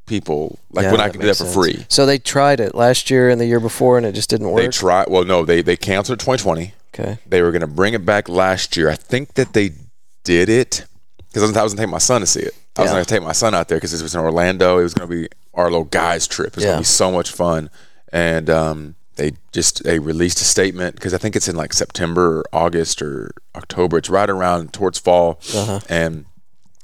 people 0.05 0.59
like 0.71 0.83
Yeah, 0.83 0.91
when 0.91 1.01
I 1.01 1.09
can 1.09 1.19
do 1.21 1.27
that 1.27 1.37
for 1.37 1.43
sense. 1.45 1.53
free? 1.53 1.85
So 1.89 2.05
they 2.05 2.17
tried 2.19 2.59
it 2.59 2.75
last 2.75 3.09
year 3.09 3.29
and 3.29 3.39
the 3.41 3.45
year 3.45 3.59
before, 3.59 3.97
and 3.97 4.05
it 4.05 4.13
just 4.13 4.29
didn't 4.29 4.51
work. 4.51 4.61
They 4.63 4.67
tried. 4.69 5.07
Well, 5.09 5.23
no, 5.25 5.45
they 5.45 5.61
they 5.61 5.75
canceled 5.77 6.19
2020. 6.19 6.73
okay, 6.93 7.17
They 7.27 7.41
were 7.41 7.51
going 7.51 7.61
to 7.61 7.67
bring 7.67 7.93
it 7.93 8.05
back 8.05 8.29
last 8.29 8.77
year. 8.77 8.89
I 8.89 8.95
think 8.95 9.33
that 9.35 9.53
they 9.53 9.71
did 10.23 10.49
it 10.49 10.85
because 11.27 11.43
I 11.43 11.63
was 11.63 11.73
going 11.73 11.77
to 11.77 11.83
take 11.83 11.89
my 11.91 11.97
son 11.99 12.21
to 12.21 12.27
see 12.27 12.41
it. 12.41 12.53
I 12.77 12.81
was 12.81 12.89
Yeah. 12.89 12.95
going 12.95 13.05
to 13.05 13.09
take 13.09 13.23
my 13.23 13.31
son 13.31 13.53
out 13.55 13.67
there 13.67 13.77
because 13.77 13.93
it 13.93 14.03
was 14.03 14.13
in 14.15 14.21
Orlando. 14.21 14.79
It 14.79 14.83
was 14.83 14.93
going 14.93 15.09
to 15.09 15.15
be 15.15 15.27
our 15.53 15.65
little 15.65 15.85
guys 15.85 16.27
trip. 16.27 16.47
It 16.49 16.55
was 16.57 16.65
going 16.65 16.77
to 16.77 16.81
be 16.81 16.85
so 16.85 17.11
much 17.11 17.31
fun. 17.31 17.69
And 18.11 18.49
um, 18.49 18.95
they 19.15 19.33
just 19.51 19.83
they 19.83 19.99
released 19.99 20.41
a 20.41 20.43
statement 20.43 20.95
because 20.95 21.13
I 21.13 21.17
think 21.17 21.35
it's 21.35 21.47
in 21.47 21.55
like 21.55 21.73
September 21.73 22.39
or 22.39 22.45
August 22.53 23.01
or 23.01 23.31
October. 23.55 23.97
It's 23.97 24.09
right 24.09 24.29
around 24.29 24.73
towards 24.73 24.99
fall, 24.99 25.39
Uh-huh. 25.55 25.79
and 25.89 26.25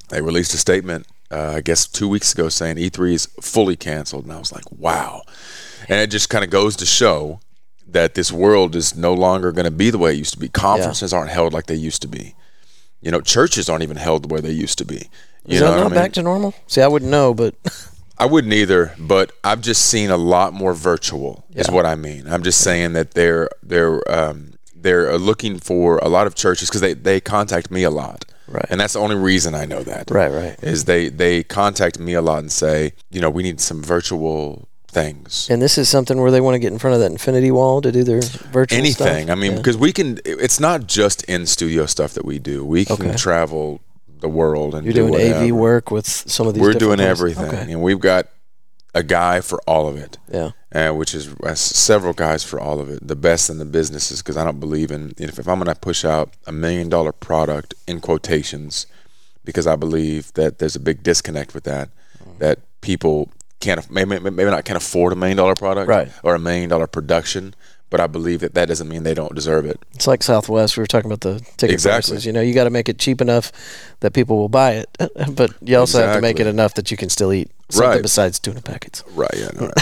they 0.10 0.22
released 0.22 0.54
a 0.54 0.58
statement. 0.58 1.08
Uh, 1.30 1.54
I 1.58 1.62
guess 1.62 1.88
two 1.88 2.10
weeks 2.10 2.34
ago 2.34 2.50
saying 2.50 2.76
E3 2.76 3.13
is 3.13 3.26
fully 3.41 3.76
canceled, 3.78 4.26
and 4.26 4.34
I 4.34 4.39
was 4.39 4.52
like, 4.52 4.70
wow. 4.72 5.22
And 5.88 6.00
it 6.02 6.08
just 6.12 6.30
kind 6.30 6.44
of 6.44 6.50
goes 6.50 6.76
to 6.78 6.86
show 6.86 7.39
that 7.88 8.15
this 8.15 8.32
world 8.32 8.76
is 8.76 8.96
no 8.96 9.13
longer 9.13 9.52
going 9.54 9.65
to 9.65 9.72
be 9.72 9.89
the 9.89 9.98
way 9.98 10.12
it 10.13 10.17
used 10.17 10.34
to 10.34 10.39
be. 10.39 10.50
Conferences 10.50 11.13
aren't 11.13 11.30
held 11.32 11.54
like 11.54 11.67
they 11.67 11.76
used 11.76 12.02
to 12.02 12.08
be. 12.10 12.36
You 13.02 13.12
know, 13.12 13.22
churches 13.22 13.70
aren't 13.70 13.84
even 13.84 13.98
held 13.98 14.24
the 14.24 14.34
way 14.34 14.41
they 14.41 14.52
used 14.52 14.78
to 14.80 14.86
be. 14.86 15.10
You 15.46 15.56
is 15.56 15.62
know 15.62 15.72
that 15.72 15.78
not 15.78 15.86
I 15.86 15.89
mean? 15.89 15.94
back 15.96 16.13
to 16.13 16.22
normal? 16.22 16.54
See, 16.67 16.82
I 16.82 16.88
wouldn't 16.88 17.10
know, 17.12 17.34
but 17.34 17.56
I 18.17 18.26
wouldn't 18.26 18.54
either, 18.54 18.93
but 19.00 19.32
I've 19.43 19.62
just 19.62 19.86
seen 19.88 20.10
a 20.12 20.17
lot 20.17 20.54
more 20.54 20.74
virtual. 20.74 21.45
Is 21.56 21.69
what 21.69 21.86
I 21.86 21.95
mean. 21.95 22.28
I'm 22.28 22.43
just 22.43 22.62
saying 22.62 22.93
that 22.93 23.12
they're 23.12 23.50
they're 23.63 24.00
um, 24.12 24.54
they're 24.76 25.17
looking 25.17 25.60
for 25.60 25.97
a 26.00 26.08
lot 26.10 26.28
of 26.28 26.36
churches 26.36 26.69
because 26.69 26.82
they 26.82 26.93
they 26.93 27.19
contact 27.19 27.71
me 27.71 27.84
a 27.84 27.89
lot, 27.89 28.26
Right. 28.47 28.65
And 28.69 28.80
that's 28.82 28.93
the 28.93 29.00
only 29.00 29.15
reason 29.15 29.56
I 29.56 29.65
know 29.65 29.82
that. 29.84 30.12
Right, 30.12 30.32
right. 30.32 30.56
Is 30.63 30.86
they 30.86 31.10
they 31.10 31.43
contact 31.43 32.00
me 32.00 32.13
a 32.13 32.21
lot 32.21 32.39
and 32.39 32.52
say, 32.52 32.93
you 33.10 33.21
know, 33.21 33.30
we 33.30 33.43
need 33.43 33.60
some 33.62 33.82
virtual 33.82 34.67
things. 34.88 35.47
and 35.50 35.62
this 35.62 35.78
is 35.78 35.88
something 35.88 36.19
where 36.19 36.32
they 36.32 36.41
want 36.41 36.54
to 36.56 36.60
get 36.60 36.69
in 36.74 36.78
front 36.78 36.93
of 36.95 37.00
that 37.00 37.12
infinity 37.12 37.50
wall 37.50 37.80
to 37.82 37.93
do 37.93 38.04
their 38.04 38.19
virtual 38.52 38.78
anything. 38.78 39.24
stuff? 39.24 39.30
I 39.30 39.36
mean, 39.36 39.52
Yeah. 39.54 39.58
because 39.58 39.78
we 39.78 39.93
can. 39.93 40.19
It's 40.26 40.60
not 40.60 40.86
just 40.86 41.24
in 41.24 41.45
studio 41.45 41.86
stuff 41.86 42.13
that 42.15 42.26
we 42.26 42.39
do. 42.39 42.65
We 42.65 42.84
can 42.86 43.08
Okay. 43.08 43.15
travel 43.15 43.80
the 44.22 44.30
world 44.30 44.74
and 44.76 44.86
you're 44.86 44.94
do 44.94 45.02
doing 45.02 45.12
whatever. 45.14 45.46
AV 45.46 45.52
work 45.52 45.92
with 45.92 46.08
some 46.08 46.48
of 46.48 46.54
these. 46.54 46.62
We're 46.62 46.74
doing 46.74 46.98
places. 46.98 47.20
everything, 47.20 47.46
Okay. 47.60 47.72
and 47.72 47.82
we've 47.82 48.00
got 48.00 48.28
a 48.94 49.04
guy 49.04 49.40
for 49.42 49.60
all 49.68 49.88
of 49.88 49.96
it. 49.98 50.18
Yeah. 50.32 50.52
uh, 50.74 50.92
which 50.94 51.14
is 51.14 51.30
uh, 51.44 51.54
several 51.56 52.14
guys 52.14 52.44
for 52.44 52.60
all 52.60 52.80
of 52.80 52.90
it. 52.90 53.06
The 53.06 53.16
best 53.16 53.50
in 53.50 53.58
the 53.58 53.66
business 53.66 54.12
is 54.12 54.22
because 54.22 54.38
I 54.38 54.44
don't 54.44 54.60
believe 54.60 54.90
in 54.92 55.14
if, 55.18 55.38
if 55.40 55.48
I'm 55.48 55.60
going 55.60 55.74
to 55.74 55.80
push 55.80 56.04
out 56.06 56.34
a 56.48 56.52
million 56.52 56.88
dollar 56.90 57.12
product 57.12 57.74
in 57.88 58.00
quotations, 58.00 58.86
because 59.44 59.66
I 59.68 59.76
believe 59.76 60.32
that 60.34 60.60
there's 60.60 60.76
a 60.76 60.80
big 60.80 61.04
disconnect 61.04 61.54
with 61.54 61.64
that, 61.66 61.90
Mm-hmm. 62.22 62.38
that 62.40 62.60
people 62.82 63.30
can't 63.60 63.90
maybe 63.90 64.20
maybe 64.20 64.46
not 64.52 64.64
can 64.66 64.76
afford 64.76 65.12
a 65.14 65.16
million 65.16 65.38
dollar 65.38 65.56
product 65.56 65.88
Right. 65.88 66.10
or 66.24 66.36
a 66.36 66.40
million 66.40 66.70
dollar 66.70 66.88
production. 66.88 67.54
But 67.91 67.99
I 67.99 68.08
believe 68.08 68.39
that 68.39 68.54
that 68.56 68.67
doesn't 68.69 68.88
mean 68.88 69.04
they 69.04 69.13
don't 69.13 69.36
deserve 69.36 69.65
it. 69.67 69.77
It's 69.93 70.08
like 70.08 70.23
Southwest. 70.23 70.77
We 70.77 70.82
were 70.82 70.88
talking 70.88 71.12
about 71.12 71.21
the 71.21 71.39
ticket 71.58 71.71
Exactly. 71.73 72.12
prices. 72.13 72.25
You 72.25 72.32
know, 72.32 72.41
you 72.41 72.54
got 72.56 72.63
to 72.63 72.69
make 72.71 72.88
it 72.89 72.97
cheap 72.97 73.19
enough 73.21 73.51
that 73.99 74.13
people 74.13 74.38
will 74.38 74.47
buy 74.49 74.71
it, 74.71 74.89
but 75.36 75.51
you 75.62 75.77
also 75.77 76.01
have 76.01 76.15
to 76.15 76.21
make 76.21 76.39
it 76.39 76.47
enough 76.47 76.73
that 76.75 76.89
you 76.89 76.95
can 76.97 77.10
still 77.10 77.32
eat 77.34 77.51
something 77.69 77.89
Right. 77.91 78.01
besides 78.01 78.39
tuna 78.39 78.62
packets. 78.62 79.04
Right? 79.13 79.30
Yeah. 79.36 79.49
No, 79.60 79.65
right. 79.67 79.73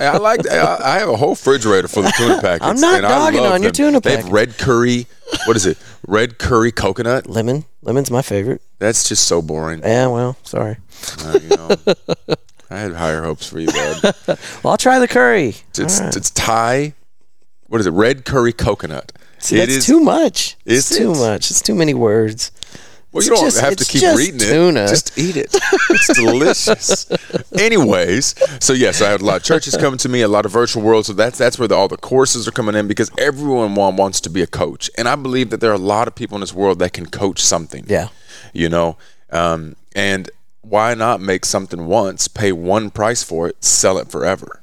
Hey, 0.00 0.06
I 0.06 0.16
like. 0.16 0.48
I, 0.48 0.78
I 0.82 0.98
have 1.00 1.10
a 1.10 1.16
whole 1.16 1.30
refrigerator 1.30 1.88
full 1.88 2.06
of 2.06 2.14
tuna 2.16 2.40
packets. 2.40 2.64
I'm 2.64 2.80
not 2.80 3.02
dogging 3.02 3.42
love 3.42 3.52
on 3.52 3.62
your 3.62 3.70
them. 3.70 3.92
tuna 3.92 4.00
They 4.00 4.16
have 4.16 4.30
red 4.32 4.56
curry. 4.58 5.06
What 5.46 5.54
is 5.56 5.66
it? 5.66 5.76
Red 6.06 6.38
curry 6.38 6.72
coconut. 6.72 7.26
Lemon, 7.28 7.66
lemon's 7.82 8.10
my 8.10 8.22
favorite. 8.22 8.62
That's 8.78 9.06
just 9.06 9.26
so 9.26 9.42
boring. 9.42 9.80
Yeah, 9.80 10.06
well, 10.06 10.36
sorry. 10.42 10.78
Uh, 11.22 11.38
you 11.42 11.48
know, 11.56 11.76
I 12.70 12.78
had 12.78 12.92
higher 12.94 13.22
hopes 13.22 13.46
for 13.46 13.60
you, 13.60 13.66
bud. 13.66 14.14
Well, 14.62 14.70
I'll 14.72 14.78
try 14.78 14.98
the 14.98 15.08
curry. 15.08 15.54
It's 15.78 16.00
right. 16.00 16.16
it's 16.16 16.30
Thai. 16.30 16.94
What 17.72 17.80
is 17.80 17.86
it? 17.86 17.92
Red 17.92 18.26
curry 18.26 18.52
coconut. 18.52 19.12
See, 19.38 19.56
It 19.56 19.60
that's 19.60 19.76
is- 19.78 19.86
too 19.86 20.00
much. 20.00 20.58
It's 20.66 20.94
too 20.94 21.12
it? 21.12 21.16
much. 21.16 21.50
It's 21.50 21.62
too 21.62 21.74
many 21.74 21.94
words. 21.94 22.50
Well, 23.12 23.24
you 23.24 23.32
It's 23.32 23.40
don't 23.40 23.46
just- 23.50 23.60
have 23.60 23.76
to 23.76 23.84
keep 23.86 24.02
reading 24.14 24.38
tuna. 24.40 24.84
it. 24.84 24.88
Just 24.88 25.18
eat 25.18 25.38
it. 25.38 25.56
It's 25.90 26.12
delicious. 26.14 27.06
Anyways, 27.58 28.34
so 28.62 28.74
yes, 28.74 29.00
I 29.00 29.08
had 29.10 29.22
a 29.22 29.24
lot 29.24 29.36
of 29.36 29.42
churches 29.42 29.74
coming 29.76 29.96
to 30.00 30.08
me, 30.10 30.20
a 30.20 30.28
lot 30.28 30.44
of 30.44 30.52
virtual 30.52 30.82
worlds. 30.82 31.06
So 31.06 31.14
that's 31.14 31.38
that's 31.38 31.58
where 31.58 31.66
the, 31.68 31.74
all 31.74 31.88
the 31.88 31.96
courses 31.96 32.46
are 32.46 32.50
coming 32.50 32.74
in 32.74 32.88
because 32.88 33.10
everyone 33.16 33.74
wa- 33.74 33.88
wants 33.90 34.20
to 34.22 34.30
be 34.30 34.42
a 34.42 34.46
coach, 34.46 34.90
and 34.98 35.08
I 35.08 35.16
believe 35.16 35.48
that 35.50 35.60
there 35.60 35.70
are 35.70 35.74
a 35.74 35.78
lot 35.94 36.08
of 36.08 36.14
people 36.14 36.36
in 36.36 36.40
this 36.40 36.52
world 36.52 36.78
that 36.80 36.92
can 36.92 37.06
coach 37.06 37.40
something. 37.40 37.84
Yeah. 37.88 38.08
you 38.52 38.68
know, 38.68 38.96
um, 39.30 39.76
and 39.94 40.30
why 40.62 40.94
not 40.94 41.20
make 41.20 41.44
something 41.44 41.86
once, 41.86 42.28
pay 42.28 42.52
one 42.52 42.90
price 42.90 43.22
for 43.22 43.48
it, 43.48 43.62
sell 43.64 43.96
it 43.98 44.10
forever? 44.10 44.61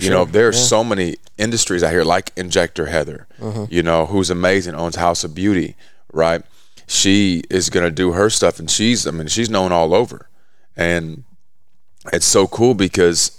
You 0.00 0.10
know, 0.10 0.24
sure. 0.24 0.32
there 0.32 0.48
are 0.48 0.52
Yeah. 0.52 0.58
so 0.58 0.84
many 0.84 1.16
industries 1.38 1.82
out 1.82 1.90
here, 1.92 2.04
like 2.04 2.32
Injector 2.36 2.86
Heather, 2.86 3.26
Mm-hmm. 3.40 3.64
you 3.72 3.82
know, 3.82 4.06
who's 4.06 4.30
amazing, 4.30 4.74
owns 4.74 4.96
House 4.96 5.24
of 5.24 5.34
Beauty, 5.34 5.76
right? 6.12 6.42
She 6.86 7.42
is 7.50 7.70
gonna 7.70 7.90
do 7.90 8.12
her 8.12 8.30
stuff, 8.30 8.58
and 8.58 8.70
she's, 8.70 9.06
I 9.06 9.10
mean, 9.10 9.28
she's 9.28 9.50
known 9.50 9.72
all 9.72 9.94
over, 9.94 10.28
and 10.76 11.24
it's 12.12 12.26
so 12.26 12.46
cool 12.46 12.74
because, 12.74 13.32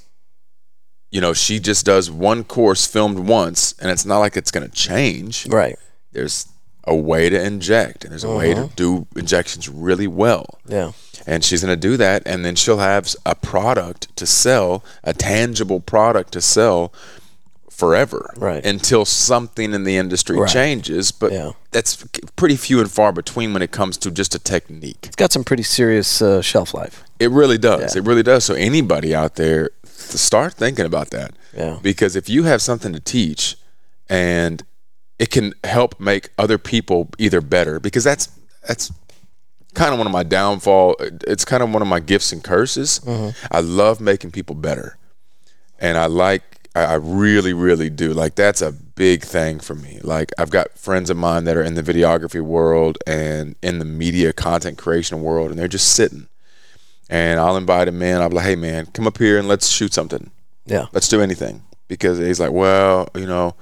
you 1.11 1.19
know, 1.21 1.33
she 1.33 1.59
just 1.59 1.85
does 1.85 2.11
one 2.11 2.43
course 2.43 2.85
filmed 2.85 3.19
once, 3.19 3.73
and 3.81 3.89
it's 3.91 4.05
not 4.05 4.19
like 4.19 4.37
it's 4.37 4.51
gonna 4.51 4.67
change. 4.69 5.47
Right. 5.47 5.77
There's 6.11 6.47
a 6.85 6.95
way 6.95 7.29
to 7.29 7.41
inject, 7.43 8.03
and 8.03 8.11
there's 8.11 8.23
a 8.23 8.35
way 8.35 8.53
Uh-huh. 8.53 8.67
to 8.67 8.73
do 8.75 9.07
injections 9.15 9.67
really 9.69 10.07
well 10.07 10.59
Yeah. 10.67 10.91
And 11.27 11.43
she's 11.43 11.63
going 11.63 11.71
to 11.79 11.87
do 11.89 11.97
that 11.97 12.23
and 12.25 12.43
then 12.45 12.55
she'll 12.55 12.79
have 12.79 13.13
a 13.25 13.35
product 13.35 14.15
to 14.15 14.25
sell 14.25 14.83
a 15.03 15.13
tangible 15.13 15.79
product 15.79 16.31
to 16.33 16.41
sell 16.41 16.91
forever 17.69 18.33
Right. 18.35 18.65
until 18.65 19.05
something 19.05 19.73
in 19.73 19.83
the 19.85 19.95
industry 19.97 20.37
Right. 20.37 20.49
changes 20.51 21.11
but 21.11 21.31
Yeah. 21.31 21.51
that's 21.71 22.03
pretty 22.35 22.57
few 22.57 22.79
and 22.81 22.91
far 22.91 23.11
between 23.13 23.53
when 23.53 23.61
it 23.61 23.71
comes 23.71 23.97
to 23.99 24.11
just 24.11 24.35
a 24.35 24.39
technique 24.39 24.99
It's 25.03 25.15
got 25.15 25.31
some 25.31 25.43
pretty 25.45 25.63
serious 25.63 26.21
uh, 26.21 26.41
shelf 26.41 26.73
life. 26.73 27.03
it 27.19 27.31
really 27.31 27.57
does 27.57 27.95
Yeah. 27.95 28.01
it 28.01 28.05
really 28.07 28.23
does 28.23 28.43
so 28.43 28.53
anybody 28.53 29.15
out 29.15 29.35
there 29.35 29.69
start 29.85 30.53
thinking 30.55 30.85
about 30.85 31.11
that 31.11 31.31
Yeah. 31.55 31.77
because 31.81 32.15
if 32.17 32.27
you 32.29 32.43
have 32.43 32.61
something 32.61 32.91
to 32.93 32.99
teach 32.99 33.57
and 34.09 34.63
it 35.17 35.29
can 35.29 35.53
help 35.63 35.99
make 35.99 36.29
other 36.37 36.57
people 36.57 37.09
either 37.17 37.39
better 37.41 37.79
because 37.79 38.03
that's 38.03 38.27
that's 38.67 38.91
kind 39.73 39.93
of 39.93 39.97
one 39.97 40.07
of 40.07 40.13
my 40.13 40.23
downfall 40.23 40.95
it's 41.27 41.45
kind 41.45 41.61
of 41.63 41.71
one 41.71 41.81
of 41.81 41.87
my 41.87 41.99
gifts 41.99 42.31
and 42.31 42.43
curses 42.43 42.99
mm-hmm. 43.05 43.29
i 43.51 43.59
love 43.59 44.01
making 44.01 44.31
people 44.31 44.55
better 44.55 44.97
and 45.79 45.97
i 45.97 46.05
like 46.05 46.43
I 46.75 46.93
really, 46.93 47.51
really 47.51 47.89
do. 47.89 48.13
Like 48.13 48.35
that's 48.35 48.61
a 48.61 48.71
big 48.71 49.23
thing 49.23 49.59
for 49.59 49.73
me. 49.75 49.99
Like 50.01 50.31
I've 50.37 50.51
got 50.51 50.77
friends 50.77 51.09
of 51.09 51.17
mine 51.17 51.43
that 51.45 51.57
are 51.57 51.63
in 51.63 51.73
the 51.73 51.81
videography 51.81 52.41
world 52.41 52.97
and 53.07 53.55
in 53.61 53.79
the 53.79 53.85
media 53.85 54.31
content 54.31 54.77
creation 54.77 55.21
world, 55.21 55.49
and 55.49 55.59
they're 55.59 55.67
just 55.67 55.91
sitting. 55.91 56.27
And 57.09 57.39
I'll 57.39 57.57
invite 57.57 57.87
them 57.87 58.01
in. 58.01 58.21
I'll 58.21 58.29
be 58.29 58.35
like, 58.35 58.45
"Hey, 58.45 58.55
man, 58.55 58.85
come 58.85 59.07
up 59.07 59.17
here 59.17 59.37
and 59.37 59.47
let's 59.47 59.67
shoot 59.67 59.93
something." 59.93 60.31
Yeah. 60.69 60.85
let's 60.93 61.07
do 61.07 61.21
anything 61.21 61.63
because 61.87 62.19
he's 62.19 62.39
like 62.39 62.51
well 62.51 63.09
you 63.15 63.25
know 63.25 63.55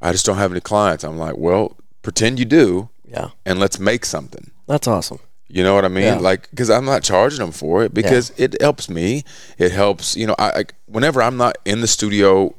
i 0.00 0.12
just 0.12 0.24
don't 0.24 0.36
have 0.36 0.52
any 0.52 0.60
clients 0.60 1.02
i'm 1.02 1.18
like 1.18 1.36
well 1.36 1.76
pretend 2.02 2.38
you 2.38 2.44
do 2.44 2.88
Yeah. 3.04 3.30
and 3.44 3.58
let's 3.58 3.80
make 3.80 4.04
something 4.04 4.52
That's 4.68 4.86
awesome. 4.86 5.18
You 5.50 5.62
know 5.62 5.74
what 5.74 5.84
i 5.84 5.88
mean 5.88 6.04
Yeah. 6.04 6.18
like 6.18 6.50
because 6.50 6.68
i'm 6.68 6.84
not 6.84 7.02
charging 7.02 7.38
them 7.40 7.52
for 7.52 7.82
it 7.82 7.94
because 7.94 8.32
it 8.36 8.60
helps 8.60 8.88
me 8.90 9.24
it 9.56 9.72
helps 9.72 10.14
you 10.14 10.26
know 10.26 10.34
I, 10.38 10.48
I 10.50 10.64
whenever 10.86 11.22
i'm 11.22 11.36
not 11.38 11.56
in 11.64 11.80
the 11.80 11.86
studio 11.86 12.54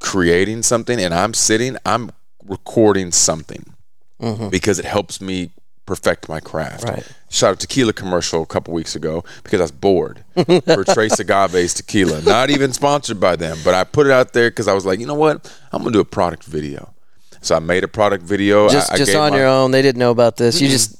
creating 0.00 0.62
something 0.62 0.98
and 0.98 1.12
i'm 1.12 1.34
sitting 1.34 1.76
i'm 1.84 2.10
recording 2.44 3.12
something 3.12 3.74
mm-hmm. 4.20 4.48
because 4.48 4.78
it 4.78 4.84
helps 4.86 5.20
me 5.20 5.50
perfect 5.84 6.28
my 6.28 6.40
craft 6.40 6.84
Right. 6.84 7.04
shot 7.28 7.52
a 7.52 7.56
tequila 7.56 7.92
commercial 7.92 8.42
a 8.42 8.46
couple 8.46 8.72
weeks 8.72 8.94
ago 8.96 9.24
because 9.42 9.60
I 9.60 9.64
was 9.64 9.72
bored 9.72 10.24
for 10.34 10.84
Tres 10.84 11.18
Agaves 11.18 11.74
tequila. 11.74 12.22
Not 12.22 12.48
even 12.50 12.72
sponsored 12.72 13.18
by 13.18 13.34
them, 13.34 13.58
but 13.64 13.74
I 13.74 13.82
put 13.82 14.06
it 14.06 14.12
out 14.12 14.32
there 14.32 14.50
because 14.50 14.68
I 14.68 14.72
was 14.72 14.86
like, 14.86 15.00
you 15.00 15.06
know 15.06 15.16
what? 15.16 15.52
I'm 15.72 15.82
gonna 15.82 15.92
do 15.92 15.98
a 16.00 16.04
product 16.04 16.44
video. 16.44 16.94
So 17.42 17.56
I 17.56 17.58
made 17.58 17.84
a 17.84 17.88
product 17.88 18.22
video. 18.22 18.68
Just 18.68 18.92
I, 18.92 18.96
just 18.96 19.12
gave 19.12 19.20
on 19.20 19.32
my- 19.32 19.38
your 19.38 19.46
own. 19.46 19.70
They 19.70 19.82
didn't 19.82 19.98
know 19.98 20.10
about 20.10 20.36
this. 20.36 20.60
You 20.60 20.68
just 20.68 20.96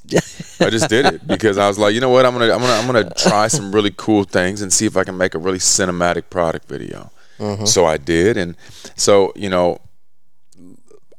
I 0.60 0.70
just 0.70 0.88
did 0.88 1.06
it 1.06 1.26
because 1.26 1.58
I 1.58 1.68
was 1.68 1.78
like, 1.78 1.94
you 1.94 2.00
know 2.00 2.08
what? 2.08 2.24
I'm 2.24 2.32
gonna 2.32 2.52
I'm 2.52 2.60
gonna 2.60 2.72
I'm 2.72 2.86
gonna 2.86 3.10
try 3.14 3.48
some 3.48 3.72
really 3.72 3.92
cool 3.96 4.24
things 4.24 4.62
and 4.62 4.72
see 4.72 4.86
if 4.86 4.96
I 4.96 5.04
can 5.04 5.16
make 5.16 5.34
a 5.34 5.38
really 5.38 5.58
cinematic 5.58 6.30
product 6.30 6.68
video. 6.68 7.10
Mm-hmm. 7.38 7.64
So 7.64 7.86
I 7.86 7.96
did, 7.96 8.36
and 8.36 8.56
so 8.96 9.32
you 9.36 9.48
know, 9.48 9.80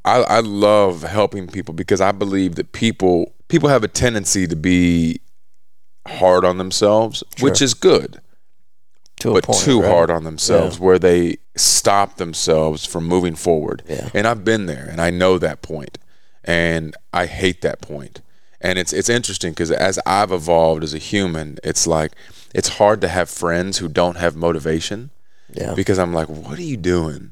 I 0.06 0.22
I 0.22 0.40
love 0.40 1.04
helping 1.04 1.48
people 1.48 1.74
because 1.74 2.02
I 2.02 2.12
believe 2.12 2.56
that 2.56 2.72
people 2.72 3.34
people 3.48 3.70
have 3.70 3.84
a 3.84 3.88
tendency 3.88 4.48
to 4.48 4.56
be 4.56 5.22
hard 6.08 6.46
on 6.46 6.58
themselves, 6.58 7.24
which 7.40 7.62
is 7.62 7.74
good 7.74 8.22
to 9.22 9.34
but 9.34 9.46
point, 9.46 9.60
too 9.60 9.82
right? 9.82 9.90
hard 9.92 10.10
on 10.12 10.24
themselves 10.24 10.80
where 10.80 11.00
they 11.00 11.38
stop 11.56 12.18
themselves 12.18 12.86
from 12.86 13.08
moving 13.08 13.36
forward. 13.36 13.82
Yeah. 13.88 14.10
And 14.14 14.28
I've 14.28 14.44
been 14.44 14.66
there 14.68 14.88
and 14.92 15.00
I 15.02 15.10
know 15.10 15.38
that 15.40 15.62
point. 15.62 15.98
And 16.44 16.96
I 17.14 17.26
hate 17.28 17.62
that 17.62 17.82
point. 17.82 18.22
And 18.60 18.78
it's 18.80 18.94
it's 18.94 19.10
interesting 19.10 19.52
because 19.54 19.72
as 19.72 20.00
I've 20.06 20.32
evolved 20.32 20.84
as 20.84 20.94
a 20.94 20.98
human, 21.00 21.58
it's 21.64 21.86
like 21.88 22.12
it's 22.54 22.70
hard 22.78 23.02
to 23.02 23.08
have 23.08 23.30
friends 23.30 23.78
who 23.80 23.88
don't 23.88 24.18
have 24.18 24.36
motivation 24.36 25.10
Yeah. 25.54 25.74
because 25.76 25.98
I'm 26.00 26.14
like, 26.14 26.28
what 26.30 26.58
are 26.60 26.64
you 26.64 26.78
doing? 26.78 27.32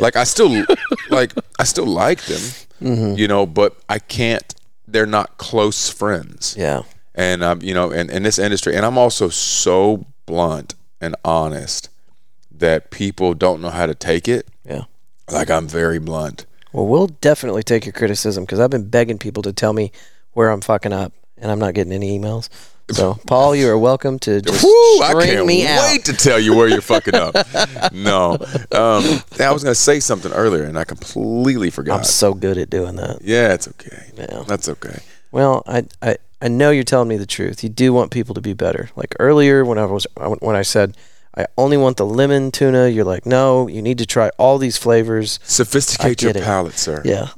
Like 0.00 0.16
I 0.16 0.24
still 0.24 0.64
like 1.10 1.32
I 1.58 1.64
still 1.64 1.86
like 1.86 2.22
them, 2.24 2.40
Mm-hmm. 2.80 3.18
you 3.18 3.28
know, 3.28 3.46
but 3.46 3.76
I 3.88 3.98
can't. 4.00 4.54
They're 4.88 5.06
not 5.06 5.38
close 5.38 5.88
friends 5.88 6.54
Yeah. 6.58 6.82
and 7.14 7.42
um, 7.42 7.62
you 7.62 7.74
know, 7.74 7.90
in, 7.90 8.10
in 8.10 8.22
this 8.22 8.38
industry, 8.38 8.74
and 8.76 8.84
I'm 8.84 8.98
also 8.98 9.28
so 9.30 10.04
blunt 10.26 10.74
and 11.02 11.16
honest 11.24 11.90
that 12.50 12.90
people 12.90 13.34
don't 13.34 13.60
know 13.60 13.70
how 13.70 13.84
to 13.86 13.94
take 13.94 14.28
it. 14.28 14.46
Yeah. 14.64 14.84
Like 15.30 15.50
I'm 15.50 15.66
very 15.68 15.98
blunt. 15.98 16.46
Well, 16.72 16.86
we'll 16.86 17.08
definitely 17.08 17.62
take 17.62 17.84
your 17.84 17.92
criticism 17.92 18.44
because 18.44 18.60
I've 18.60 18.70
been 18.70 18.88
begging 18.88 19.18
people 19.18 19.42
to 19.42 19.52
tell 19.52 19.72
me 19.74 19.92
where 20.32 20.48
I'm 20.48 20.62
fucking 20.62 20.92
up, 20.92 21.12
and 21.36 21.50
I'm 21.50 21.58
not 21.58 21.74
getting 21.74 21.92
any 21.92 22.18
emails. 22.18 22.48
So, 22.90 23.18
Paul, 23.26 23.54
you 23.54 23.68
are 23.68 23.76
welcome 23.76 24.18
to 24.20 24.40
just 24.40 24.64
Woo, 24.64 24.70
I 25.02 25.12
can't 25.24 25.46
me 25.46 25.64
wait 25.64 25.68
out. 25.68 26.04
to 26.06 26.12
tell 26.14 26.38
you 26.38 26.54
where 26.56 26.68
you're 26.68 26.80
fucking 26.80 27.14
up. 27.14 27.34
no, 27.92 28.34
um, 28.72 29.20
I 29.38 29.50
was 29.52 29.62
gonna 29.62 29.74
say 29.74 30.00
something 30.00 30.32
earlier, 30.32 30.64
and 30.64 30.78
I 30.78 30.84
completely 30.84 31.68
forgot. 31.68 31.98
I'm 31.98 32.04
so 32.04 32.32
good 32.32 32.56
at 32.56 32.70
doing 32.70 32.96
that. 32.96 33.18
yeah, 33.22 33.52
it's 33.52 33.68
okay. 33.68 34.10
Yeah. 34.16 34.44
That's 34.46 34.68
okay. 34.70 35.00
Well, 35.30 35.62
I, 35.66 35.84
I 36.00 36.16
I 36.42 36.48
know 36.48 36.70
you're 36.70 36.82
telling 36.82 37.08
me 37.08 37.16
the 37.16 37.26
truth. 37.26 37.62
You 37.62 37.70
do 37.70 37.92
want 37.92 38.10
people 38.10 38.34
to 38.34 38.40
be 38.40 38.52
better. 38.52 38.90
Like 38.96 39.14
earlier 39.20 39.64
when 39.64 39.78
I 39.78 39.84
was 39.86 40.06
when 40.40 40.56
I 40.56 40.62
said 40.62 40.96
I 41.36 41.46
only 41.56 41.76
want 41.76 41.96
the 41.96 42.04
lemon 42.04 42.50
tuna, 42.50 42.88
you're 42.88 43.04
like, 43.04 43.24
no, 43.24 43.68
you 43.68 43.80
need 43.80 43.98
to 43.98 44.06
try 44.06 44.28
all 44.38 44.58
these 44.58 44.76
flavors. 44.76 45.38
Sophisticate 45.44 46.20
your 46.20 46.32
it. 46.32 46.42
palate, 46.42 46.74
sir. 46.74 47.00
Yeah. 47.04 47.28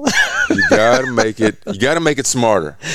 You 0.51 0.62
gotta 0.69 1.11
make 1.12 1.38
it. 1.38 1.59
You 1.67 1.79
gotta 1.79 2.01
make 2.01 2.19
it 2.19 2.27
smarter. 2.27 2.77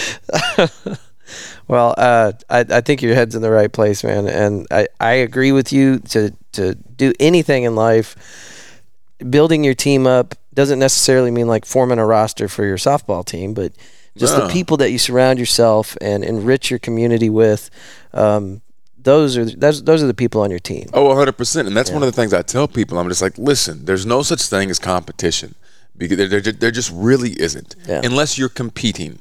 Well, 1.67 1.93
uh, 1.97 2.31
I, 2.49 2.65
I 2.67 2.81
think 2.81 3.03
your 3.03 3.13
head's 3.13 3.35
in 3.35 3.43
the 3.43 3.51
right 3.51 3.71
place, 3.71 4.03
man, 4.03 4.27
and 4.27 4.65
I, 4.71 4.87
I 4.99 5.11
agree 5.11 5.51
with 5.51 5.71
you 5.71 5.99
to 5.99 6.33
to 6.53 6.73
do 6.73 7.13
anything 7.19 7.63
in 7.63 7.75
life. 7.75 8.81
Building 9.29 9.63
your 9.63 9.75
team 9.75 10.07
up 10.07 10.33
doesn't 10.55 10.79
necessarily 10.79 11.29
mean 11.29 11.47
like 11.47 11.65
forming 11.65 11.99
a 11.99 12.05
roster 12.07 12.47
for 12.47 12.65
your 12.65 12.77
softball 12.77 13.23
team, 13.23 13.53
but 13.53 13.73
just 14.19 14.35
the 14.35 14.47
people 14.49 14.77
that 14.77 14.91
you 14.91 14.99
surround 14.99 15.39
yourself 15.39 15.97
and 16.01 16.23
enrich 16.23 16.69
your 16.69 16.79
community 16.79 17.29
with. 17.29 17.69
Um, 18.13 18.61
those 19.01 19.37
are 19.37 19.45
those, 19.45 19.81
those 19.83 20.03
are 20.03 20.07
the 20.07 20.13
people 20.13 20.41
on 20.41 20.49
your 20.49 20.59
team. 20.59 20.89
Oh, 20.93 21.05
100%. 21.07 21.65
And 21.67 21.75
that's 21.75 21.89
one 21.89 22.03
of 22.03 22.07
the 22.07 22.11
things 22.11 22.33
I 22.33 22.41
tell 22.41 22.67
people. 22.67 22.99
I'm 22.99 23.07
just 23.07 23.21
like, 23.21 23.37
listen, 23.37 23.85
there's 23.85 24.05
no 24.05 24.21
such 24.23 24.41
thing 24.41 24.69
as 24.69 24.77
competition 24.77 25.55
because 25.97 26.17
there, 26.17 26.41
there, 26.41 26.71
just 26.71 26.91
really 26.93 27.31
isn't. 27.41 27.75
Yeah. 27.87 28.01
Unless 28.03 28.37
you're 28.37 28.49
competing. 28.49 29.19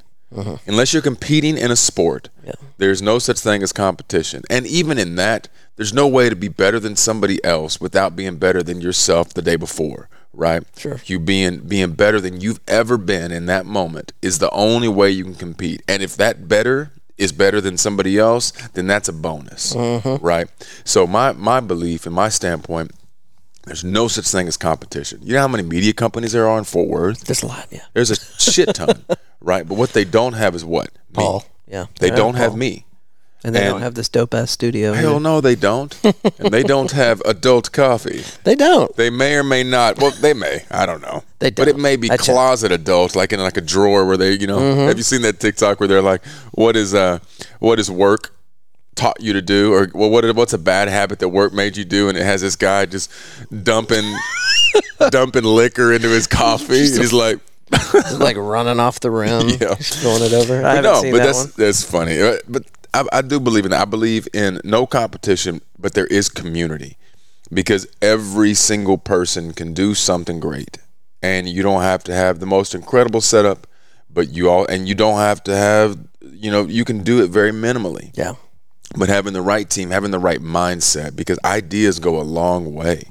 Unless 0.66 0.92
you're 0.92 1.02
competing 1.02 1.56
in 1.56 1.70
a 1.70 1.76
sport, 1.76 2.28
Yeah. 2.44 2.52
there's 2.76 3.00
no 3.00 3.18
such 3.18 3.40
thing 3.40 3.62
as 3.62 3.72
competition. 3.72 4.42
And 4.50 4.66
even 4.66 4.98
in 4.98 5.14
that, 5.16 5.48
there's 5.76 5.94
no 5.94 6.06
way 6.06 6.28
to 6.28 6.36
be 6.36 6.48
better 6.48 6.78
than 6.78 6.96
somebody 6.96 7.42
else 7.42 7.80
without 7.80 8.14
being 8.14 8.36
better 8.36 8.62
than 8.62 8.80
yourself 8.82 9.32
the 9.32 9.40
day 9.40 9.56
before, 9.56 10.10
right? 10.38 10.62
Sure. 10.76 11.00
You 11.04 11.18
being 11.18 11.58
being 11.60 11.92
better 11.92 12.20
than 12.20 12.40
you've 12.40 12.60
ever 12.66 12.96
been 12.96 13.32
in 13.32 13.46
that 13.46 13.66
moment 13.66 14.12
is 14.22 14.38
the 14.38 14.50
only 14.50 14.88
way 14.88 15.10
you 15.10 15.24
can 15.24 15.34
compete. 15.34 15.82
And 15.88 16.02
if 16.02 16.16
that 16.16 16.48
better 16.48 16.92
is 17.18 17.32
better 17.32 17.60
than 17.60 17.76
somebody 17.76 18.16
else, 18.16 18.52
then 18.74 18.86
that's 18.86 19.08
a 19.08 19.12
bonus, 19.12 19.74
mm-hmm. 19.74 20.24
right? 20.24 20.48
So 20.84 21.06
my 21.06 21.32
my 21.32 21.60
belief 21.60 22.06
and 22.06 22.14
my 22.14 22.28
standpoint, 22.28 22.92
there's 23.64 23.84
no 23.84 24.06
such 24.06 24.28
thing 24.28 24.46
as 24.46 24.56
competition. 24.56 25.18
You 25.22 25.34
know 25.34 25.40
how 25.40 25.48
many 25.48 25.64
media 25.64 25.92
companies 25.92 26.32
there 26.32 26.48
are 26.48 26.56
in 26.56 26.64
Fort 26.64 26.88
Worth? 26.88 27.24
There's 27.24 27.42
a 27.42 27.48
lot, 27.48 27.66
yeah. 27.70 27.84
There's 27.92 28.10
a 28.10 28.16
shit 28.40 28.74
ton, 28.76 29.04
right? 29.40 29.66
But 29.68 29.76
what 29.76 29.92
they 29.92 30.04
don't 30.04 30.34
have 30.34 30.54
is 30.54 30.64
what? 30.64 30.92
Me. 30.92 31.14
Paul, 31.14 31.44
yeah. 31.66 31.86
They 31.98 32.08
Yeah, 32.08 32.16
don't 32.16 32.34
have 32.34 32.56
me. 32.56 32.86
And 33.44 33.54
they 33.54 33.60
don't 33.64 33.80
have 33.80 33.94
this 33.94 34.08
dope 34.08 34.34
ass 34.34 34.50
studio. 34.50 34.92
Hell 34.94 35.12
either. 35.12 35.20
no, 35.20 35.40
they 35.40 35.54
don't. 35.54 35.98
and 36.04 36.52
they 36.52 36.62
don't 36.62 36.90
have 36.92 37.20
adult 37.24 37.70
coffee. 37.72 38.22
They 38.44 38.54
don't. 38.54 38.94
They 38.96 39.10
may 39.10 39.34
or 39.36 39.42
may 39.44 39.62
not. 39.62 39.98
Well, 39.98 40.10
they 40.10 40.32
may. 40.32 40.64
I 40.70 40.86
don't 40.86 41.02
know. 41.02 41.22
They 41.38 41.50
don't. 41.50 41.66
But 41.66 41.68
it 41.68 41.78
may 41.78 41.96
be 41.96 42.10
I 42.10 42.16
closet 42.16 42.72
adult, 42.72 43.14
like 43.14 43.32
in 43.32 43.40
like 43.40 43.56
a 43.58 43.60
drawer 43.60 44.06
where 44.06 44.16
they, 44.16 44.32
you 44.32 44.46
know. 44.46 44.58
Mm-hmm. 44.58 44.80
Have 44.88 44.96
you 44.96 45.02
seen 45.02 45.22
that 45.22 45.38
TikTok 45.38 45.78
where 45.80 45.86
they're 45.88 46.00
like, 46.02 46.24
"What 46.52 46.76
is 46.76 46.94
uh, 46.94 47.18
what 47.58 47.78
is 47.78 47.90
work 47.90 48.34
taught 48.94 49.20
you 49.20 49.32
to 49.34 49.42
do?" 49.42 49.72
Or 49.74 49.88
well, 49.94 50.08
what 50.10 50.24
what's 50.34 50.54
a 50.54 50.58
bad 50.58 50.88
habit 50.88 51.18
that 51.18 51.28
work 51.28 51.52
made 51.52 51.76
you 51.76 51.84
do? 51.84 52.08
And 52.08 52.16
it 52.16 52.24
has 52.24 52.40
this 52.40 52.56
guy 52.56 52.86
just 52.86 53.10
dumping 53.62 54.04
dumping 55.10 55.44
liquor 55.44 55.92
into 55.92 56.08
his 56.08 56.26
coffee. 56.26 56.86
and 56.86 56.98
he's 56.98 57.12
like, 57.12 57.38
like 58.18 58.36
running 58.36 58.80
off 58.80 59.00
the 59.00 59.10
rim, 59.10 59.48
Yeah. 59.48 59.74
just 59.74 59.98
throwing 59.98 60.22
it 60.22 60.32
over. 60.32 60.64
I 60.64 60.76
But 60.76 60.80
no, 60.82 61.02
but 61.02 61.18
that 61.18 61.24
that's 61.26 61.38
one. 61.38 61.52
that's 61.56 61.84
funny. 61.84 62.38
But 62.48 62.64
I, 62.98 63.18
I 63.18 63.22
do 63.22 63.38
believe 63.38 63.64
in 63.64 63.70
that. 63.70 63.82
I 63.82 63.84
believe 63.84 64.28
in 64.34 64.60
no 64.64 64.86
competition, 64.86 65.60
but 65.78 65.94
there 65.94 66.06
is 66.06 66.28
community 66.28 66.96
because 67.52 67.86
every 68.02 68.54
single 68.54 68.98
person 68.98 69.52
can 69.52 69.72
do 69.72 69.94
something 69.94 70.40
great, 70.40 70.78
and 71.22 71.48
you 71.48 71.62
don't 71.62 71.82
have 71.82 72.02
to 72.04 72.14
have 72.14 72.40
the 72.40 72.46
most 72.46 72.74
incredible 72.74 73.20
setup, 73.20 73.66
but 74.10 74.30
you 74.30 74.50
all 74.50 74.66
and 74.66 74.88
you 74.88 74.94
don't 74.94 75.18
have 75.18 75.42
to 75.44 75.56
have 75.56 75.98
you 76.20 76.50
know 76.50 76.62
you 76.62 76.84
can 76.84 77.02
do 77.02 77.22
it 77.22 77.28
very 77.30 77.52
minimally 77.52 78.10
Yeah, 78.14 78.34
but 78.96 79.08
having 79.08 79.32
the 79.32 79.42
right 79.42 79.68
team, 79.68 79.90
having 79.90 80.10
the 80.10 80.18
right 80.18 80.40
mindset, 80.40 81.14
because 81.14 81.38
ideas 81.44 81.98
go 81.98 82.20
a 82.20 82.22
long 82.22 82.74
way, 82.74 83.04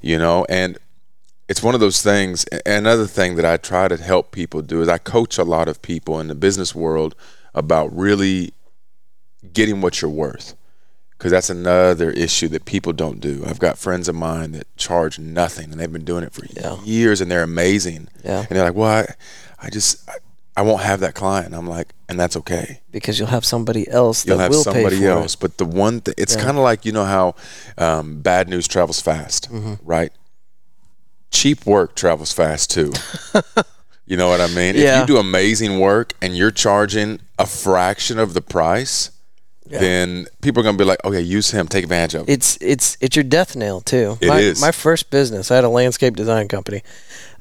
you 0.00 0.18
know. 0.18 0.46
And 0.48 0.78
it's 1.48 1.62
one 1.62 1.74
of 1.74 1.80
those 1.80 2.02
things. 2.02 2.46
Another 2.64 3.06
thing 3.06 3.36
that 3.36 3.44
I 3.44 3.56
try 3.56 3.88
to 3.88 3.96
help 3.96 4.32
people 4.32 4.62
do 4.62 4.82
is 4.82 4.88
I 4.88 4.98
coach 4.98 5.38
a 5.38 5.44
lot 5.44 5.68
of 5.68 5.82
people 5.82 6.20
in 6.20 6.28
the 6.28 6.34
business 6.34 6.74
world 6.74 7.14
about 7.54 7.94
really 7.96 8.52
getting 9.52 9.80
what 9.80 10.00
you're 10.02 10.10
worth. 10.10 10.54
because 11.18 11.32
that's 11.32 11.48
another 11.48 12.10
issue 12.10 12.46
that 12.48 12.66
people 12.66 12.92
don't 12.92 13.20
do. 13.20 13.42
I've 13.46 13.58
got 13.58 13.78
friends 13.78 14.06
of 14.06 14.14
mine 14.14 14.52
that 14.52 14.66
charge 14.76 15.18
nothing, 15.18 15.70
and 15.72 15.80
they've 15.80 15.90
been 15.92 16.04
doing 16.04 16.22
it 16.24 16.32
for 16.34 16.44
Yeah. 16.52 16.76
years, 16.84 17.22
and 17.22 17.30
they're 17.30 17.42
amazing. 17.42 18.08
Yeah. 18.22 18.40
And 18.40 18.48
they're 18.50 18.64
like, 18.64 18.74
"Well, 18.74 18.90
I, 18.90 19.14
I 19.66 19.70
just, 19.70 20.06
I, 20.10 20.16
I 20.58 20.62
won't 20.62 20.82
have 20.82 21.00
that 21.00 21.14
client." 21.14 21.54
I'm 21.54 21.66
like, 21.66 21.94
and 22.08 22.20
that's 22.20 22.36
okay. 22.36 22.80
because 22.92 23.18
you'll 23.18 23.28
have 23.28 23.46
somebody 23.46 23.88
else 23.88 24.26
You'll 24.26 24.38
have 24.38 24.50
will 24.50 24.62
somebody 24.62 24.96
pay 24.98 25.06
for 25.06 25.10
else. 25.22 25.36
But 25.36 25.56
the 25.56 25.64
one 25.64 26.00
thing, 26.02 26.14
it's 26.18 26.36
kind 26.36 26.58
of 26.58 26.62
like 26.62 26.84
you 26.84 26.92
know 26.92 27.04
how 27.06 27.34
um, 27.78 28.20
bad 28.20 28.48
news 28.50 28.68
travels 28.68 29.00
fast, 29.00 29.50
Mm-hmm. 29.50 29.74
right? 29.88 30.12
Cheap 31.30 31.66
work 31.66 31.96
travels 31.96 32.32
fast 32.32 32.70
too. 32.70 32.92
you 34.06 34.16
know 34.18 34.28
what 34.28 34.40
I 34.42 34.46
mean? 34.48 34.76
If 34.76 35.00
you 35.00 35.06
do 35.06 35.16
amazing 35.18 35.80
work 35.80 36.12
and 36.22 36.36
you're 36.36 36.50
charging 36.52 37.20
a 37.38 37.46
fraction 37.46 38.18
of 38.18 38.34
the 38.34 38.40
price, 38.42 39.10
then 39.68 40.26
people 40.42 40.60
are 40.60 40.64
gonna 40.64 40.78
be 40.78 40.84
like, 40.84 41.04
okay, 41.04 41.20
use 41.20 41.50
him, 41.50 41.68
take 41.68 41.84
advantage 41.84 42.14
of 42.14 42.28
it. 42.28 42.30
it. 42.30 42.32
It's 42.34 42.58
it's 42.60 42.96
it's 43.00 43.16
your 43.16 43.24
death 43.24 43.56
nail 43.56 43.80
too. 43.80 44.18
It 44.20 44.28
my, 44.28 44.38
is. 44.38 44.60
my 44.60 44.72
first 44.72 45.10
business. 45.10 45.50
I 45.50 45.56
had 45.56 45.64
a 45.64 45.68
landscape 45.68 46.16
design 46.16 46.48
company, 46.48 46.82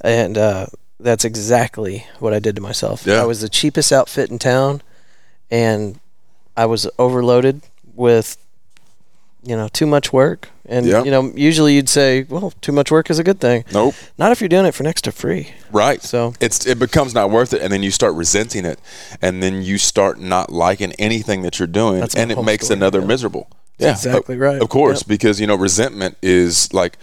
and 0.01 0.37
uh, 0.37 0.67
that's 0.99 1.25
exactly 1.25 2.05
what 2.19 2.33
I 2.33 2.39
did 2.39 2.55
to 2.55 2.61
myself. 2.61 3.05
Yeah. 3.05 3.21
I 3.21 3.25
was 3.25 3.41
the 3.41 3.49
cheapest 3.49 3.91
outfit 3.91 4.31
in 4.31 4.39
town, 4.39 4.81
and 5.51 5.99
I 6.57 6.65
was 6.65 6.89
overloaded 6.97 7.61
with, 7.93 8.37
you 9.43 9.55
know, 9.55 9.67
too 9.67 9.85
much 9.85 10.11
work. 10.13 10.49
And 10.67 10.85
Yeah. 10.85 11.03
you 11.03 11.11
know, 11.11 11.31
usually 11.35 11.75
you'd 11.75 11.89
say, 11.89 12.23
well, 12.29 12.51
too 12.61 12.71
much 12.71 12.89
work 12.91 13.09
is 13.11 13.19
a 13.19 13.23
good 13.23 13.39
thing. 13.39 13.65
Nope. 13.71 13.93
Not 14.17 14.31
if 14.31 14.41
you're 14.41 14.49
doing 14.49 14.65
it 14.65 14.73
for 14.73 14.83
next 14.83 15.03
to 15.03 15.11
free. 15.11 15.51
Right. 15.71 16.01
So- 16.01 16.33
it's 16.39 16.65
it 16.65 16.79
becomes 16.79 17.13
not 17.13 17.29
worth 17.29 17.53
it, 17.53 17.61
and 17.61 17.71
then 17.71 17.83
you 17.83 17.91
start 17.91 18.15
resenting 18.15 18.65
it, 18.65 18.79
and 19.21 19.43
then 19.43 19.61
you 19.61 19.77
start 19.77 20.19
not 20.19 20.51
liking 20.51 20.93
anything 20.93 21.43
that 21.43 21.59
you're 21.59 21.67
doing, 21.67 21.99
That's 21.99 22.15
and 22.15 22.31
it 22.31 22.41
makes 22.43 22.65
story, 22.65 22.77
another 22.79 22.99
yeah. 23.01 23.05
miserable. 23.07 23.47
Yeah, 23.77 23.91
exactly 23.91 24.37
right. 24.37 24.61
Of 24.61 24.69
course, 24.69 25.01
Yep. 25.01 25.07
because 25.07 25.39
you 25.41 25.47
know 25.47 25.55
resentment 25.55 26.17
is 26.21 26.73
like 26.73 26.97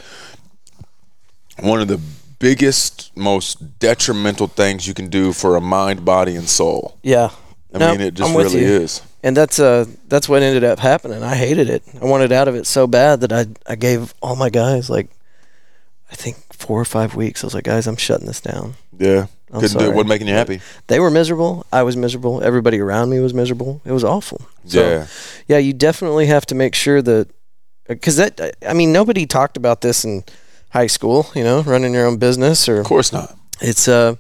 one 1.61 1.81
of 1.81 1.89
the 1.89 2.01
biggest, 2.39 3.11
most 3.17 3.79
detrimental 3.79 4.49
things 4.49 4.89
you 4.89 4.95
can 4.95 5.09
do 5.09 5.33
for 5.33 5.55
a 5.55 5.61
mind, 5.61 6.05
body, 6.05 6.35
and 6.35 6.49
soul. 6.49 6.97
Yeah. 7.03 7.31
I 7.75 7.79
No, 7.79 7.93
mean, 7.93 8.01
it 8.01 8.15
just 8.15 8.35
really 8.35 8.61
you. 8.63 8.81
is. 8.83 9.03
And 9.23 9.37
that's 9.37 9.59
uh 9.59 9.87
that's 10.09 10.29
what 10.29 10.43
ended 10.43 10.65
up 10.65 10.79
happening. 10.79 11.23
I 11.23 11.35
hated 11.37 11.69
it. 11.71 11.83
I 12.01 12.05
wanted 12.05 12.33
out 12.33 12.49
of 12.49 12.55
it 12.55 12.67
so 12.67 12.87
bad 12.87 13.21
that 13.21 13.33
I 13.33 13.47
I 13.67 13.77
gave 13.77 14.15
all 14.23 14.37
my 14.37 14.51
guys 14.51 14.91
like 14.91 15.09
I 16.11 16.15
think 16.15 16.37
four 16.53 16.81
or 16.81 16.85
five 16.85 17.15
weeks. 17.15 17.43
I 17.43 17.47
was 17.47 17.55
like, 17.55 17.65
guys, 17.65 17.87
I'm 17.87 17.97
shutting 17.97 18.27
this 18.27 18.41
down. 18.41 18.75
Yeah, 18.99 19.27
I'm 19.51 19.61
couldn't 19.61 19.63
do 19.63 19.69
sorry. 19.69 19.85
it. 19.87 19.95
Wasn't 19.95 20.09
making 20.09 20.29
you 20.29 20.35
happy. 20.35 20.61
They 20.89 21.01
were 21.01 21.11
miserable. 21.11 21.65
I 21.73 21.83
was 21.83 21.97
miserable. 21.97 22.43
Everybody 22.43 22.79
around 22.81 23.11
me 23.11 23.19
was 23.21 23.33
miserable. 23.33 23.81
It 23.85 23.93
was 23.93 24.05
awful. 24.05 24.43
So, 24.67 24.81
yeah, 24.81 25.07
yeah, 25.49 25.59
you 25.59 25.73
definitely 25.73 26.27
have 26.27 26.45
to 26.47 26.55
make 26.55 26.75
sure 26.75 27.01
that 27.03 27.29
because 27.89 28.17
that 28.17 28.57
I 28.67 28.75
mean 28.75 28.93
nobody 28.93 29.27
talked 29.27 29.57
about 29.57 29.81
this 29.81 30.05
in 30.05 30.25
high 30.71 30.87
school. 30.87 31.31
You 31.35 31.45
know, 31.45 31.63
running 31.63 31.95
your 31.95 32.07
own 32.07 32.19
business 32.19 32.69
or 32.69 32.81
of 32.81 32.87
course 32.87 33.13
not. 33.13 33.37
it's 33.61 33.89
uh 33.89 34.17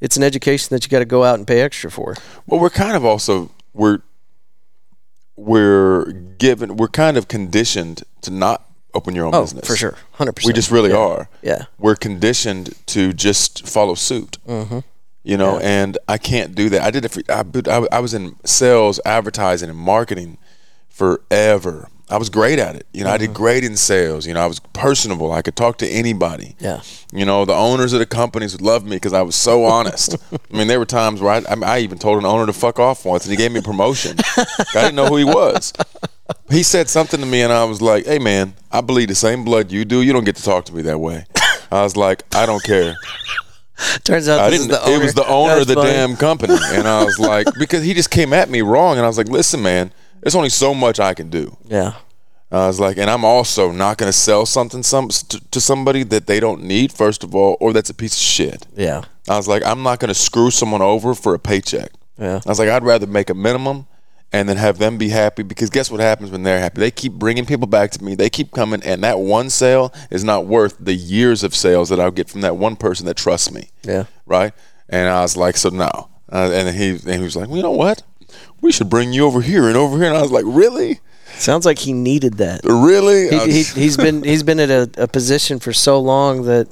it's 0.00 0.16
an 0.16 0.22
education 0.22 0.68
that 0.70 0.84
you 0.84 0.90
got 0.90 0.98
to 0.98 1.04
go 1.06 1.24
out 1.24 1.38
and 1.38 1.46
pay 1.46 1.60
extra 1.60 1.90
for. 1.90 2.16
Well, 2.46 2.60
we're 2.60 2.70
kind 2.70 2.96
of 2.96 3.04
also 3.04 3.50
we're 3.74 4.00
we're 5.36 6.10
given 6.12 6.76
we're 6.76 6.88
kind 6.88 7.16
of 7.16 7.28
conditioned 7.28 8.02
to 8.22 8.30
not 8.30 8.62
open 8.94 9.14
your 9.14 9.26
own 9.26 9.34
Oh, 9.34 9.42
business 9.42 9.66
for 9.66 9.76
sure, 9.76 9.94
hundred 10.12 10.32
percent. 10.36 10.48
We 10.48 10.52
just 10.54 10.70
really 10.70 10.92
are. 10.92 11.28
yeah. 11.42 11.64
We're 11.78 11.96
conditioned 11.96 12.74
to 12.86 13.12
just 13.12 13.66
follow 13.68 13.94
suit. 13.94 14.38
Mm-hmm. 14.46 14.78
You 15.24 15.36
know, 15.36 15.58
and 15.58 15.98
I 16.08 16.18
can't 16.18 16.54
do 16.54 16.68
that. 16.70 16.82
I 16.82 16.90
did 16.92 17.04
it 17.04 17.08
for 17.10 17.20
I, 17.28 17.86
I 17.90 17.98
was 17.98 18.14
in 18.14 18.36
sales, 18.44 19.00
advertising, 19.04 19.68
and 19.68 19.76
marketing 19.78 20.38
forever. 20.88 21.88
I 22.08 22.18
was 22.18 22.28
great 22.30 22.58
at 22.60 22.76
it. 22.76 22.86
You 22.92 23.02
know, 23.02 23.10
I 23.10 23.14
Mm-hmm. 23.16 23.26
did 23.26 23.34
great 23.34 23.64
in 23.64 23.76
sales. 23.76 24.26
You 24.26 24.34
know, 24.34 24.40
I 24.40 24.46
was 24.46 24.60
personable. 24.72 25.32
I 25.32 25.42
could 25.42 25.56
talk 25.56 25.78
to 25.78 25.88
anybody. 25.88 26.54
Yeah. 26.60 26.82
You 27.12 27.24
know, 27.24 27.44
the 27.44 27.52
owners 27.54 27.92
of 27.92 27.98
the 27.98 28.06
companies 28.06 28.52
would 28.52 28.62
love 28.62 28.84
me 28.84 28.94
because 28.96 29.12
I 29.12 29.22
was 29.22 29.34
so 29.34 29.64
honest. 29.64 30.14
I 30.32 30.56
mean, 30.56 30.68
there 30.68 30.78
were 30.78 30.84
times 30.86 31.20
where 31.20 31.32
I, 31.32 31.38
I, 31.52 31.56
I 31.76 31.78
even 31.80 31.98
told 31.98 32.18
an 32.18 32.24
owner 32.24 32.46
to 32.46 32.52
fuck 32.52 32.78
off 32.78 33.04
once, 33.04 33.24
and 33.24 33.32
he 33.32 33.36
gave 33.36 33.50
me 33.50 33.58
a 33.58 33.62
promotion. 33.62 34.16
I 34.38 34.44
didn't 34.74 34.94
know 34.94 35.06
who 35.06 35.16
he 35.16 35.24
was. 35.24 35.72
He 36.48 36.62
said 36.62 36.88
something 36.88 37.18
to 37.20 37.26
me, 37.26 37.42
and 37.42 37.52
I 37.52 37.64
was 37.64 37.82
like, 37.82 38.06
"Hey, 38.06 38.18
man, 38.20 38.54
I 38.70 38.80
bleed 38.82 39.08
the 39.10 39.14
same 39.16 39.44
blood 39.44 39.70
you 39.72 39.84
do. 39.84 40.02
You 40.02 40.12
don't 40.12 40.24
get 40.24 40.36
to 40.36 40.42
talk 40.44 40.64
to 40.66 40.74
me 40.74 40.82
that 40.82 40.98
way." 40.98 41.24
I 41.72 41.82
was 41.82 41.96
like, 41.96 42.22
"I 42.34 42.46
don't 42.46 42.62
care." 42.62 42.94
Turns 44.04 44.26
out 44.28 44.40
I 44.40 44.50
this 44.50 44.60
didn't. 44.66 44.72
is 44.72 44.78
the 44.78 44.84
owner. 44.86 44.94
It 44.96 45.02
was 45.04 45.14
the 45.14 45.26
owner 45.28 45.60
of 45.60 45.66
the 45.66 45.74
funny. 45.74 45.90
damn 45.90 46.16
company, 46.16 46.54
and 46.72 46.88
I 46.88 47.04
was 47.04 47.18
like, 47.18 47.46
because 47.58 47.82
he 47.84 47.94
just 47.94 48.10
came 48.10 48.32
at 48.32 48.48
me 48.48 48.62
wrong, 48.62 48.96
and 48.96 49.04
I 49.04 49.08
was 49.08 49.18
like, 49.18 49.28
"Listen, 49.28 49.62
man, 49.62 49.92
there's 50.26 50.34
only 50.34 50.48
so 50.48 50.74
much 50.74 50.98
I 51.00 51.14
can 51.14 51.30
do." 51.30 51.56
Yeah. 51.64 51.94
I 52.50 52.66
was 52.68 52.78
like, 52.78 52.96
and 52.96 53.10
I'm 53.10 53.24
also 53.24 53.72
not 53.72 53.98
going 53.98 54.08
to 54.08 54.16
sell 54.16 54.46
something 54.46 54.82
some 54.82 55.08
to, 55.08 55.50
to 55.50 55.60
somebody 55.60 56.04
that 56.04 56.26
they 56.26 56.38
don't 56.38 56.62
need, 56.62 56.92
first 56.92 57.24
of 57.24 57.34
all, 57.34 57.56
or 57.60 57.72
that's 57.72 57.90
a 57.90 57.94
piece 57.94 58.14
of 58.14 58.20
shit. 58.20 58.66
Yeah. 58.76 59.02
I 59.28 59.36
was 59.36 59.48
like, 59.48 59.64
I'm 59.64 59.82
not 59.82 59.98
going 59.98 60.08
to 60.08 60.14
screw 60.14 60.52
someone 60.52 60.80
over 60.80 61.14
for 61.14 61.34
a 61.34 61.38
paycheck. 61.38 61.90
Yeah. 62.18 62.40
I 62.46 62.48
was 62.48 62.58
like, 62.58 62.68
I'd 62.68 62.84
rather 62.84 63.06
make 63.06 63.30
a 63.30 63.34
minimum 63.34 63.86
and 64.32 64.48
then 64.48 64.56
have 64.56 64.78
them 64.78 64.96
be 64.96 65.08
happy 65.08 65.42
because 65.42 65.70
guess 65.70 65.90
what 65.90 66.00
happens 66.00 66.30
when 66.30 66.44
they're 66.44 66.60
happy? 66.60 66.80
They 66.80 66.90
keep 66.90 67.14
bringing 67.14 67.46
people 67.46 67.66
back 67.66 67.90
to 67.92 68.04
me. 68.04 68.14
They 68.14 68.30
keep 68.30 68.52
coming, 68.52 68.82
and 68.84 69.02
that 69.02 69.18
one 69.18 69.50
sale 69.50 69.92
is 70.10 70.22
not 70.22 70.46
worth 70.46 70.76
the 70.78 70.94
years 70.94 71.42
of 71.42 71.54
sales 71.54 71.88
that 71.88 71.98
I'll 71.98 72.10
get 72.10 72.28
from 72.28 72.42
that 72.42 72.56
one 72.56 72.76
person 72.76 73.06
that 73.06 73.16
trusts 73.16 73.50
me. 73.50 73.70
Yeah. 73.82 74.04
Right? 74.24 74.52
And 74.88 75.08
I 75.08 75.22
was 75.22 75.36
like, 75.36 75.56
so 75.56 75.70
no. 75.70 76.08
Uh, 76.30 76.50
and 76.52 76.76
he 76.76 76.90
and 76.90 77.00
he 77.00 77.18
was 77.18 77.36
like, 77.36 77.48
well, 77.48 77.56
you 77.56 77.62
know 77.62 77.70
what? 77.70 78.02
We 78.60 78.72
should 78.72 78.88
bring 78.88 79.12
you 79.12 79.24
over 79.24 79.40
here 79.40 79.68
and 79.68 79.76
over 79.76 79.96
here. 79.96 80.06
And 80.08 80.16
I 80.16 80.22
was 80.22 80.32
like, 80.32 80.44
really? 80.46 81.00
Sounds 81.38 81.66
like 81.66 81.78
he 81.78 81.92
needed 81.92 82.34
that. 82.34 82.62
Really? 82.64 83.28
He, 83.28 83.36
oh, 83.36 83.46
he, 83.46 83.62
he's 83.62 83.96
been 83.96 84.22
he's 84.22 84.42
been 84.42 84.60
at 84.60 84.70
a, 84.70 85.02
a 85.02 85.08
position 85.08 85.58
for 85.58 85.72
so 85.72 86.00
long 86.00 86.44
that 86.44 86.68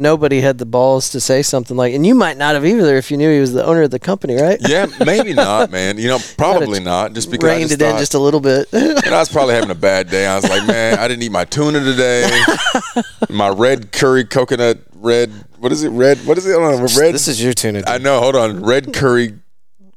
nobody 0.00 0.40
had 0.40 0.58
the 0.58 0.66
balls 0.66 1.10
to 1.10 1.20
say 1.20 1.42
something 1.42 1.76
like, 1.76 1.92
and 1.92 2.06
you 2.06 2.14
might 2.14 2.38
not 2.38 2.54
have 2.54 2.64
either 2.64 2.96
if 2.96 3.10
you 3.10 3.16
knew 3.16 3.30
he 3.32 3.38
was 3.38 3.52
the 3.52 3.64
owner 3.64 3.82
of 3.82 3.90
the 3.90 3.98
company, 3.98 4.34
right? 4.34 4.58
yeah, 4.66 4.86
maybe 5.04 5.34
not, 5.34 5.70
man. 5.70 5.98
You 5.98 6.08
know, 6.08 6.18
probably 6.38 6.80
not. 6.80 7.12
Just 7.12 7.30
because 7.30 7.50
I 7.50 7.56
Reined 7.56 7.68
just 7.68 7.82
it 7.82 7.84
in 7.84 7.98
just 7.98 8.14
a 8.14 8.18
little 8.18 8.40
bit. 8.40 8.68
And 9.00 9.14
I 9.14 9.18
was 9.18 9.28
probably 9.28 9.54
having 9.54 9.70
a 9.70 9.74
bad 9.74 10.10
day. 10.10 10.26
I 10.26 10.36
was 10.36 10.48
like, 10.48 10.66
man, 10.66 10.98
I 10.98 11.06
didn't 11.08 11.22
eat 11.22 11.32
my 11.32 11.44
tuna 11.44 11.80
today. 11.80 12.28
my 13.28 13.48
red 13.48 13.92
curry 13.92 14.24
coconut, 14.24 14.78
red, 14.94 15.32
what 15.58 15.72
is 15.72 15.84
it? 15.84 15.90
Red, 15.90 16.18
what 16.26 16.38
is 16.38 16.46
it? 16.46 16.50
I 16.50 16.60
don't 16.60 16.76
know. 16.78 17.00
Red. 17.00 17.14
this 17.14 17.28
is 17.28 17.42
your 17.42 17.52
tuna. 17.52 17.82
I 17.86 17.98
know. 17.98 18.20
Hold 18.20 18.36
on. 18.36 18.62
Red 18.62 18.92
curry 18.94 19.38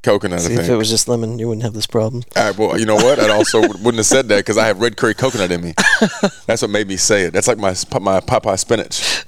coconut. 0.04 0.42
See, 0.42 0.54
if 0.54 0.70
it 0.70 0.76
was 0.76 0.90
just 0.90 1.08
lemon, 1.08 1.40
you 1.40 1.48
wouldn't 1.48 1.64
have 1.64 1.74
this 1.74 1.88
problem. 1.88 2.24
All 2.36 2.44
right, 2.44 2.58
well, 2.58 2.80
you 2.80 2.86
know 2.86 2.96
what? 2.96 3.20
I 3.20 3.30
also 3.30 3.62
wouldn't 3.62 3.96
have 3.96 4.06
said 4.06 4.28
that 4.30 4.38
because 4.38 4.58
I 4.58 4.68
have 4.68 4.80
red 4.80 4.98
curry 4.98 5.14
coconut 5.14 5.52
in 5.52 5.62
me. 5.62 5.74
That's 6.46 6.62
what 6.62 6.72
made 6.72 6.88
me 6.88 6.98
say 6.98 7.24
it. 7.24 7.34
That's 7.34 7.48
like 7.48 7.58
my 7.58 7.76
my 8.00 8.20
Popeye 8.20 8.60
spinach. 8.60 9.26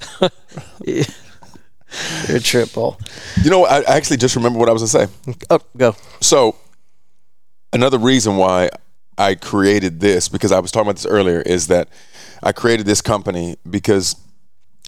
You're 2.28 2.40
trip 2.40 2.72
ball. 2.74 3.00
You 3.42 3.50
know, 3.50 3.64
I 3.64 3.78
I 3.80 3.96
actually 3.96 4.18
just 4.18 4.36
remember 4.36 4.58
what 4.58 4.68
I 4.68 4.72
was 4.72 4.82
gonna 4.92 5.06
say. 5.06 5.34
Oh, 5.50 5.60
go. 5.76 5.96
So, 6.20 6.56
another 7.72 7.98
reason 7.98 8.36
why 8.36 8.70
I 9.18 9.34
created 9.34 10.00
this, 10.00 10.28
because 10.28 10.52
I 10.52 10.60
was 10.60 10.70
talking 10.70 10.88
about 10.88 10.96
this 10.96 11.06
earlier, 11.06 11.40
is 11.40 11.68
that 11.68 11.88
I 12.42 12.52
created 12.52 12.86
this 12.86 13.00
company 13.00 13.56
because 13.68 14.16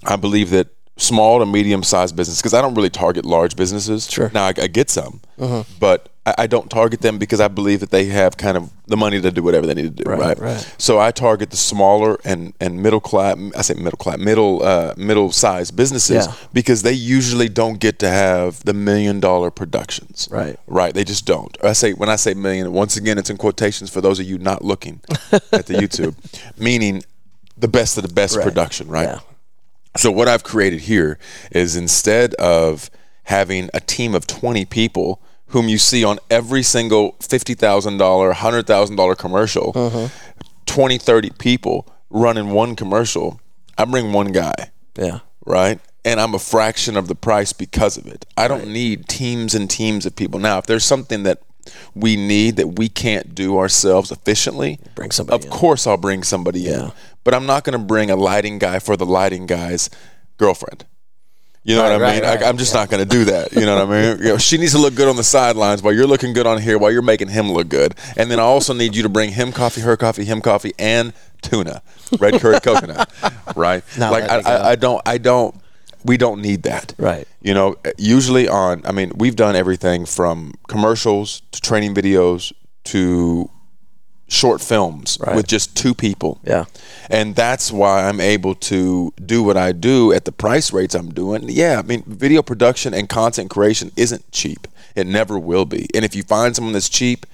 I 0.05 0.17
believe 0.17 0.51
that 0.51 0.69
small 0.99 1.39
to 1.39 1.47
medium 1.47 1.83
sized 1.83 2.15
business, 2.17 2.39
because 2.43 2.53
I 2.55 2.61
don't 2.61 2.75
really 2.75 2.91
target 2.91 3.25
large 3.25 3.57
businesses. 3.57 4.11
Sure. 4.11 4.31
Now, 4.35 4.45
I, 4.47 4.55
I 4.57 4.67
get 4.67 4.91
some, 4.91 5.21
but 5.81 6.09
I, 6.27 6.35
I 6.39 6.47
don't 6.47 6.69
target 6.71 7.01
them 7.01 7.19
because 7.19 7.41
I 7.41 7.49
believe 7.49 7.81
that 7.81 7.91
they 7.91 8.07
have 8.07 8.37
kind 8.37 8.57
of 8.57 8.71
the 8.87 8.97
money 8.97 9.21
to 9.21 9.31
do 9.31 9.43
whatever 9.43 9.67
they 9.67 9.75
need 9.75 9.97
to 9.97 10.03
do. 10.05 10.11
Right, 10.11 10.19
Right. 10.21 10.39
right. 10.39 10.75
So 10.79 10.99
I 10.99 11.11
target 11.11 11.51
the 11.51 11.57
smaller 11.57 12.19
and, 12.25 12.53
and 12.61 12.83
middle 12.83 13.01
class. 13.01 13.37
I 13.57 13.63
say 13.63 13.75
middle 13.75 13.97
class, 13.97 14.19
middle 14.19 14.63
uh, 14.63 14.95
middle 14.97 15.31
sized 15.33 15.77
businesses 15.77 16.27
Yeah. 16.27 16.35
because 16.53 16.83
they 16.83 16.93
usually 16.93 17.49
don't 17.49 17.79
get 17.79 17.99
to 18.01 18.09
have 18.09 18.63
the 18.65 18.75
million 18.75 19.21
dollar 19.21 19.51
productions. 19.51 20.29
Right. 20.31 20.59
Right. 20.67 20.93
They 20.95 21.05
just 21.05 21.25
don't. 21.27 21.57
I 21.63 21.75
say 21.75 21.93
when 21.93 22.09
I 22.09 22.17
say 22.17 22.35
million, 22.35 22.73
once 22.73 22.97
again, 22.97 23.19
it's 23.19 23.31
in 23.31 23.37
quotations 23.37 23.89
for 23.91 24.01
those 24.01 24.19
of 24.19 24.27
you 24.27 24.39
not 24.39 24.65
looking 24.65 25.01
at 25.53 25.67
the 25.67 25.75
YouTube, 25.83 26.15
meaning 26.59 27.05
the 27.57 27.69
best 27.69 27.97
of 27.99 28.03
the 28.07 28.13
best 28.13 28.37
Right. 28.37 28.45
production. 28.45 28.89
Right. 28.89 29.09
Yeah. 29.09 29.21
So 29.97 30.11
what 30.11 30.29
I've 30.29 30.45
created 30.45 30.81
here 30.83 31.19
is 31.51 31.75
instead 31.77 32.35
of 32.35 32.91
having 33.25 33.69
a 33.75 33.81
team 33.81 34.15
of 34.15 34.27
20 34.27 34.65
people 34.67 35.21
whom 35.49 35.69
you 35.69 35.79
see 35.79 36.05
on 36.05 36.19
every 36.31 36.63
single 36.63 37.13
$50,000, 37.21 37.99
$100,000 38.35 39.19
commercial, 39.19 39.73
Mm-hmm. 39.73 40.07
20, 40.67 40.99
30 40.99 41.31
people 41.39 41.87
running 42.11 42.51
one 42.51 42.77
commercial, 42.77 43.41
I 43.79 43.87
bring 43.87 44.13
one 44.13 44.33
guy 44.33 44.71
Yeah. 44.99 45.21
right? 45.47 45.81
And 46.05 46.21
I'm 46.21 46.35
a 46.35 46.39
fraction 46.39 46.97
of 46.97 47.09
the 47.09 47.15
price 47.15 47.53
because 47.55 47.97
of 47.97 48.07
it. 48.07 48.27
I 48.37 48.49
don't 48.49 48.69
need 48.69 49.09
teams 49.09 49.55
and 49.55 49.69
teams 49.69 50.05
of 50.07 50.15
people. 50.15 50.39
Now, 50.39 50.59
if 50.59 50.67
there's 50.67 50.85
something 50.85 51.23
that 51.25 51.41
we 51.95 52.17
need 52.17 52.57
that 52.57 52.79
we 52.79 52.89
can't 52.89 53.35
do 53.35 53.59
ourselves 53.59 54.11
efficiently, 54.11 54.79
Bring 54.95 55.11
somebody 55.11 55.37
Of 55.39 55.45
in. 55.45 55.51
course, 55.51 55.87
I'll 55.87 55.97
bring 55.97 56.23
somebody 56.23 56.61
Yeah. 56.61 56.87
in. 56.87 56.93
But 57.25 57.35
I'm 57.35 57.47
not 57.47 57.65
going 57.65 57.79
to 57.79 57.85
bring 57.85 58.11
a 58.11 58.17
lighting 58.17 58.59
guy 58.59 58.79
for 58.79 58.97
the 58.97 59.05
lighting 59.07 59.47
guy's 59.47 59.91
girlfriend. 60.39 60.85
You 61.65 61.77
know 61.77 61.83
Right, 61.83 61.93
what 62.01 62.03
I 62.09 62.13
mean? 62.15 62.23
right, 62.23 62.41
Like, 62.41 62.49
I'm 62.49 62.57
just 62.57 62.73
not 62.73 62.89
going 62.89 63.03
to 63.07 63.09
do 63.09 63.27
that. 63.27 63.53
You 63.53 63.67
know 63.67 63.85
what 63.85 63.95
I 63.95 64.01
mean? 64.15 64.19
You 64.23 64.29
know, 64.31 64.39
she 64.39 64.57
needs 64.57 64.73
to 64.73 64.79
look 64.79 64.95
good 64.95 65.09
on 65.09 65.17
the 65.17 65.25
sidelines 65.25 65.83
while 65.83 65.93
you're 65.93 66.07
looking 66.07 66.33
good 66.33 66.47
on 66.47 66.59
here, 66.63 66.79
while 66.79 66.91
you're 66.91 67.03
making 67.03 67.29
him 67.29 67.53
look 67.53 67.69
good. 67.69 67.95
And 68.17 68.31
then 68.31 68.39
I 68.39 68.43
also 68.45 68.73
need 68.73 68.97
you 68.97 69.03
to 69.03 69.09
bring 69.11 69.33
him 69.33 69.53
coffee, 69.53 69.83
her 69.83 69.97
coffee, 69.97 70.25
him 70.25 70.41
coffee, 70.41 70.73
and 70.79 71.13
tuna, 71.43 71.83
red 72.19 72.41
curry 72.41 72.61
coconut. 72.63 73.13
Right? 73.55 73.83
Like 73.99 74.25
I. 74.25 74.39
I, 74.41 74.71
I 74.71 74.77
don't, 74.77 75.03
I 75.07 75.19
don't. 75.19 75.55
We 76.05 76.17
don't 76.17 76.41
need 76.41 76.63
that. 76.63 76.95
Right. 76.99 77.27
You 77.43 77.55
know, 77.55 77.77
usually 77.97 78.49
on. 78.49 78.83
I 78.85 78.93
mean, 78.93 79.13
we've 79.17 79.37
done 79.37 79.57
everything 79.57 80.07
from 80.07 80.55
commercials 80.69 81.43
to 81.53 81.61
training 81.61 81.95
videos 81.95 82.53
to 82.85 83.51
short 84.31 84.61
films 84.61 85.17
Right. 85.21 85.35
with 85.35 85.47
just 85.47 85.75
two 85.75 85.95
people. 85.95 86.39
Yeah. 86.45 86.65
And 87.09 87.35
that's 87.35 87.73
why 87.73 88.07
I'm 88.09 88.21
able 88.21 88.55
to 88.57 89.13
do 89.25 89.43
what 89.43 89.57
I 89.57 89.73
do 89.73 90.13
at 90.13 90.25
the 90.27 90.33
price 90.33 90.71
rates 90.73 90.95
I'm 90.95 91.09
doing. 91.11 91.45
Yeah, 91.49 91.79
I 91.79 91.83
mean, 91.83 92.03
video 92.07 92.43
production 92.43 92.93
and 92.93 93.09
content 93.09 93.49
creation 93.51 93.91
isn't 93.97 94.31
cheap. 94.31 94.69
It 94.95 95.07
never 95.07 95.39
will 95.39 95.65
be. 95.65 95.89
And 95.95 96.05
if 96.05 96.15
you 96.15 96.23
find 96.23 96.55
someone 96.55 96.75
that's 96.75 96.89
cheap, 96.91 97.25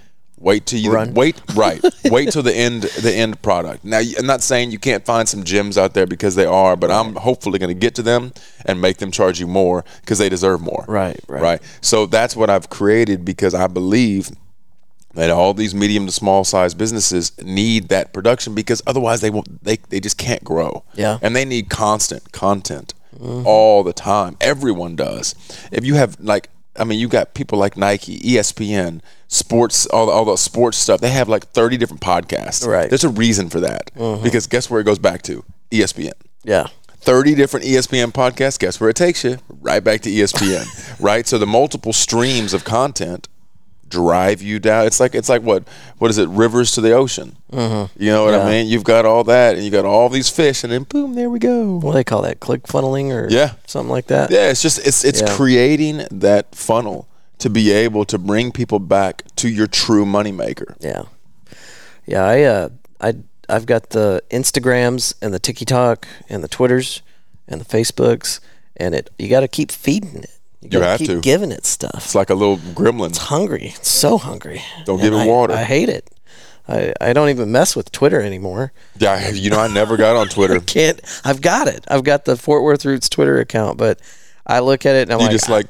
wait 0.44 0.66
till 0.66 0.78
you 0.78 0.92
Run. 0.92 1.14
wait 1.14 1.40
right. 1.54 1.82
wait 2.04 2.30
till 2.30 2.42
the 2.42 2.54
end 2.54 2.82
the 2.82 3.12
end 3.12 3.40
product. 3.42 3.84
Now, 3.84 4.00
I'm 4.18 4.26
not 4.26 4.42
saying 4.42 4.70
you 4.70 4.78
can't 4.78 5.04
find 5.04 5.28
some 5.28 5.42
gems 5.42 5.76
out 5.78 5.94
there 5.94 6.06
because 6.06 6.34
they 6.34 6.46
are, 6.46 6.76
but 6.76 6.90
I'm 6.90 7.16
hopefully 7.16 7.58
going 7.58 7.74
to 7.74 7.80
get 7.86 7.94
to 7.96 8.02
them 8.02 8.32
and 8.66 8.80
make 8.80 8.98
them 8.98 9.10
charge 9.10 9.40
you 9.40 9.46
more 9.46 9.84
because 10.02 10.18
they 10.18 10.28
deserve 10.28 10.60
more. 10.60 10.84
Right, 10.86 11.18
right. 11.28 11.42
Right. 11.42 11.62
So 11.80 12.06
that's 12.06 12.36
what 12.36 12.50
I've 12.50 12.68
created 12.70 13.24
because 13.24 13.54
I 13.54 13.66
believe 13.66 14.30
that 15.14 15.30
all 15.30 15.54
these 15.54 15.74
medium 15.74 16.06
to 16.06 16.12
small 16.12 16.44
size 16.44 16.74
businesses 16.74 17.32
need 17.42 17.88
that 17.88 18.12
production 18.12 18.54
because 18.54 18.82
otherwise 18.86 19.20
they 19.20 19.30
won't 19.30 19.62
they, 19.64 19.76
they 19.88 20.00
just 20.00 20.18
can't 20.18 20.44
grow 20.44 20.84
Yeah. 20.94 21.18
and 21.22 21.34
they 21.34 21.44
need 21.44 21.70
constant 21.70 22.32
content 22.32 22.94
mm-hmm. 23.16 23.46
all 23.46 23.82
the 23.82 23.92
time 23.92 24.36
everyone 24.40 24.96
does 24.96 25.34
if 25.72 25.84
you 25.84 25.94
have 25.94 26.18
like 26.20 26.50
i 26.76 26.84
mean 26.84 26.98
you 26.98 27.08
got 27.08 27.34
people 27.34 27.58
like 27.58 27.76
nike 27.76 28.18
espn 28.20 29.00
sports 29.34 29.86
all, 29.86 30.06
the, 30.06 30.12
all 30.12 30.24
the 30.24 30.36
sports 30.36 30.78
stuff 30.78 31.00
they 31.00 31.10
have 31.10 31.28
like 31.28 31.44
30 31.48 31.76
different 31.76 32.00
podcasts 32.00 32.66
Right. 32.66 32.88
there's 32.88 33.04
a 33.04 33.08
reason 33.08 33.50
for 33.50 33.60
that 33.60 33.90
because 34.22 34.46
guess 34.46 34.70
where 34.70 34.80
it 34.80 34.84
goes 34.84 34.98
back 34.98 35.22
to 35.22 35.44
espn 35.70 36.12
Yeah. 36.44 36.68
30 37.00 37.34
different 37.34 37.66
ESPN 37.66 38.12
podcasts. 38.14 38.58
Guess 38.58 38.80
where 38.80 38.88
it 38.88 38.96
takes 38.96 39.24
you? 39.24 39.36
Right 39.60 39.84
back 39.84 40.00
to 40.02 40.08
ESPN, 40.10 40.64
right? 41.00 41.26
So 41.26 41.36
the 41.36 41.46
multiple 41.46 41.92
streams 41.92 42.54
of 42.54 42.64
content 42.64 43.28
drive 43.88 44.40
you 44.40 44.58
down. 44.58 44.86
It's 44.86 45.00
like 45.00 45.14
it's 45.14 45.28
like 45.28 45.42
what 45.42 45.64
what 45.98 46.10
is 46.10 46.16
it? 46.16 46.28
Rivers 46.30 46.72
to 46.72 46.80
the 46.80 46.92
ocean. 46.92 47.36
Mm-hmm. 47.52 48.02
You 48.02 48.10
know 48.10 48.24
what 48.24 48.32
Yeah. 48.32 48.44
I 48.44 48.50
mean? 48.50 48.68
You've 48.68 48.84
got 48.84 49.04
all 49.04 49.22
that, 49.24 49.54
and 49.54 49.62
you 49.64 49.70
got 49.70 49.84
all 49.84 50.08
these 50.08 50.30
fish, 50.30 50.64
and 50.64 50.72
then 50.72 50.84
boom, 50.84 51.14
there 51.14 51.28
we 51.28 51.38
go. 51.38 51.78
What 51.78 51.92
do 51.92 51.98
they 51.98 52.04
call 52.04 52.22
that? 52.22 52.40
Click 52.40 52.62
funneling 52.62 53.12
or 53.12 53.28
Yeah. 53.30 53.52
something 53.66 53.90
like 53.90 54.06
that? 54.06 54.30
Yeah, 54.30 54.48
it's 54.48 54.62
just 54.62 54.78
it's 54.86 55.04
it's 55.04 55.20
Yeah. 55.20 55.36
creating 55.36 56.06
that 56.10 56.54
funnel 56.54 57.06
to 57.44 57.50
be 57.50 57.70
able 57.70 58.06
to 58.06 58.16
bring 58.18 58.50
people 58.52 58.78
back 58.78 59.22
to 59.36 59.50
your 59.50 59.66
true 59.66 60.06
moneymaker. 60.06 60.74
Yeah. 60.80 61.02
Yeah, 62.06 62.24
I 62.24 62.42
uh 62.42 62.68
I 63.02 63.14
I've 63.50 63.66
got 63.66 63.90
the 63.90 64.22
Instagrams 64.30 65.12
and 65.20 65.34
the 65.34 65.38
TikTok 65.38 66.08
and 66.30 66.42
the 66.42 66.48
Twitters 66.48 67.02
and 67.46 67.60
the 67.60 67.66
Facebooks 67.66 68.40
and 68.78 68.94
it 68.94 69.10
you 69.18 69.28
got 69.28 69.40
to 69.40 69.48
keep 69.48 69.70
feeding 69.70 70.16
it. 70.16 70.30
You, 70.62 70.70
gotta 70.70 70.86
have 70.86 70.98
keep 71.00 71.08
to. 71.08 71.20
giving 71.20 71.52
it 71.52 71.66
stuff. 71.66 71.96
It's 71.96 72.14
like 72.14 72.30
a 72.30 72.34
little 72.34 72.56
gremlin. 72.56 73.10
It's 73.10 73.18
hungry. 73.18 73.74
It's 73.76 73.90
so 73.90 74.16
hungry. 74.16 74.62
Don't 74.86 74.98
give 75.02 75.12
it 75.12 75.18
I- 75.18 75.26
water. 75.26 75.52
I 75.52 75.64
hate 75.64 75.90
it. 75.90 76.10
I, 76.66 76.94
I 76.98 77.12
don't 77.12 77.28
even 77.28 77.52
mess 77.52 77.76
with 77.76 77.92
Twitter 77.92 78.22
anymore. 78.22 78.72
Yeah, 78.96 79.28
you 79.28 79.50
know 79.50 79.60
I 79.60 79.68
never 79.68 79.98
got 79.98 80.16
on 80.16 80.28
Twitter. 80.36 80.54
I 80.54 80.60
Can't 80.60 80.98
I've 81.22 81.42
got 81.42 81.68
it. 81.68 81.84
I've 81.88 82.04
got 82.04 82.24
the 82.24 82.36
Fort 82.38 82.62
Worth 82.62 82.86
Roots 82.86 83.10
Twitter 83.10 83.38
account, 83.38 83.76
but 83.76 84.00
I 84.46 84.60
look 84.60 84.86
at 84.86 84.94
it 84.96 85.02
and 85.02 85.12
I'm 85.12 85.18
You 85.20 85.26
like, 85.26 85.32
just 85.32 85.50
like 85.50 85.66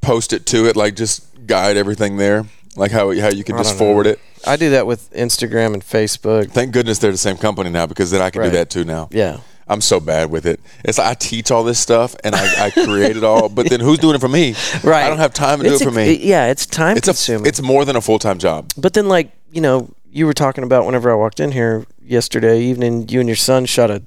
post 0.00 0.32
it 0.32 0.46
to 0.46 0.66
it, 0.66 0.76
like 0.76 0.96
just 0.96 1.46
guide 1.46 1.76
everything 1.76 2.16
there, 2.16 2.44
like 2.76 2.90
how 2.90 3.10
how 3.20 3.28
you 3.28 3.44
can 3.44 3.56
just 3.56 3.74
know. 3.74 3.78
forward 3.78 4.06
it. 4.06 4.18
I 4.46 4.56
do 4.56 4.70
that 4.70 4.86
with 4.86 5.12
Instagram 5.12 5.74
and 5.74 5.82
Facebook. 5.82 6.50
Thank 6.50 6.72
goodness 6.72 6.98
they're 6.98 7.12
the 7.12 7.18
same 7.18 7.36
company 7.36 7.68
now 7.70 7.86
because 7.86 8.10
then 8.10 8.22
I 8.22 8.30
can 8.30 8.40
Right. 8.40 8.46
do 8.50 8.56
that 8.56 8.70
too 8.70 8.84
now. 8.84 9.08
Yeah. 9.12 9.38
I'm 9.68 9.80
so 9.80 10.00
bad 10.00 10.30
with 10.32 10.46
it. 10.46 10.58
It's 10.84 10.98
like 10.98 11.06
I 11.06 11.14
teach 11.14 11.50
all 11.52 11.62
this 11.62 11.78
stuff 11.78 12.16
and 12.24 12.34
I, 12.34 12.66
I 12.66 12.70
create 12.70 13.16
it 13.16 13.22
all, 13.22 13.48
but 13.48 13.68
then 13.70 13.78
who's 13.78 13.98
doing 14.00 14.16
it 14.16 14.20
for 14.20 14.28
me? 14.28 14.54
Right. 14.82 15.04
I 15.04 15.08
don't 15.08 15.18
have 15.18 15.32
time 15.32 15.58
to 15.60 15.64
do 15.64 15.72
It's 15.72 15.82
it 15.82 15.84
for 15.84 15.90
a- 15.90 15.94
me. 15.94 16.14
yeah, 16.14 16.46
it's 16.50 16.66
time 16.66 16.96
It's 16.96 17.06
a 17.06 17.12
consuming. 17.12 17.46
it's 17.46 17.62
more 17.62 17.84
than 17.84 17.94
a 17.96 18.00
full 18.00 18.18
time 18.18 18.38
job. 18.38 18.70
But 18.76 18.94
then, 18.94 19.08
like 19.08 19.30
you 19.52 19.60
know, 19.60 19.90
you 20.10 20.26
were 20.26 20.32
talking 20.34 20.64
about 20.64 20.86
whenever 20.86 21.10
I 21.12 21.14
walked 21.14 21.38
in 21.38 21.52
here 21.52 21.84
yesterday 22.02 22.60
evening, 22.62 23.08
you 23.10 23.20
and 23.20 23.28
your 23.28 23.36
son 23.36 23.64
shot 23.66 23.90
a 23.92 24.02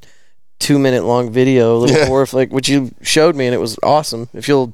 two 0.60 0.80
minute 0.80 1.04
long 1.06 1.32
video, 1.32 1.78
a 1.78 1.78
little 1.78 1.96
Yeah. 1.98 2.08
horror 2.08 2.26
flick, 2.26 2.52
which 2.52 2.68
you 2.68 2.92
showed 3.02 3.36
me, 3.36 3.46
and 3.46 3.54
it 3.54 3.60
was 3.60 3.78
awesome. 3.84 4.28
If 4.34 4.48
you'll 4.50 4.74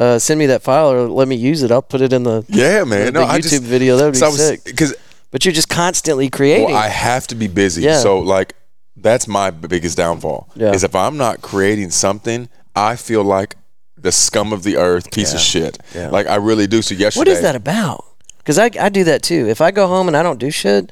uh, 0.00 0.18
send 0.18 0.38
me 0.38 0.46
that 0.46 0.62
file 0.62 0.90
or 0.90 1.08
let 1.08 1.28
me 1.28 1.36
use 1.36 1.62
it, 1.62 1.70
I'll 1.70 1.82
put 1.82 2.00
it 2.00 2.12
in 2.12 2.22
the 2.24 2.44
Yeah, 2.48 2.82
man. 2.84 3.06
the 3.06 3.12
no, 3.12 3.26
YouTube 3.26 3.42
just 3.42 3.62
video. 3.62 3.96
That 3.98 4.06
would 4.06 4.14
be 4.14 4.20
was- 4.20 4.46
sick. 4.48 4.64
because 4.64 4.94
But 5.30 5.44
you're 5.44 5.54
just 5.54 5.68
constantly 5.68 6.28
creating. 6.30 6.66
well, 6.74 6.76
I 6.76 6.88
have 6.88 7.26
to 7.28 7.34
be 7.34 7.46
busy. 7.46 7.82
Yeah. 7.82 7.98
So 8.00 8.18
like 8.18 8.54
that's 8.96 9.28
my 9.28 9.50
biggest 9.50 9.96
downfall. 9.96 10.48
Yeah. 10.56 10.72
Is 10.72 10.82
if 10.84 10.94
I'm 10.94 11.16
not 11.16 11.40
creating 11.42 11.90
something, 11.90 12.48
I 12.74 12.96
feel 12.96 13.22
like 13.22 13.54
the 13.96 14.10
scum 14.12 14.52
of 14.52 14.62
the 14.62 14.76
earth, 14.76 15.10
piece 15.12 15.32
of 15.34 15.40
shit. 15.40 15.78
Yeah. 15.94 16.08
Like 16.10 16.26
I 16.26 16.36
really 16.36 16.66
do. 16.66 16.82
So 16.82 16.94
yesterday, 16.94 17.20
what 17.20 17.28
is 17.28 17.42
that 17.42 17.54
about? 17.54 18.04
Because 18.38 18.58
I, 18.58 18.70
I 18.80 18.88
do 18.88 19.04
that 19.04 19.22
too. 19.22 19.46
If 19.48 19.60
I 19.60 19.70
go 19.70 19.86
home 19.86 20.08
and 20.08 20.16
I 20.16 20.22
don't 20.22 20.38
do 20.40 20.50
shit, 20.50 20.90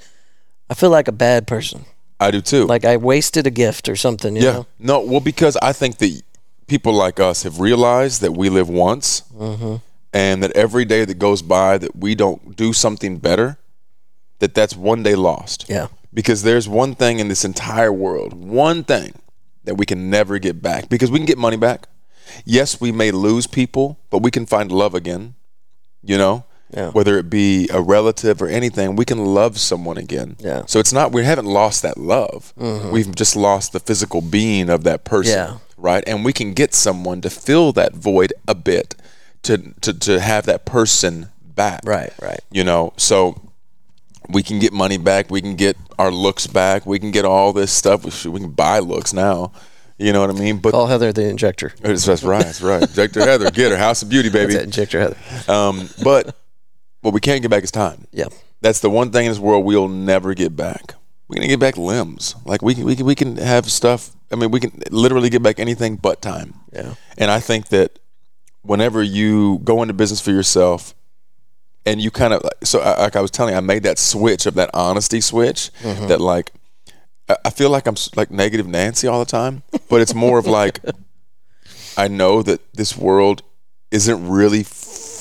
I 0.70 0.74
feel 0.74 0.90
like 0.90 1.09
a 1.09 1.12
bad 1.12 1.46
person. 1.46 1.86
I 2.20 2.30
do 2.30 2.40
too. 2.40 2.66
Like 2.66 2.84
I 2.84 2.96
wasted 2.98 3.46
a 3.46 3.50
gift 3.50 3.88
or 3.88 3.96
something. 3.96 4.36
You 4.36 4.42
Yeah. 4.42 4.52
know? 4.52 4.66
No, 4.78 5.00
well, 5.00 5.20
because 5.20 5.56
I 5.62 5.72
think 5.72 5.96
that 5.98 6.22
people 6.68 6.92
like 6.92 7.18
us 7.18 7.42
have 7.42 7.58
realized 7.60 8.20
that 8.20 8.32
we 8.32 8.48
live 8.48 8.68
once 8.68 9.22
Mm-hmm. 9.34 9.76
and 10.12 10.42
that 10.42 10.52
every 10.52 10.84
day 10.84 11.04
that 11.04 11.18
goes 11.18 11.42
by 11.42 11.78
that 11.78 11.94
we 11.96 12.14
don't 12.14 12.56
do 12.56 12.72
something 12.72 13.18
better, 13.18 13.56
that 14.38 14.54
that's 14.54 14.76
one 14.76 15.02
day 15.02 15.14
lost. 15.14 15.66
Yeah. 15.68 15.88
Because 16.12 16.42
there's 16.42 16.68
one 16.68 16.94
thing 16.94 17.18
in 17.18 17.28
this 17.28 17.44
entire 17.44 17.92
world, 17.92 18.32
one 18.34 18.82
thing 18.84 19.12
that 19.64 19.74
we 19.76 19.84
can 19.86 20.10
never 20.10 20.38
get 20.38 20.62
back 20.62 20.88
because 20.88 21.10
we 21.10 21.18
can 21.18 21.26
get 21.26 21.38
money 21.38 21.56
back. 21.56 21.88
Yes, 22.44 22.80
we 22.80 22.92
may 22.92 23.10
lose 23.10 23.46
people, 23.46 23.98
but 24.10 24.22
we 24.22 24.30
can 24.30 24.46
find 24.46 24.70
love 24.72 24.94
again. 24.94 25.34
You 26.02 26.18
know? 26.18 26.44
Yeah. 26.70 26.90
Whether 26.90 27.18
it 27.18 27.30
be 27.30 27.68
a 27.72 27.80
relative 27.80 28.42
or 28.42 28.48
anything, 28.48 28.96
we 28.96 29.04
can 29.04 29.24
love 29.24 29.58
someone 29.58 29.96
again. 29.96 30.36
Yeah. 30.38 30.64
So 30.66 30.78
it's 30.78 30.92
not 30.92 31.12
we 31.12 31.24
haven't 31.24 31.46
lost 31.46 31.82
that 31.82 31.96
love. 31.96 32.52
We've 32.56 33.14
just 33.14 33.36
lost 33.36 33.72
the 33.72 33.80
physical 33.80 34.20
being 34.20 34.68
of 34.68 34.84
that 34.84 35.04
person. 35.04 35.32
Yeah. 35.32 35.58
Right? 35.76 36.04
And 36.06 36.24
we 36.24 36.32
can 36.32 36.52
get 36.52 36.74
someone 36.74 37.20
to 37.22 37.30
fill 37.30 37.72
that 37.72 37.94
void 37.94 38.32
a 38.46 38.54
bit 38.54 38.94
to 39.44 39.72
to, 39.80 39.98
to 39.98 40.20
have 40.20 40.44
that 40.46 40.66
person 40.66 41.28
back. 41.42 41.80
Right. 41.84 42.12
Right. 42.20 42.40
You 42.50 42.64
know, 42.64 42.92
so 42.96 43.40
we 44.28 44.42
can 44.42 44.58
get 44.58 44.72
money 44.72 44.98
back, 44.98 45.30
we 45.30 45.40
can 45.40 45.56
get 45.56 45.76
our 45.98 46.10
looks 46.10 46.46
back, 46.46 46.84
we 46.84 46.98
can 46.98 47.10
get 47.10 47.24
all 47.24 47.52
this 47.52 47.72
stuff. 47.72 48.04
We, 48.04 48.10
should, 48.10 48.32
we 48.32 48.40
can 48.40 48.50
buy 48.50 48.80
looks 48.80 49.12
now. 49.12 49.52
You 49.96 50.12
know 50.12 50.20
what 50.20 50.30
I 50.30 50.34
mean? 50.34 50.58
But 50.58 50.72
Call 50.72 50.86
Heather 50.86 51.12
the 51.12 51.28
injector. 51.28 51.72
that's, 51.80 52.04
that's 52.04 52.22
right, 52.22 52.44
that's 52.44 52.62
right. 52.62 52.82
Injector 52.82 53.20
Heather, 53.20 53.50
get 53.50 53.72
her 53.72 53.76
House 53.76 54.02
of 54.02 54.08
Beauty, 54.08 54.28
baby. 54.28 54.54
It, 54.54 54.62
injector 54.62 55.00
Heather. 55.00 55.16
Um, 55.52 55.88
but 56.04 56.36
what 57.01 57.14
we 57.14 57.20
can't 57.20 57.42
get 57.42 57.51
back 57.51 57.64
is 57.64 57.70
time. 57.70 58.07
Yeah. 58.12 58.26
That's 58.61 58.80
the 58.80 58.90
one 58.90 59.11
thing 59.11 59.26
in 59.26 59.30
this 59.30 59.38
world 59.38 59.64
we'll 59.64 59.88
never 59.88 60.34
get 60.34 60.57
back. 60.57 60.94
We're 61.28 61.36
gonna 61.36 61.49
get 61.49 61.61
back 61.61 61.76
limbs. 61.76 62.34
Like 62.44 62.62
we 62.62 62.74
can, 62.74 62.84
we 62.84 62.96
can, 62.96 63.07
we 63.07 63.14
can 63.14 63.36
have 63.36 63.70
stuff. 63.70 64.11
I 64.32 64.36
mean, 64.36 64.51
we 64.51 64.61
can 64.61 64.82
literally 64.90 65.30
get 65.30 65.42
back 65.42 65.59
anything 65.59 65.96
but 65.96 66.20
time. 66.22 66.55
Yeah. 66.72 66.94
And 67.16 67.30
I 67.30 67.40
think 67.40 67.68
that 67.68 67.99
whenever 68.62 69.03
you 69.03 69.61
go 69.64 69.82
into 69.82 69.94
business 69.94 70.20
for 70.20 70.30
yourself, 70.30 70.94
and 71.86 72.01
you 72.01 72.11
kind 72.11 72.34
of 72.34 72.42
so 72.64 72.80
I- 72.80 73.03
like 73.05 73.16
I 73.16 73.20
was 73.20 73.30
telling 73.30 73.53
you, 73.53 73.59
I 73.59 73.61
made 73.61 73.82
that 73.84 73.99
switch 73.99 74.46
of 74.46 74.55
that 74.55 74.70
honesty 74.74 75.20
switch. 75.20 75.70
Mm-hmm. 75.82 76.09
That 76.09 76.20
like 76.20 76.53
I 77.44 77.51
feel 77.51 77.70
like 77.70 77.86
I'm 77.86 77.96
like 78.16 78.30
negative 78.30 78.66
Nancy 78.66 79.07
all 79.07 79.18
the 79.18 79.30
time, 79.30 79.62
but 79.88 80.01
it's 80.01 80.14
more 80.14 80.38
of 80.38 80.46
like 80.46 80.80
I 81.96 82.09
know 82.09 82.42
that 82.42 82.61
this 82.72 82.96
world 82.96 83.42
isn't 83.90 84.28
really 84.28 84.62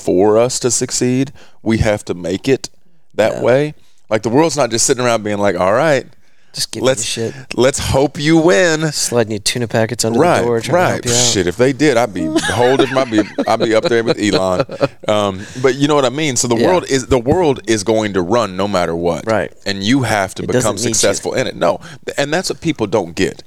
for 0.08 0.38
us 0.38 0.58
to 0.60 0.70
succeed. 0.70 1.32
We 1.62 1.78
have 1.78 2.02
to 2.06 2.14
make 2.14 2.48
it 2.48 2.70
that 3.12 3.42
way. 3.42 3.74
Like 4.08 4.22
the 4.22 4.30
world's 4.30 4.56
not 4.56 4.70
just 4.70 4.86
sitting 4.86 5.04
around 5.04 5.22
being 5.22 5.36
like, 5.36 5.54
"All 5.60 5.74
right, 5.74 6.06
Just 6.54 6.72
give 6.72 6.82
let's 6.82 7.04
shit. 7.04 7.34
let's 7.54 7.78
hope 7.78 8.18
you 8.18 8.38
win." 8.38 8.90
Sliding 8.90 9.32
you 9.32 9.38
tuna 9.38 9.68
packets 9.68 10.02
under 10.02 10.18
right, 10.18 10.38
the 10.40 10.46
door. 10.46 10.54
Right. 10.54 10.64
To 10.64 10.70
help 10.72 11.04
you 11.04 11.10
out. 11.12 11.16
Shit, 11.34 11.46
if 11.46 11.58
they 11.58 11.74
did, 11.74 11.98
I'd 11.98 12.14
be 12.14 12.24
holding. 12.24 12.88
I'd 12.96 13.10
be, 13.10 13.20
I'd 13.46 13.60
be 13.60 13.74
up 13.74 13.84
there 13.84 14.02
with 14.02 14.18
Elon. 14.18 14.64
Um, 15.06 15.44
but 15.62 15.74
you 15.74 15.88
know 15.88 15.94
what 15.94 16.06
I 16.06 16.08
mean. 16.08 16.36
So 16.36 16.48
the 16.48 16.56
Yeah. 16.56 16.68
world 16.68 16.84
is 16.88 17.08
the 17.08 17.18
world 17.18 17.60
is 17.66 17.84
going 17.84 18.14
to 18.14 18.22
run 18.22 18.56
no 18.56 18.66
matter 18.66 18.96
what. 18.96 19.26
Right. 19.26 19.52
And 19.66 19.82
you 19.84 20.04
have 20.04 20.34
to 20.36 20.44
It 20.44 20.52
become 20.52 20.78
successful 20.78 21.34
in 21.34 21.46
it. 21.46 21.54
No, 21.54 21.80
and 22.16 22.32
that's 22.32 22.48
what 22.48 22.62
people 22.62 22.86
don't 22.86 23.14
get, 23.14 23.42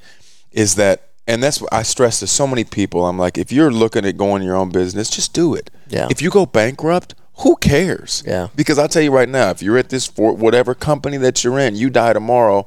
is 0.52 0.76
that. 0.76 1.08
And 1.28 1.42
that's 1.42 1.62
what 1.62 1.72
I 1.72 1.84
stress 1.84 2.20
to 2.20 2.28
so 2.28 2.48
many 2.48 2.64
people. 2.64 3.06
I'm 3.06 3.18
like, 3.18 3.38
if 3.38 3.52
you're 3.52 3.72
looking 3.72 4.06
at 4.06 4.18
going 4.18 4.44
your 4.44 4.56
own 4.56 4.70
business, 4.70 5.10
just 5.10 5.34
do 5.34 5.54
it. 5.54 5.70
Yeah. 5.88 6.08
If 6.10 6.22
you 6.22 6.30
go 6.30 6.46
bankrupt, 6.46 7.14
who 7.38 7.56
cares? 7.58 8.24
Yeah. 8.26 8.48
Because 8.56 8.78
I'll 8.80 8.88
tell 8.88 9.04
you 9.04 9.12
right 9.12 9.30
now, 9.30 9.50
if 9.52 9.62
you're 9.62 9.78
at 9.78 9.90
this 9.90 10.08
for 10.08 10.34
whatever 10.34 10.74
company 10.74 11.18
that 11.18 11.44
you're 11.44 11.60
in, 11.60 11.76
you 11.76 11.90
die 11.90 12.14
tomorrow, 12.14 12.66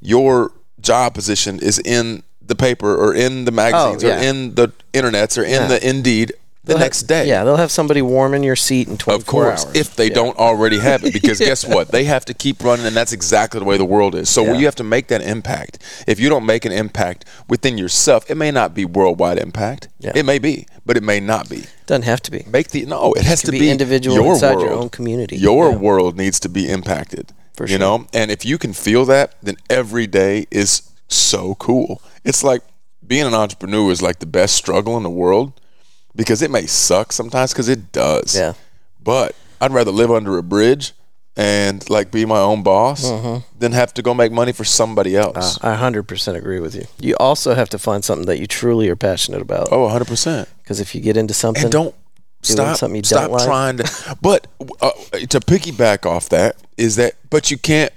your 0.00 0.52
job 0.80 1.14
position 1.14 1.58
is 1.60 1.78
in 1.78 2.22
the 2.42 2.54
paper 2.54 2.94
or 2.94 3.14
in 3.14 3.46
the 3.46 3.50
magazines 3.50 4.04
Oh, 4.04 4.08
yeah. 4.08 4.20
or 4.20 4.22
in 4.22 4.54
the 4.54 4.72
internets 4.92 5.38
or 5.38 5.44
in 5.44 5.50
Yeah. 5.62 5.66
the 5.66 5.88
Indeed 5.88 6.34
the 6.64 6.78
next 6.78 7.02
have- 7.02 7.08
day. 7.08 7.28
Yeah, 7.28 7.44
they'll 7.44 7.56
have 7.56 7.70
somebody 7.70 8.00
warming 8.02 8.42
your 8.42 8.56
seat 8.56 8.88
in 8.88 8.96
24 8.96 9.14
Of 9.14 9.26
course, 9.26 9.66
hours. 9.66 9.76
if 9.76 9.96
they 9.96 10.08
Yeah. 10.08 10.14
don't 10.14 10.38
already 10.38 10.78
have 10.78 11.04
it, 11.04 11.12
because 11.12 11.38
guess 11.50 11.64
what? 11.66 11.88
They 11.90 12.04
have 12.04 12.24
to 12.26 12.34
keep 12.34 12.62
running, 12.64 12.86
and 12.86 12.96
that's 12.96 13.12
exactly 13.12 13.58
the 13.60 13.66
way 13.66 13.76
the 13.76 13.84
world 13.84 14.14
is. 14.14 14.28
So 14.28 14.44
Yeah. 14.44 14.54
you 14.54 14.64
have 14.64 14.74
to 14.76 14.84
make 14.84 15.08
that 15.08 15.20
impact. 15.22 15.78
If 16.06 16.18
you 16.20 16.28
don't 16.28 16.46
make 16.46 16.64
an 16.64 16.72
impact 16.72 17.24
within 17.48 17.76
yourself, 17.78 18.24
it 18.30 18.36
may 18.36 18.50
not 18.50 18.74
be 18.74 18.84
worldwide 18.84 19.38
impact. 19.38 19.88
Yeah. 20.00 20.12
It 20.14 20.24
may 20.24 20.38
be, 20.38 20.66
but 20.86 20.96
it 20.96 21.02
may 21.02 21.20
not 21.20 21.48
be. 21.48 21.64
Doesn't 21.86 22.02
have 22.04 22.20
to 22.22 22.30
be. 22.30 22.44
Make 22.50 22.68
the 22.70 22.86
no. 22.86 23.12
It 23.12 23.24
has 23.24 23.40
could 23.40 23.46
to 23.48 23.52
be 23.52 23.58
be 23.60 23.70
individual 23.70 24.16
your 24.16 24.32
inside 24.34 24.56
world. 24.56 24.66
your 24.68 24.74
own 24.74 24.88
community. 24.88 25.36
Your 25.36 25.70
Yeah. 25.70 25.76
world 25.76 26.16
needs 26.16 26.40
to 26.40 26.48
be 26.48 26.68
impacted. 26.70 27.32
For 27.56 27.68
You 27.68 27.78
know, 27.78 28.06
and 28.12 28.30
if 28.32 28.44
you 28.44 28.58
can 28.58 28.72
feel 28.72 29.04
that, 29.04 29.34
then 29.42 29.56
every 29.70 30.08
day 30.08 30.46
is 30.50 30.82
so 31.08 31.54
cool. 31.60 32.02
It's 32.24 32.42
like 32.42 32.62
being 33.06 33.26
an 33.26 33.34
entrepreneur 33.34 33.92
is 33.92 34.02
like 34.02 34.18
the 34.18 34.26
best 34.26 34.56
struggle 34.56 34.96
in 34.96 35.02
the 35.04 35.10
world 35.10 35.52
because 36.16 36.42
it 36.42 36.50
may 36.50 36.66
suck 36.66 37.12
sometimes 37.12 37.52
because 37.52 37.68
it 37.68 37.92
does. 37.92 38.36
Yeah. 38.36 38.54
But 39.02 39.34
I'd 39.60 39.72
rather 39.72 39.90
live 39.90 40.10
under 40.10 40.38
a 40.38 40.42
bridge 40.42 40.92
and 41.36 41.88
like 41.90 42.10
be 42.12 42.24
my 42.24 42.38
own 42.38 42.62
boss 42.62 43.04
Mm-hmm. 43.04 43.58
than 43.58 43.72
have 43.72 43.92
to 43.94 44.02
go 44.02 44.14
make 44.14 44.30
money 44.32 44.52
for 44.52 44.64
somebody 44.64 45.16
else. 45.16 45.58
I 45.62 45.76
100% 45.76 46.36
agree 46.36 46.60
with 46.60 46.74
you. 46.76 46.84
You 47.00 47.16
also 47.18 47.54
have 47.54 47.68
to 47.70 47.78
find 47.78 48.04
something 48.04 48.26
that 48.26 48.38
you 48.38 48.46
truly 48.46 48.88
are 48.88 48.96
passionate 48.96 49.42
about. 49.42 49.68
oh, 49.72 49.88
100%. 49.88 50.46
Because 50.62 50.80
if 50.80 50.94
you 50.94 51.00
get 51.00 51.16
into 51.16 51.34
something, 51.34 51.64
And 51.64 51.72
don't 51.72 51.94
stop 52.42 52.76
something 52.76 52.96
you 52.96 53.02
stop 53.02 53.22
don't 53.22 53.32
like. 53.32 53.46
trying 53.46 53.76
to 53.78 54.16
but 54.20 54.46
uh, 54.82 54.90
to 55.30 55.40
piggyback 55.40 56.04
off 56.04 56.28
that 56.28 56.56
is 56.76 56.96
that 56.96 57.14
but 57.30 57.50
you 57.50 57.56
can't 57.56 57.90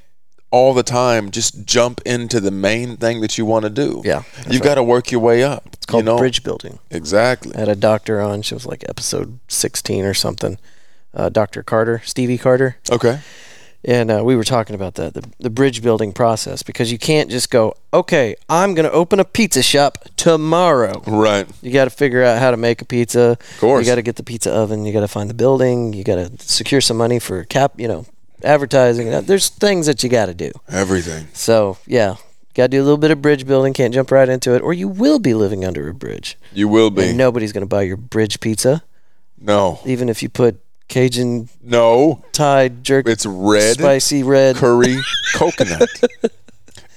all 0.51 0.73
the 0.73 0.83
time 0.83 1.31
just 1.31 1.65
jump 1.65 2.01
into 2.05 2.39
the 2.39 2.51
main 2.51 2.97
thing 2.97 3.21
that 3.21 3.37
you 3.37 3.45
want 3.45 3.63
to 3.63 3.69
do. 3.69 4.01
Yeah, 4.05 4.23
You've 4.49 4.61
right. 4.61 4.63
got 4.63 4.75
to 4.75 4.83
work 4.83 5.11
your 5.11 5.21
way 5.21 5.43
up. 5.43 5.67
it's 5.73 5.85
called 5.85 6.03
you 6.03 6.05
know? 6.05 6.17
bridge 6.17 6.43
building. 6.43 6.79
Exactly. 6.89 7.55
I 7.55 7.59
had 7.59 7.69
a 7.69 7.75
doctor 7.75 8.21
on. 8.21 8.41
She 8.41 8.53
was 8.53 8.65
like 8.65 8.83
episode 8.87 9.39
16 9.47 10.05
or 10.05 10.13
something. 10.13 10.57
Uh, 11.13 11.29
Dr. 11.29 11.63
Carter, 11.63 12.01
Stevie 12.05 12.37
Carter. 12.37 12.77
Okay. 12.91 13.19
And 13.83 14.11
uh, 14.11 14.21
we 14.23 14.35
were 14.35 14.43
talking 14.43 14.75
about 14.75 14.95
that, 14.95 15.13
the, 15.13 15.23
the 15.39 15.49
bridge 15.49 15.81
building 15.81 16.11
process, 16.11 16.61
because 16.63 16.91
you 16.91 16.97
can't 16.97 17.29
just 17.29 17.49
go, 17.49 17.73
okay, 17.93 18.35
I'm 18.49 18.73
going 18.73 18.85
to 18.85 18.91
open 18.91 19.19
a 19.19 19.23
pizza 19.25 19.63
shop 19.63 19.99
tomorrow. 20.17 21.01
Right. 21.07 21.47
You 21.61 21.71
got 21.71 21.85
to 21.85 21.89
figure 21.89 22.23
out 22.23 22.39
how 22.39 22.51
to 22.51 22.57
make 22.57 22.81
a 22.81 22.85
pizza. 22.85 23.37
Of 23.39 23.59
course. 23.59 23.85
You 23.85 23.91
got 23.91 23.95
to 23.95 24.01
get 24.01 24.15
the 24.17 24.23
pizza 24.23 24.51
oven. 24.51 24.85
You 24.85 24.91
got 24.93 25.01
to 25.01 25.07
find 25.07 25.29
the 25.29 25.33
building. 25.35 25.93
You 25.93 26.03
got 26.03 26.15
to 26.15 26.31
secure 26.39 26.81
some 26.81 26.97
money 26.97 27.19
for 27.19 27.43
cap, 27.45 27.73
you 27.77 27.87
know, 27.87 28.05
advertising. 28.43 29.13
Uh, 29.13 29.21
There's 29.21 29.49
things 29.49 29.85
that 29.88 30.03
you 30.03 30.09
got 30.09 30.27
to 30.27 30.33
do. 30.33 30.51
Everything. 30.69 31.27
So, 31.33 31.77
yeah, 31.85 32.15
got 32.53 32.63
to 32.63 32.67
do 32.69 32.81
a 32.81 32.83
little 32.85 32.97
bit 32.97 33.11
of 33.11 33.21
bridge 33.21 33.45
building. 33.47 33.73
Can't 33.73 33.93
jump 33.93 34.11
right 34.11 34.27
into 34.29 34.53
it, 34.55 34.61
or 34.61 34.73
you 34.73 34.88
will 34.88 35.19
be 35.19 35.33
living 35.33 35.63
under 35.65 35.88
a 35.89 35.93
bridge. 35.93 36.38
You 36.53 36.67
will 36.67 36.89
be. 36.91 37.09
And 37.09 37.17
nobody's 37.17 37.53
going 37.53 37.61
to 37.63 37.67
buy 37.67 37.83
your 37.83 37.97
bridge 37.97 38.39
pizza, 38.39 38.83
no. 39.39 39.79
even 39.85 40.09
if 40.09 40.21
you 40.23 40.29
put 40.29 40.59
Cajun 40.88 41.49
No. 41.61 42.23
Thai 42.31 42.69
jerk, 42.69 43.07
It's 43.07 43.25
red 43.25 43.73
spicy 43.77 44.23
red. 44.23 44.55
curry 44.55 44.97
coconut. 45.35 45.89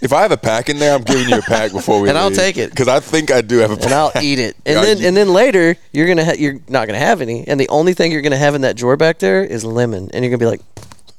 If 0.00 0.14
I 0.14 0.22
have 0.22 0.32
a 0.32 0.36
pack 0.38 0.70
in 0.70 0.78
there, 0.78 0.94
I'm 0.94 1.02
giving 1.02 1.28
you 1.28 1.36
a 1.38 1.42
pack 1.42 1.72
before 1.72 2.00
we 2.00 2.08
And 2.08 2.16
I'll 2.16 2.30
take 2.30 2.56
it. 2.56 2.70
because 2.70 2.88
I 2.88 3.00
think 3.00 3.30
I 3.30 3.42
do 3.42 3.58
have 3.58 3.70
a 3.70 3.76
pack. 3.76 3.84
and 3.86 3.92
I'll 3.94 4.12
eat 4.22 4.38
it. 4.38 4.56
And 4.64 4.76
Yeah, 4.76 4.80
then 4.94 5.04
and 5.04 5.16
then 5.16 5.32
later 5.34 5.76
you're 5.92 6.06
gonna 6.08 6.24
ha- 6.24 6.36
you're 6.38 6.54
not 6.68 6.86
gonna 6.86 6.98
have 7.00 7.20
any, 7.20 7.46
and 7.46 7.60
the 7.60 7.68
only 7.68 7.92
thing 7.92 8.10
you're 8.10 8.22
gonna 8.22 8.38
have 8.38 8.54
in 8.54 8.62
that 8.62 8.76
drawer 8.76 8.96
back 8.96 9.18
there 9.18 9.44
is 9.44 9.62
lemon, 9.64 10.08
and 10.14 10.24
you're 10.24 10.30
gonna 10.30 10.38
be 10.38 10.46
like, 10.46 10.62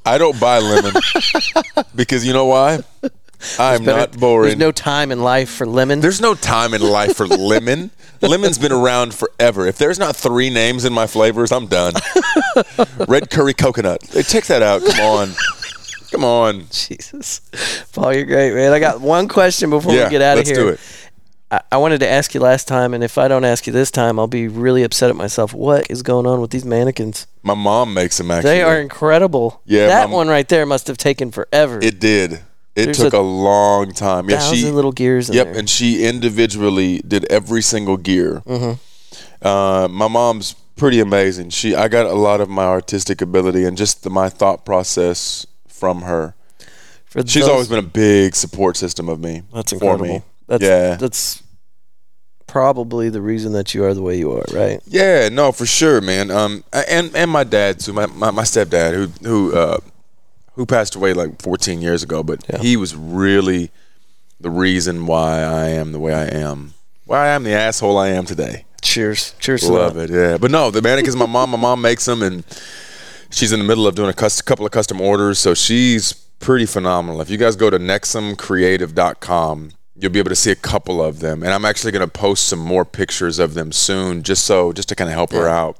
I 0.05 0.17
don't 0.17 0.39
buy 0.39 0.59
lemon 0.59 0.93
because 1.95 2.25
you 2.25 2.33
know 2.33 2.45
why? 2.45 2.79
I'm 3.57 3.83
better- 3.83 3.97
not 3.97 4.19
boring. 4.19 4.49
There's 4.49 4.59
no 4.59 4.71
time 4.71 5.11
in 5.11 5.21
life 5.21 5.49
for 5.49 5.65
lemon. 5.65 5.99
There's 6.01 6.21
no 6.21 6.35
time 6.35 6.73
in 6.73 6.81
life 6.81 7.15
for 7.17 7.27
lemon. 7.27 7.91
Lemon's 8.21 8.59
been 8.59 8.71
around 8.71 9.15
forever. 9.15 9.65
If 9.65 9.79
there's 9.79 9.97
not 9.97 10.15
three 10.15 10.51
names 10.51 10.85
in 10.85 10.93
my 10.93 11.07
flavors, 11.07 11.51
I'm 11.51 11.65
done. 11.65 11.93
Red 13.07 13.31
curry 13.31 13.55
coconut. 13.55 14.03
Hey, 14.11 14.21
check 14.21 14.43
that 14.45 14.61
out. 14.61 14.83
Come 14.85 14.99
on. 14.99 15.29
Come 16.11 16.23
on. 16.23 16.67
Jesus, 16.69 17.41
Paul, 17.93 18.13
you're 18.13 18.25
great, 18.25 18.53
man. 18.53 18.73
I 18.73 18.79
got 18.79 19.01
one 19.01 19.27
question 19.27 19.71
before 19.71 19.93
Yeah, 19.95 20.03
we 20.03 20.11
get 20.11 20.21
out 20.21 20.33
of 20.33 20.37
let's 20.45 20.49
here. 20.49 20.59
do 20.59 20.67
it. 20.69 20.79
I, 21.51 21.61
I 21.73 21.77
wanted 21.77 21.99
to 21.99 22.07
ask 22.07 22.33
you 22.33 22.39
last 22.39 22.67
time, 22.67 22.93
and 22.93 23.03
if 23.03 23.17
I 23.17 23.27
don't 23.27 23.43
ask 23.45 23.67
you 23.67 23.73
this 23.73 23.91
time, 23.91 24.17
I'll 24.17 24.27
be 24.27 24.47
really 24.47 24.83
upset 24.83 25.09
at 25.09 25.15
myself. 25.15 25.53
What 25.53 25.89
is 25.91 26.01
going 26.01 26.25
on 26.25 26.39
with 26.41 26.51
these 26.51 26.63
mannequins? 26.65 27.27
My 27.43 27.53
mom 27.53 27.93
makes 27.93 28.17
them 28.17 28.31
actually. 28.31 28.51
They 28.51 28.61
are 28.63 28.79
incredible. 28.79 29.61
Yeah, 29.65 29.87
that 29.87 30.09
my- 30.09 30.15
one 30.15 30.27
right 30.29 30.47
there 30.47 30.65
must 30.65 30.87
have 30.87 30.97
taken 30.97 31.31
forever. 31.31 31.79
It 31.81 31.99
did. 31.99 32.39
It 32.73 32.85
There's 32.85 32.99
took 32.99 33.13
a 33.13 33.17
a, 33.17 33.19
long 33.19 33.91
time. 33.91 34.29
Yeah, 34.29 34.37
thousand 34.39 34.57
she. 34.59 34.71
little 34.71 34.93
gears 34.93 35.29
in 35.29 35.35
Yep, 35.35 35.45
there. 35.47 35.57
and 35.59 35.69
she 35.69 36.05
individually 36.05 36.99
did 37.05 37.25
every 37.25 37.61
single 37.61 37.97
gear. 37.97 38.41
Mm-hmm. 38.45 39.45
Uh, 39.45 39.89
my 39.89 40.07
mom's 40.07 40.53
pretty 40.77 41.01
amazing. 41.01 41.49
She, 41.49 41.75
I 41.75 41.89
got 41.89 42.05
a 42.05 42.13
lot 42.13 42.39
of 42.39 42.47
my 42.47 42.63
artistic 42.63 43.21
ability 43.21 43.65
and 43.65 43.77
just 43.77 44.03
the, 44.03 44.09
my 44.09 44.29
thought 44.29 44.63
process 44.63 45.45
from 45.67 46.03
her. 46.03 46.33
For 47.07 47.21
She's 47.27 47.41
those- 47.43 47.49
always 47.49 47.67
been 47.67 47.79
a 47.79 47.81
big 47.81 48.35
support 48.35 48.77
system 48.77 49.09
of 49.09 49.19
me. 49.19 49.41
That's 49.53 49.71
for 49.73 49.75
incredible. 49.75 50.05
me. 50.05 50.21
That's, 50.47 50.63
yeah, 50.63 50.95
That's 50.95 51.40
probably 52.51 53.07
the 53.09 53.21
reason 53.21 53.53
that 53.53 53.73
you 53.73 53.83
are 53.85 53.93
the 53.93 54.01
way 54.01 54.17
you 54.17 54.29
are, 54.33 54.43
right? 54.53 54.81
yeah, 54.85 55.29
no, 55.29 55.51
for 55.53 55.65
sure, 55.65 56.01
man. 56.01 56.29
Um, 56.29 56.63
and 56.73 57.15
and 57.15 57.31
my 57.31 57.45
dad 57.45 57.79
too. 57.79 57.93
My 57.93 58.07
my, 58.07 58.29
my 58.31 58.43
stepdad 58.43 58.93
who 58.93 59.07
who 59.27 59.53
uh 59.55 59.77
who 60.55 60.65
passed 60.65 60.95
away 60.95 61.13
like 61.13 61.41
14 61.41 61.81
years 61.81 62.03
ago, 62.03 62.23
but 62.23 62.43
Yeah. 62.49 62.57
he 62.59 62.75
was 62.75 62.93
really 62.93 63.71
the 64.41 64.49
reason 64.49 65.05
why 65.05 65.39
I 65.43 65.67
am 65.69 65.93
the 65.93 65.99
way 65.99 66.13
I 66.13 66.25
am. 66.25 66.73
Why 67.05 67.27
I 67.27 67.29
am 67.29 67.43
the 67.43 67.53
asshole 67.53 67.97
I 67.97 68.09
am 68.09 68.25
today. 68.25 68.65
Cheers. 68.81 69.33
Cheers 69.39 69.61
to 69.61 69.71
Love 69.71 69.95
it, 69.97 70.09
yeah. 70.09 70.37
But 70.37 70.51
no, 70.51 70.69
the 70.71 70.81
mannequins. 70.81 71.15
My 71.15 71.25
mom, 71.27 71.51
my 71.51 71.57
mom 71.57 71.81
makes 71.81 72.03
them, 72.05 72.21
and 72.21 72.43
she's 73.29 73.51
in 73.53 73.59
the 73.59 73.65
middle 73.65 73.87
of 73.87 73.95
doing 73.95 74.09
a 74.09 74.13
cus- 74.13 74.41
couple 74.41 74.65
of 74.65 74.71
custom 74.73 74.99
orders. 74.99 75.39
So 75.39 75.53
she's 75.53 76.11
pretty 76.39 76.65
phenomenal. 76.65 77.21
If 77.21 77.29
you 77.29 77.37
guys 77.37 77.55
go 77.55 77.69
to 77.69 77.77
nexumcreative.com, 77.79 79.71
you'll 80.01 80.11
be 80.11 80.19
able 80.19 80.29
to 80.29 80.35
see 80.35 80.51
a 80.51 80.55
couple 80.55 81.01
of 81.03 81.19
them, 81.19 81.43
and 81.43 81.53
I'm 81.53 81.63
actually 81.65 81.91
going 81.91 82.05
to 82.07 82.11
post 82.11 82.45
some 82.45 82.59
more 82.59 82.83
pictures 82.85 83.39
of 83.39 83.53
them 83.53 83.71
soon, 83.71 84.23
just 84.23 84.43
so 84.45 84.73
just 84.73 84.89
to 84.89 84.95
kind 84.95 85.09
of 85.09 85.13
help 85.13 85.31
her 85.31 85.47
out. 85.47 85.77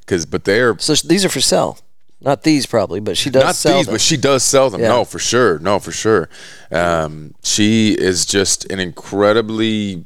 Because, 0.00 0.24
but 0.26 0.44
they're 0.44 0.78
So 0.78 0.94
these 0.94 1.24
are 1.24 1.28
for 1.28 1.40
sale. 1.40 1.78
Not 2.20 2.42
these 2.42 2.66
probably, 2.66 2.98
but 2.98 3.16
she 3.16 3.30
does 3.30 3.44
not 3.44 3.54
sell 3.54 3.76
these, 3.76 3.86
them. 3.86 3.94
but 3.94 4.00
she 4.00 4.16
does 4.16 4.42
sell 4.42 4.70
them. 4.70 4.80
Yeah. 4.80 4.88
No, 4.88 5.04
for 5.04 5.20
sure. 5.20 5.58
No, 5.60 5.78
for 5.78 5.92
sure. 5.92 6.28
Um, 6.72 7.34
she 7.44 7.92
is 7.92 8.26
just 8.26 8.64
an 8.72 8.80
incredibly 8.80 10.04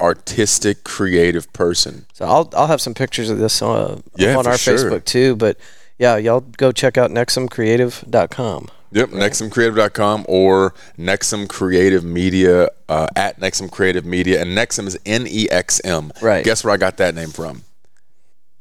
artistic, 0.00 0.82
creative 0.82 1.52
person. 1.52 2.06
So 2.12 2.24
I'll 2.24 2.50
I'll 2.56 2.66
have 2.66 2.80
some 2.80 2.94
pictures 2.94 3.30
of 3.30 3.38
this 3.38 3.62
uh, 3.62 4.00
Yeah, 4.16 4.36
on 4.36 4.46
our 4.48 4.58
sure. 4.58 4.76
Facebook 4.76 5.04
too. 5.04 5.36
But 5.36 5.56
yeah, 5.98 6.16
y'all 6.16 6.40
go 6.40 6.72
check 6.72 6.98
out 6.98 7.12
nexumcreative.com. 7.12 8.68
Yep, 8.94 9.10
nexumcreative.com 9.10 10.24
or 10.28 10.72
Nexum 10.98 11.48
Creative 11.48 12.04
Media 12.04 12.68
uh, 12.88 13.08
at 13.16 13.40
Nexum 13.40 13.70
Creative 13.70 14.04
Media. 14.04 14.40
And 14.40 14.56
Nexum 14.56 14.86
is 14.86 14.96
N 15.04 15.26
E 15.28 15.48
X 15.50 15.80
M. 15.84 16.12
Right. 16.22 16.44
Guess 16.44 16.62
where 16.64 16.72
I 16.72 16.76
got 16.76 16.96
that 16.98 17.14
name 17.14 17.30
from? 17.30 17.62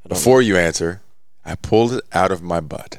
Before 0.07 0.41
you 0.41 0.57
answer, 0.57 1.01
I 1.45 1.55
pulled 1.55 1.93
it 1.93 2.03
out 2.11 2.31
of 2.31 2.41
my 2.41 2.59
butt. 2.61 2.97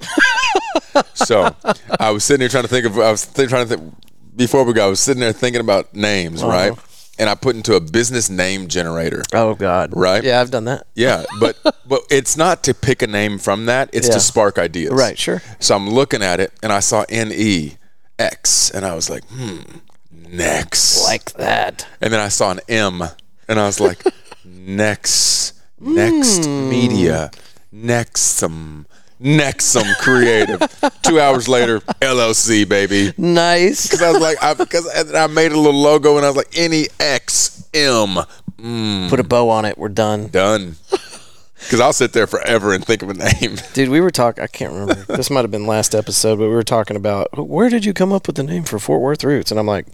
so 1.14 1.55
I 2.01 2.11
was 2.12 2.24
sitting 2.24 2.41
here 2.41 2.49
trying 2.49 2.64
to 2.64 2.68
think 2.68 2.87
of, 2.87 2.99
I 2.99 3.11
was 3.11 3.26
th- 3.26 3.49
trying 3.49 3.68
to 3.68 3.76
think, 3.76 3.95
before 4.37 4.64
we 4.64 4.72
go, 4.72 4.87
I 4.87 4.89
was 4.89 5.01
sitting 5.01 5.20
there 5.20 5.32
thinking 5.32 5.61
about 5.61 5.95
names, 5.95 6.43
Uh-huh. 6.43 6.51
right? 6.53 6.72
And 7.18 7.30
I 7.30 7.34
put 7.36 7.54
into 7.54 7.74
a 7.76 7.80
business 7.80 8.28
name 8.28 8.66
generator. 8.66 9.22
Oh 9.32 9.54
God. 9.54 9.92
Right. 9.94 10.24
Yeah, 10.24 10.40
I've 10.40 10.50
done 10.50 10.64
that. 10.64 10.86
Yeah, 10.96 11.24
but 11.38 11.56
but 11.86 12.00
it's 12.10 12.36
not 12.36 12.62
to 12.64 12.74
pick 12.74 13.02
a 13.02 13.06
name 13.06 13.38
from 13.38 13.66
that. 13.66 13.88
It's 13.92 14.08
Yeah. 14.08 14.14
to 14.14 14.20
spark 14.20 14.58
ideas. 14.58 14.92
Right, 14.92 15.16
sure. 15.18 15.40
So 15.60 15.76
I'm 15.76 15.88
looking 15.88 16.22
at 16.22 16.40
it 16.40 16.52
and 16.62 16.72
I 16.72 16.80
saw 16.80 17.04
N 17.08 17.30
E 17.32 17.76
X 18.18 18.70
and 18.70 18.84
I 18.84 18.94
was 18.96 19.08
like, 19.08 19.24
hmm, 19.28 19.58
next. 20.10 21.04
Like 21.04 21.32
that. 21.34 21.86
and 22.00 22.12
then 22.12 22.20
I 22.20 22.28
saw 22.28 22.50
an 22.50 22.60
M 22.68 23.02
and 23.48 23.60
I 23.60 23.66
was 23.66 23.78
like, 23.80 24.02
next, 24.44 25.54
next 25.80 26.44
Hmm. 26.46 26.68
media, 26.68 27.30
Nexum, 29.20 29.82
Nexum 29.82 29.96
Creative. 29.98 30.92
Two 31.02 31.20
hours 31.20 31.48
later, 31.48 31.80
LLC 32.00 32.68
baby. 32.68 33.12
Nice. 33.16 33.84
Because 33.86 34.02
I 34.02 34.10
was 34.10 34.20
like, 34.20 34.42
I, 34.42 34.54
because 34.54 35.14
I 35.14 35.26
made 35.28 35.52
a 35.52 35.58
little 35.58 35.80
logo 35.80 36.16
and 36.16 36.24
I 36.26 36.28
was 36.28 36.36
like, 36.36 36.56
N 36.56 36.72
E 36.72 36.86
X 37.00 37.68
M. 37.72 38.18
Mm, 38.58 39.08
Put 39.10 39.20
a 39.20 39.24
bow 39.24 39.50
on 39.50 39.64
it. 39.64 39.76
We're 39.78 39.88
done. 39.88 40.28
done. 40.28 40.76
Because 41.60 41.80
I'll 41.80 41.92
sit 41.94 42.12
there 42.12 42.26
forever 42.26 42.74
and 42.74 42.84
think 42.84 43.02
of 43.02 43.08
a 43.10 43.14
name. 43.14 43.56
Dude, 43.72 43.88
we 43.88 44.00
were 44.00 44.10
talking. 44.10 44.44
I 44.44 44.46
can't 44.46 44.72
remember. 44.72 44.94
this 45.16 45.30
might 45.30 45.42
have 45.42 45.50
been 45.50 45.66
last 45.66 45.94
episode, 45.94 46.36
but 46.38 46.48
we 46.48 46.54
were 46.54 46.62
talking 46.62 46.96
about 46.96 47.28
where 47.48 47.70
did 47.70 47.84
you 47.84 47.94
come 47.94 48.12
up 48.12 48.26
with 48.26 48.36
the 48.36 48.42
name 48.42 48.64
for 48.64 48.78
Fort 48.78 49.00
Worth 49.00 49.24
Roots? 49.24 49.50
And 49.50 49.58
I'm 49.58 49.66
like, 49.66 49.86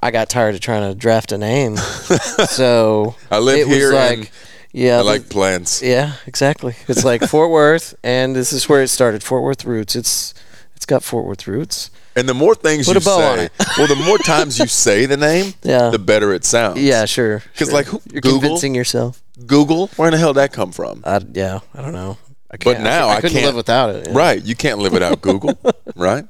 I 0.00 0.10
got 0.10 0.30
tired 0.30 0.54
of 0.54 0.60
trying 0.62 0.90
to 0.90 0.98
draft 0.98 1.32
a 1.32 1.38
name, 1.38 1.76
so 2.48 3.14
I 3.30 3.38
live 3.38 3.58
it 3.58 3.66
was 3.68 3.76
here 3.76 3.92
like, 3.94 4.30
yeah, 4.72 4.94
I 4.96 4.98
the- 4.98 5.04
like 5.04 5.28
plants. 5.28 5.82
yeah, 5.82 6.12
exactly. 6.26 6.74
It's 6.88 7.04
like 7.04 7.22
Fort 7.28 7.50
Worth, 7.50 7.94
and 8.02 8.34
this 8.36 8.52
is 8.52 8.68
where 8.68 8.82
it 8.82 8.88
started. 8.88 9.22
Fort 9.22 9.42
Worth 9.42 9.64
Roots. 9.64 9.94
It's 9.96 10.34
It's 10.76 10.86
got 10.86 11.02
Fort 11.02 11.24
Worth 11.26 11.46
roots. 11.46 11.90
And 12.18 12.26
the 12.28 12.34
more 12.34 12.54
things 12.54 12.86
Put 12.86 12.94
you 12.94 13.00
say, 13.02 13.48
well, 13.78 13.86
the 13.86 14.02
more 14.06 14.16
times 14.18 14.58
you 14.58 14.66
say 14.86 15.04
the 15.06 15.16
name, 15.18 15.52
Yeah. 15.62 15.90
the 15.90 15.98
better 15.98 16.32
it 16.32 16.44
sounds. 16.44 16.80
Yeah, 16.80 17.04
sure. 17.06 17.42
Cuz 17.58 17.72
like, 17.72 17.86
who- 17.86 18.00
you're 18.12 18.22
Google? 18.22 18.40
convincing 18.40 18.74
yourself. 18.74 19.22
Google, 19.46 19.88
where 19.96 20.08
in 20.08 20.12
the 20.12 20.18
hell 20.18 20.32
did 20.32 20.40
that 20.40 20.52
come 20.52 20.72
from? 20.72 21.02
I, 21.04 21.20
yeah, 21.32 21.60
I 21.74 21.82
don't 21.82 21.92
know. 21.92 22.16
I 22.50 22.56
But 22.62 22.80
now 22.80 23.08
I, 23.08 23.16
I 23.16 23.20
couldn't 23.20 23.32
can't- 23.32 23.46
live 23.46 23.54
without 23.56 23.90
it. 23.94 24.06
yeah. 24.08 24.12
Right. 24.16 24.42
You 24.42 24.54
can't 24.54 24.78
live 24.78 24.92
without 24.92 25.20
Google, 25.20 25.58
right? 25.94 26.24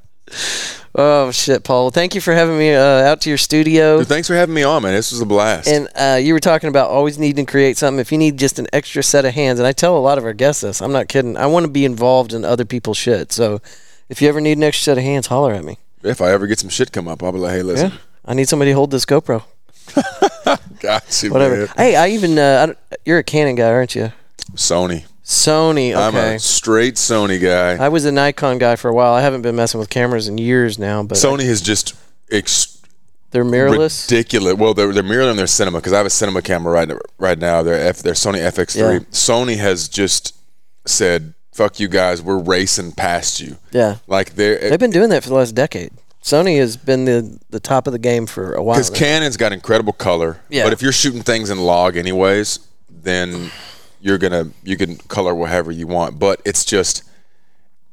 Oh 0.98 1.30
shit, 1.30 1.62
Paul. 1.62 1.90
Thank 1.90 2.14
you 2.14 2.22
for 2.22 2.32
having 2.32 2.56
me 2.56 2.72
uh, 2.74 2.80
out 2.80 3.20
to 3.20 3.28
your 3.28 3.36
studio. 3.36 3.98
Dude, 3.98 4.08
thanks 4.08 4.28
for 4.28 4.34
having 4.34 4.54
me 4.54 4.62
on, 4.62 4.82
man. 4.82 4.94
This 4.94 5.12
was 5.12 5.20
a 5.20 5.26
blast. 5.26 5.68
And 5.68 5.88
uh, 5.94 6.18
you 6.18 6.32
were 6.32 6.40
talking 6.40 6.70
about 6.70 6.88
always 6.88 7.18
needing 7.18 7.44
to 7.44 7.50
create 7.50 7.76
something. 7.76 8.00
If 8.00 8.10
you 8.10 8.16
need 8.16 8.38
just 8.38 8.58
an 8.58 8.66
extra 8.72 9.02
set 9.02 9.26
of 9.26 9.34
hands, 9.34 9.58
and 9.58 9.66
I 9.66 9.72
tell 9.72 9.94
a 9.96 10.00
lot 10.00 10.16
of 10.16 10.24
our 10.24 10.32
guests 10.32 10.62
this, 10.62 10.80
I'm 10.80 10.92
not 10.92 11.08
kidding. 11.08 11.36
I 11.36 11.44
want 11.46 11.66
to 11.66 11.70
be 11.70 11.84
involved 11.84 12.32
in 12.32 12.46
other 12.46 12.64
people's 12.64 12.96
shit. 12.96 13.30
So 13.30 13.60
if 14.08 14.22
you 14.22 14.28
ever 14.30 14.40
need 14.40 14.56
an 14.56 14.62
extra 14.64 14.84
set 14.84 14.96
of 14.98 15.04
hands, 15.04 15.26
holler 15.26 15.52
at 15.52 15.64
me. 15.64 15.76
if 16.02 16.22
I 16.22 16.30
ever 16.30 16.46
get 16.46 16.60
some 16.60 16.70
shit 16.70 16.92
come 16.92 17.08
up, 17.08 17.22
I'll 17.22 17.32
be 17.32 17.40
like, 17.40 17.52
hey, 17.52 17.62
listen, 17.62 17.92
I 18.24 18.32
need 18.32 18.48
somebody 18.48 18.70
to 18.70 18.74
hold 18.74 18.90
this 18.90 19.04
GoPro. 19.04 19.44
got 20.80 21.22
you, 21.22 21.30
Whatever. 21.30 21.56
man. 21.58 21.68
Hey, 21.76 21.94
I 21.94 22.08
even 22.08 22.38
uh, 22.38 22.74
I 22.90 22.96
you're 23.04 23.18
a 23.18 23.22
Canon 23.22 23.54
guy, 23.54 23.68
aren't 23.70 23.94
you? 23.94 24.12
Sony. 24.54 25.04
Sony. 25.26 25.92
I'm 25.94 26.14
a 26.14 26.38
straight 26.38 26.94
Sony 26.94 27.42
guy. 27.42 27.84
I 27.84 27.88
was 27.88 28.04
a 28.04 28.12
Nikon 28.12 28.58
guy 28.58 28.76
for 28.76 28.88
a 28.88 28.94
while. 28.94 29.12
I 29.12 29.22
haven't 29.22 29.42
been 29.42 29.56
messing 29.56 29.80
with 29.80 29.90
cameras 29.90 30.28
in 30.28 30.38
years 30.38 30.78
now, 30.78 31.02
but 31.02 31.18
Sony 31.18 31.44
has 31.46 31.60
just 31.60 31.96
ex- 32.30 32.80
they're 33.32 33.44
mirrorless. 33.44 34.08
ridiculous. 34.08 34.54
Well, 34.54 34.72
they're 34.72 34.92
they're 34.92 35.02
mirroring 35.02 35.36
their 35.36 35.48
cinema 35.48 35.78
because 35.78 35.92
I 35.92 35.96
have 35.96 36.06
a 36.06 36.10
cinema 36.10 36.42
camera 36.42 36.72
right 36.72 36.90
right 37.18 37.38
now. 37.38 37.64
They're 37.64 37.88
F, 37.88 37.98
they're 37.98 38.14
Sony 38.14 38.38
FX3. 38.38 38.76
Yeah. 38.76 38.98
Sony 39.10 39.56
has 39.56 39.88
just 39.88 40.32
said, 40.86 41.34
"Fuck 41.52 41.80
you 41.80 41.88
guys, 41.88 42.22
we're 42.22 42.38
racing 42.38 42.92
past 42.92 43.40
you." 43.40 43.56
yeah, 43.72 43.96
Like 44.06 44.36
they're 44.36 44.70
they've 44.70 44.78
been 44.78 44.92
doing 44.92 45.10
that 45.10 45.24
for 45.24 45.30
the 45.30 45.34
last 45.34 45.56
decade. 45.56 45.90
Sony 46.22 46.58
has 46.58 46.76
been 46.76 47.04
the 47.04 47.36
the 47.50 47.58
top 47.60 47.88
of 47.88 47.92
the 47.92 47.98
game 47.98 48.26
for 48.26 48.54
a 48.54 48.62
while. 48.62 48.76
because. 48.76 48.90
Canon's 48.90 49.36
got 49.36 49.52
incredible 49.52 49.92
color. 49.92 50.38
Yeah. 50.48 50.62
But 50.62 50.72
if 50.72 50.82
you're 50.82 50.92
shooting 50.92 51.22
things 51.22 51.50
in 51.50 51.58
log 51.58 51.96
anyways, 51.96 52.60
then 52.88 53.50
you're 54.06 54.18
gonna 54.18 54.50
you 54.62 54.76
can 54.76 54.96
color 54.96 55.34
whatever 55.34 55.70
you 55.72 55.86
want. 55.86 56.18
But 56.18 56.40
it's 56.44 56.64
just 56.64 57.02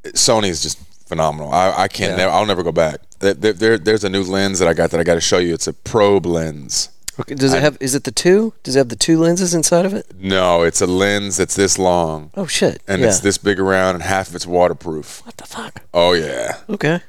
Sony 0.04 0.50
is 0.50 0.62
just 0.62 0.78
phenomenal. 1.08 1.52
I, 1.52 1.84
I 1.84 1.88
can't. 1.88 2.12
Yeah. 2.12 2.18
Never, 2.18 2.32
I'll 2.32 2.46
never 2.46 2.64
go 2.64 2.72
back. 2.72 3.00
There, 3.20 3.34
there- 3.34 3.54
there- 3.54 3.78
there's 3.78 4.04
a 4.04 4.10
new 4.10 4.24
lens 4.24 4.60
that 4.60 4.68
I 4.68 4.74
got 4.74 4.92
that 4.92 5.00
I 5.00 5.04
got 5.04 5.16
to 5.16 5.22
show 5.22 5.38
you. 5.40 5.54
It's 5.54 5.68
a 5.68 5.74
probe 5.74 6.26
lens. 6.26 6.90
Okay, 7.20 7.36
does 7.36 7.54
it 7.54 7.62
have? 7.62 7.78
Is 7.80 7.94
it 7.94 8.06
the 8.06 8.12
two? 8.12 8.54
Does 8.64 8.76
it 8.76 8.80
have 8.80 8.90
the 8.90 8.96
two 8.96 9.20
lenses 9.20 9.54
inside 9.54 9.86
of 9.86 9.94
it? 9.94 10.08
No, 10.20 10.64
it's 10.64 10.82
a 10.82 10.88
lens 10.88 11.38
that's 11.38 11.56
this 11.56 11.78
long 11.78 12.32
Oh 12.36 12.48
shit! 12.48 12.82
and 12.88 13.02
yeah. 13.02 13.08
it's 13.08 13.20
this 13.20 13.38
big 13.38 13.60
around 13.60 13.94
and 13.96 14.04
half 14.04 14.30
of 14.30 14.36
it's 14.36 14.48
waterproof. 14.48 15.22
What 15.24 15.38
the 15.38 15.46
fuck? 15.46 15.84
Oh 15.94 16.14
yeah. 16.14 16.58
Okay. 16.70 17.02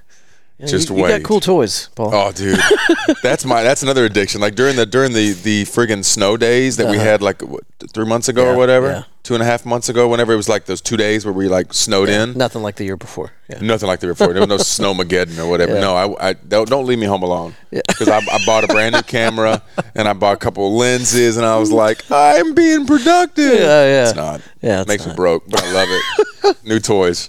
Yeah, 0.58 0.66
Just 0.66 0.88
you, 0.88 0.96
you 0.96 1.02
got 1.02 1.08
wait. 1.14 1.24
cool 1.24 1.40
toys, 1.40 1.88
Paul. 1.96 2.10
Oh, 2.14 2.30
dude, 2.30 2.60
that's 3.24 3.44
my 3.44 3.64
that's 3.64 3.82
another 3.82 4.04
addiction. 4.04 4.40
Like 4.40 4.54
during 4.54 4.76
the 4.76 4.86
during 4.86 5.12
the 5.12 5.32
the 5.32 5.64
friggin' 5.64 6.04
snow 6.04 6.36
days 6.36 6.76
that 6.76 6.88
we 6.88 6.96
had 6.96 7.20
like 7.22 7.42
what, 7.42 7.64
three 7.92 8.04
months 8.06 8.28
ago 8.28 8.42
Uh-huh. 8.42 8.50
Yeah, 8.50 8.54
or 8.54 8.58
whatever, 8.58 8.86
yeah. 8.86 9.02
two 9.24 9.34
and 9.34 9.42
a 9.42 9.46
half 9.46 9.66
months 9.66 9.88
ago, 9.88 10.06
whenever 10.08 10.32
it 10.32 10.36
was 10.36 10.48
like 10.48 10.66
those 10.66 10.80
two 10.80 10.96
days 10.96 11.24
where 11.26 11.32
we 11.32 11.48
like 11.48 11.74
snowed 11.74 12.08
in. 12.08 12.34
Nothing 12.38 12.62
like 12.62 12.76
the 12.76 12.84
year 12.84 12.96
before. 12.96 13.32
Yeah. 13.48 13.58
Nothing 13.62 13.88
like 13.88 13.98
the 13.98 14.06
year 14.06 14.14
before. 14.14 14.32
There 14.32 14.46
was 14.46 14.48
no 14.48 14.56
snowmageddon 14.58 15.38
or 15.44 15.50
whatever. 15.50 15.74
No, 15.80 15.96
I, 15.96 16.28
I 16.30 16.32
don't, 16.34 16.68
don't 16.68 16.86
leave 16.86 17.00
me 17.00 17.06
home 17.06 17.24
alone 17.24 17.54
Yeah. 17.72 17.80
because 17.88 18.08
I, 18.08 18.18
I 18.18 18.38
bought 18.46 18.62
a 18.62 18.68
brand 18.68 18.94
new 18.94 19.02
camera 19.02 19.60
and 19.96 20.06
I 20.06 20.12
bought 20.12 20.34
a 20.34 20.38
couple 20.38 20.68
of 20.68 20.72
lenses 20.74 21.36
and 21.36 21.44
I 21.44 21.56
was 21.58 21.72
like, 21.72 22.04
I'm 22.12 22.54
being 22.54 22.86
productive. 22.86 23.54
Yeah, 23.58 23.84
yeah. 23.84 24.04
It's 24.06 24.14
not. 24.14 24.40
Yeah, 24.62 24.80
it's 24.82 24.88
makes 24.88 25.04
not. 25.04 25.12
me 25.12 25.16
broke, 25.16 25.48
but 25.48 25.64
I 25.64 25.72
love 25.72 25.88
it. 25.90 26.56
new 26.64 26.78
toys. 26.78 27.28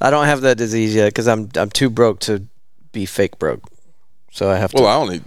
I 0.00 0.08
don't 0.10 0.24
have 0.24 0.40
that 0.40 0.56
disease 0.56 0.94
yet 0.94 1.08
because 1.08 1.28
I'm 1.28 1.50
I'm 1.56 1.68
too 1.68 1.90
broke 1.90 2.20
to 2.20 2.46
be 2.94 3.04
fake 3.04 3.38
broke. 3.38 3.60
So 4.32 4.50
I 4.50 4.56
have 4.56 4.70
to. 4.72 4.82
Well, 4.82 4.90
I 4.90 4.94
only. 4.96 5.20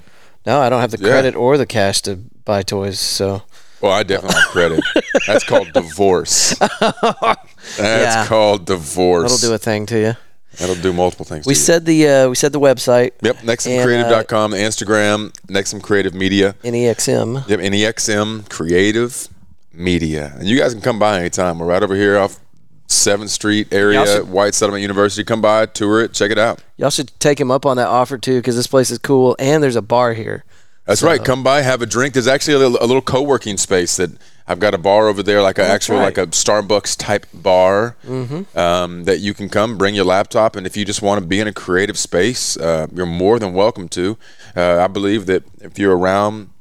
no, 0.46 0.60
I 0.60 0.70
don't 0.70 0.82
have 0.82 0.92
the 0.92 0.98
Yeah. 1.00 1.10
credit 1.10 1.36
or 1.36 1.58
the 1.58 1.66
cash 1.68 2.02
to 2.04 2.16
buy 2.46 2.64
toys. 2.64 3.00
So 3.00 3.44
Well, 3.82 3.92
I 3.92 4.02
definitely 4.04 4.40
have 4.42 4.50
credit. 4.50 4.84
That's 5.28 5.44
called 5.44 5.72
divorce. 5.74 6.56
That's 6.82 7.78
Yeah. 7.78 8.26
called 8.28 8.66
divorce. 8.66 9.32
that'll 9.32 9.50
do 9.50 9.54
a 9.54 9.58
thing 9.60 9.86
to 9.88 10.00
you. 10.00 10.16
That'll 10.58 10.76
do 10.76 10.92
multiple 10.92 11.26
things. 11.26 11.46
We 11.46 11.54
to 11.54 11.60
you. 11.60 11.64
said 11.64 11.86
the 11.86 12.08
uh, 12.10 12.30
we 12.30 12.36
said 12.36 12.52
the 12.52 12.60
website 12.60 13.12
Yep, 13.22 13.38
nexumcreative.com, 13.40 14.52
the 14.52 14.58
Instagram, 14.58 15.32
Nexum 15.48 15.82
Creative 15.84 16.14
Media. 16.16 16.56
NEXM. 16.64 17.48
Yep, 17.48 17.60
NEXM 17.60 18.50
Creative 18.50 19.28
Media. 19.74 20.34
And 20.40 20.48
you 20.48 20.58
guys 20.58 20.74
can 20.74 20.82
come 20.82 20.98
by 20.98 21.20
anytime. 21.20 21.60
We're 21.60 21.68
right 21.68 21.84
over 21.84 21.96
here 21.96 22.18
off 22.18 22.40
7th 22.88 23.30
Street 23.30 23.72
area, 23.72 24.06
should- 24.06 24.30
White 24.30 24.56
Settlement 24.56 24.82
University. 24.82 25.24
Come 25.24 25.42
by, 25.42 25.66
tour 25.66 26.02
it, 26.02 26.14
check 26.14 26.32
it 26.32 26.38
out. 26.38 26.62
Y'all 26.78 26.90
should 26.90 27.12
take 27.20 27.40
him 27.40 27.52
up 27.52 27.66
on 27.66 27.78
that 27.78 27.88
offer 27.88 28.18
too 28.18 28.40
because 28.40 28.56
this 28.56 28.68
place 28.68 28.92
is 28.92 28.98
cool 28.98 29.36
and 29.40 29.62
there's 29.62 29.76
a 29.76 29.82
bar 29.82 30.14
here. 30.14 30.44
That's 30.86 31.04
right. 31.04 31.24
Come 31.24 31.44
by, 31.44 31.64
have 31.64 31.82
a 31.82 31.86
drink. 31.86 32.14
There's 32.14 32.28
actually 32.28 32.54
a 32.54 32.60
little, 32.60 32.78
a 32.80 32.88
little 32.88 33.02
co-working 33.02 33.58
space 33.58 33.98
that 33.98 34.12
I've 34.48 34.60
got 34.60 34.74
a 34.74 34.78
bar 34.78 35.10
over 35.10 35.22
there, 35.22 35.42
like 35.42 35.58
a 35.58 35.68
actual 35.68 35.98
right. 35.98 36.06
like 36.06 36.18
a 36.18 36.28
Starbucks 36.28 36.96
type 36.98 37.26
bar 37.34 37.98
um, 38.56 39.04
that 39.04 39.20
you 39.20 39.34
can 39.34 39.50
come, 39.50 39.78
bring 39.78 39.94
your 39.94 40.06
laptop, 40.06 40.56
and 40.56 40.66
if 40.66 40.78
you 40.78 40.86
just 40.86 41.02
want 41.02 41.20
to 41.20 41.28
be 41.28 41.42
in 41.42 41.48
a 41.48 41.52
creative 41.52 41.98
space, 41.98 42.56
uh, 42.56 42.88
you're 42.94 43.06
more 43.06 43.38
than 43.40 43.54
welcome 43.54 43.90
to. 43.90 44.18
Uh, 44.56 44.82
I 44.82 44.88
believe 44.88 45.26
that 45.26 45.44
if 45.60 45.78
you're 45.78 45.96
around. 45.98 46.52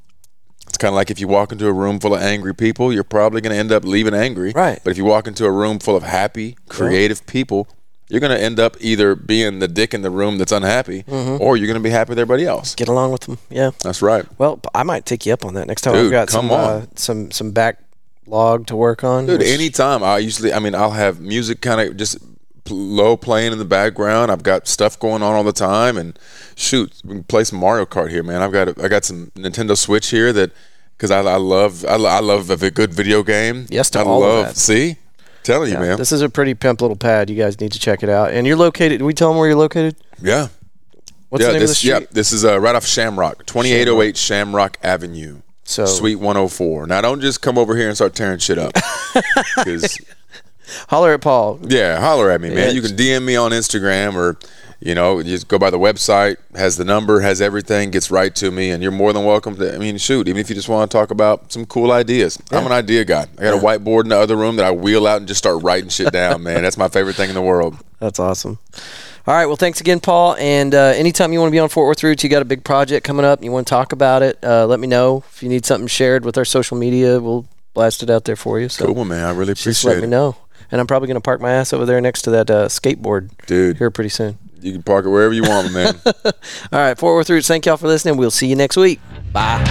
It's 0.77 0.83
kind 0.83 0.93
of 0.93 0.97
like 0.97 1.11
if 1.11 1.19
you 1.19 1.27
walk 1.27 1.53
into 1.53 1.67
a 1.69 1.73
room 1.73 1.99
full 2.01 2.15
of 2.15 2.21
angry 2.21 2.55
people, 2.55 2.93
you're 2.93 3.03
probably 3.03 3.41
going 3.41 3.55
to 3.55 3.59
end 3.59 3.73
up 3.73 3.83
leaving 3.83 4.13
angry. 4.13 4.53
Right. 4.55 4.79
But 4.85 4.91
if 4.91 4.99
you 4.99 5.07
walk 5.07 5.27
into 5.27 5.47
a 5.47 5.51
room 5.51 5.79
full 5.79 5.97
of 5.97 6.03
happy, 6.03 6.55
creative 6.69 7.25
people, 7.27 7.67
you're 8.11 8.21
going 8.21 8.37
to 8.37 8.39
end 8.45 8.61
up 8.61 8.77
either 8.79 9.15
being 9.15 9.59
the 9.61 9.69
dick 9.69 9.95
in 9.95 10.03
the 10.03 10.11
room 10.11 10.37
that's 10.37 10.53
unhappy, 10.53 11.03
Mm-hmm. 11.05 11.43
or 11.43 11.57
you're 11.57 11.67
going 11.67 11.83
to 11.83 11.83
be 11.83 11.89
happy 11.89 12.11
with 12.11 12.19
everybody 12.19 12.45
else. 12.45 12.75
Get 12.75 12.89
along 12.89 13.11
with 13.13 13.23
them. 13.23 13.39
Yeah. 13.49 13.71
That's 13.83 14.03
right. 14.03 14.27
Well, 14.39 14.61
I 14.75 14.83
might 14.83 15.07
take 15.07 15.25
you 15.25 15.33
up 15.33 15.47
on 15.47 15.55
that 15.55 15.67
next 15.67 15.81
time. 15.81 15.95
Dude, 15.95 16.05
I've 16.05 16.11
got 16.11 16.29
come 16.29 16.49
some 16.49 16.53
on. 16.53 16.61
Uh, 16.83 16.87
some 16.97 17.31
some 17.31 17.53
backlog 17.53 18.67
to 18.67 18.77
work 18.77 19.03
on. 19.03 19.25
Dude, 19.25 19.39
which- 19.39 19.49
anytime 19.49 20.03
I 20.03 20.19
usually, 20.19 20.53
I 20.53 20.59
mean, 20.59 20.75
I'll 20.75 20.91
have 20.91 21.21
music 21.21 21.63
kind 21.63 21.81
of 21.81 21.97
just 21.97 22.19
low 22.71 23.17
playing 23.17 23.53
in 23.53 23.59
the 23.59 23.65
background. 23.65 24.31
I've 24.31 24.43
got 24.43 24.67
stuff 24.69 24.99
going 24.99 25.23
on 25.23 25.35
all 25.35 25.45
the 25.45 25.53
time, 25.53 25.97
and 25.97 26.19
shoot, 26.55 26.93
we 27.05 27.15
can 27.17 27.25
play 27.25 27.45
some 27.45 27.59
Mario 27.59 27.87
Kart 27.87 28.11
here, 28.11 28.23
man. 28.23 28.43
I've 28.43 28.53
got 28.53 28.69
a, 28.69 28.75
I 28.83 28.89
got 28.89 29.05
some 29.05 29.31
Nintendo 29.37 29.77
Switch 29.77 30.11
here 30.11 30.33
that 30.33 30.53
because 30.97 31.11
I, 31.11 31.21
I 31.21 31.37
love 31.37 31.85
I, 31.85 31.95
I 31.97 32.21
love 32.21 32.51
a 32.51 32.71
good 32.71 32.93
video 32.95 33.23
game. 33.23 33.67
Yes 33.71 33.91
to 33.91 34.01
I 34.01 34.03
all 34.05 34.23
of 34.23 34.29
love. 34.29 34.47
that. 34.49 34.57
See, 34.57 34.97
telling 35.43 35.73
you, 35.73 35.79
man. 35.79 35.99
This 35.99 36.13
is 36.13 36.23
a 36.23 36.29
pretty 36.29 36.55
pimp 36.55 36.81
little 36.81 36.97
pad. 36.97 37.31
You 37.31 37.37
guys 37.37 37.61
need 37.61 37.73
to 37.73 37.79
check 37.79 38.03
it 38.03 38.09
out. 38.09 38.33
And 38.33 38.47
you're 38.47 38.57
located. 38.57 39.03
We 39.03 39.15
tell 39.15 39.29
them 39.31 39.39
where 39.39 39.49
you're 39.49 39.57
located? 39.59 39.97
yeah, 40.21 40.49
What's 41.29 41.43
yeah. 41.43 41.49
the 41.49 41.53
name 41.55 41.61
this 41.61 41.71
of 41.71 41.75
the 41.75 41.75
street? 41.75 41.91
yeah, 41.91 42.07
this 42.11 42.33
is 42.33 42.45
uh, 42.45 42.59
right 42.61 42.75
off 42.75 42.87
Shamrock, 42.87 43.47
twenty 43.47 43.73
eight 43.73 43.89
oh 43.89 44.01
eight 44.03 44.17
Shamrock 44.17 44.79
Avenue. 44.83 45.41
So 45.69 45.85
Suite 45.85 46.21
104. 46.21 46.87
Now, 46.87 47.01
don't 47.01 47.21
just 47.21 47.43
come 47.43 47.59
over 47.59 47.75
here 47.77 47.89
and 47.89 47.97
start 47.97 48.15
tearing 48.15 48.39
shit 48.39 48.57
up. 48.57 48.73
'Cause 49.65 49.99
holler 50.89 51.13
at 51.15 51.21
Paul. 51.21 51.61
Yeah, 51.67 52.01
holler 52.01 52.31
at 52.31 52.41
me, 52.41 52.49
man. 52.49 52.59
Yeah. 52.59 52.71
You 52.71 52.83
can 52.83 52.93
DM 52.97 53.25
me 53.25 53.37
on 53.37 53.51
Instagram 53.53 54.15
or, 54.15 54.37
you 54.81 54.95
know, 54.95 55.23
just 55.23 55.49
go 55.49 55.59
by 55.59 55.71
the 55.71 55.79
website, 55.79 56.37
has 56.55 56.77
the 56.77 56.85
number, 56.85 57.21
has 57.21 57.41
everything, 57.41 57.91
gets 57.91 58.11
right 58.11 58.35
to 58.37 58.51
me, 58.51 58.71
and 58.71 58.83
you're 58.83 58.93
more 58.93 59.13
than 59.13 59.25
welcome 59.25 59.57
to. 59.57 59.75
I 59.75 59.79
mean, 59.79 59.97
shoot, 59.99 60.29
even 60.29 60.39
if 60.41 60.49
you 60.49 60.55
just 60.55 60.69
want 60.69 60.91
to 60.91 60.97
talk 60.97 61.11
about 61.11 61.53
some 61.53 61.65
cool 61.67 61.91
ideas. 61.93 62.39
I'm 62.51 62.67
an 62.67 62.73
idea 62.73 63.05
guy. 63.05 63.27
I 63.39 63.43
got 63.43 63.55
a 63.55 63.59
whiteboard 63.65 64.03
in 64.05 64.11
the 64.11 64.19
other 64.19 64.37
room 64.37 64.57
that 64.57 64.67
I 64.67 64.71
wheel 64.73 65.07
out 65.07 65.19
and 65.19 65.27
just 65.29 65.39
start 65.39 65.63
writing 65.63 65.89
shit 65.89 66.13
down, 66.13 66.43
man. 66.43 66.63
That's 66.63 66.77
my 66.77 66.89
favorite 66.89 67.17
thing 67.17 67.29
in 67.31 67.35
the 67.35 67.43
world. 67.43 67.77
That's 68.01 68.19
awesome. 68.19 68.59
All 69.27 69.35
right. 69.35 69.47
Well, 69.47 69.57
thanks 69.57 69.81
again, 69.81 69.99
Paul. 69.99 70.37
And 70.39 70.73
uh, 70.73 70.93
anytime 70.95 71.33
you 71.33 71.41
want 71.41 71.49
to 71.49 71.53
be 71.53 71.59
on 71.59 71.69
Fort 71.69 71.89
Worth 71.89 72.05
Roots, 72.05 72.23
you 72.23 72.29
got 72.31 72.43
a 72.43 72.45
big 72.45 72.63
project 72.63 73.05
coming 73.05 73.25
up 73.25 73.39
and 73.41 73.45
you 73.45 73.51
want 73.51 73.67
to 73.67 73.71
talk 73.71 73.93
about 73.93 74.23
it, 74.23 74.39
uh, 74.45 74.67
let 74.67 74.79
me 74.79 74.87
know. 74.87 75.25
If 75.33 75.43
you 75.43 75.49
need 75.49 75.67
something 75.67 75.89
shared 75.89 76.25
with 76.25 76.39
our 76.39 76.45
social 76.45 76.77
media, 76.77 77.19
we'll 77.19 77.45
blast 77.75 78.05
it 78.05 78.11
out 78.11 78.25
there 78.25 78.37
for 78.37 78.61
you. 78.61 78.69
So 78.69 78.87
Cool, 78.93 79.05
man. 79.05 79.25
I 79.25 79.31
really 79.31 79.53
appreciate 79.53 79.73
just 79.73 79.85
let 79.85 79.93
appreciate 79.95 80.11
me 80.11 80.15
it. 80.15 80.19
know. 80.19 80.37
And 80.71 80.81
I'm 80.81 80.87
probably 80.87 81.07
going 81.07 81.17
to 81.17 81.21
park 81.21 81.41
my 81.41 81.53
ass 81.53 81.73
over 81.73 81.87
there 81.87 82.01
next 82.01 82.23
to 82.23 82.31
that 82.31 82.51
uh, 82.51 82.67
skateboard 82.69 83.31
Dude, 83.47 83.77
here 83.79 83.91
pretty 83.91 84.11
soon. 84.11 84.39
you 84.61 84.73
can 84.73 84.83
park 84.83 85.07
it 85.07 85.11
wherever 85.11 85.33
you 85.33 85.43
want, 85.43 85.73
man. 85.73 85.95
All 86.07 86.33
right. 86.73 86.99
Fort 86.99 87.15
Worth 87.15 87.31
Roots, 87.31 87.47
thank 87.49 87.67
y'all 87.67 87.77
for 87.77 87.87
listening. 87.87 88.17
We'll 88.17 88.31
see 88.33 88.49
you 88.49 88.57
next 88.57 88.77
week. 88.77 89.01
Bye. 89.33 89.63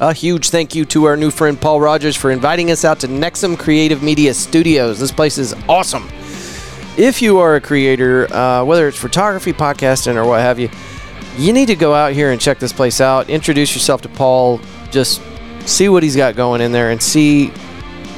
A 0.00 0.12
huge 0.12 0.50
thank 0.50 0.74
you 0.74 0.84
to 0.86 1.04
our 1.04 1.16
new 1.16 1.30
friend 1.30 1.58
Paul 1.58 1.80
Rogers 1.80 2.16
for 2.16 2.30
inviting 2.30 2.70
us 2.70 2.84
out 2.84 3.00
to 3.00 3.06
Nexum 3.06 3.56
Creative 3.58 4.02
Media 4.02 4.34
Studios. 4.34 4.98
This 4.98 5.12
place 5.12 5.38
is 5.38 5.54
awesome. 5.68 6.08
If 6.96 7.20
you 7.20 7.38
are 7.38 7.56
a 7.56 7.60
creator, 7.60 8.32
uh, 8.32 8.64
whether 8.64 8.86
it's 8.86 8.96
photography, 8.96 9.52
podcasting, 9.52 10.14
or 10.14 10.24
what 10.24 10.40
have 10.40 10.60
you, 10.60 10.70
you 11.36 11.52
need 11.52 11.66
to 11.66 11.74
go 11.74 11.92
out 11.92 12.12
here 12.12 12.30
and 12.30 12.40
check 12.40 12.60
this 12.60 12.72
place 12.72 13.00
out. 13.00 13.28
Introduce 13.28 13.74
yourself 13.74 14.02
to 14.02 14.08
Paul. 14.08 14.60
Just 14.92 15.20
see 15.66 15.88
what 15.88 16.04
he's 16.04 16.14
got 16.14 16.36
going 16.36 16.60
in 16.60 16.70
there 16.70 16.90
and 16.90 17.02
see 17.02 17.52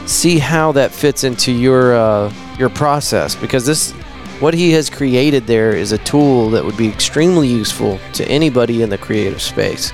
see 0.05 0.39
how 0.39 0.73
that 0.73 0.93
fits 0.93 1.25
into 1.25 1.53
your 1.53 1.97
uh, 1.97 2.33
your 2.59 2.69
process 2.69 3.35
because 3.35 3.65
this 3.65 3.93
what 4.41 4.53
he 4.53 4.73
has 4.73 4.91
created 4.91 5.47
there 5.47 5.73
is 5.73 5.93
a 5.93 5.99
tool 5.99 6.51
that 6.51 6.63
would 6.63 6.77
be 6.77 6.89
extremely 6.89 7.49
useful 7.49 7.99
to 8.13 8.29
anybody 8.29 8.83
in 8.83 8.91
the 8.91 8.99
creative 8.99 9.41
space. 9.41 9.91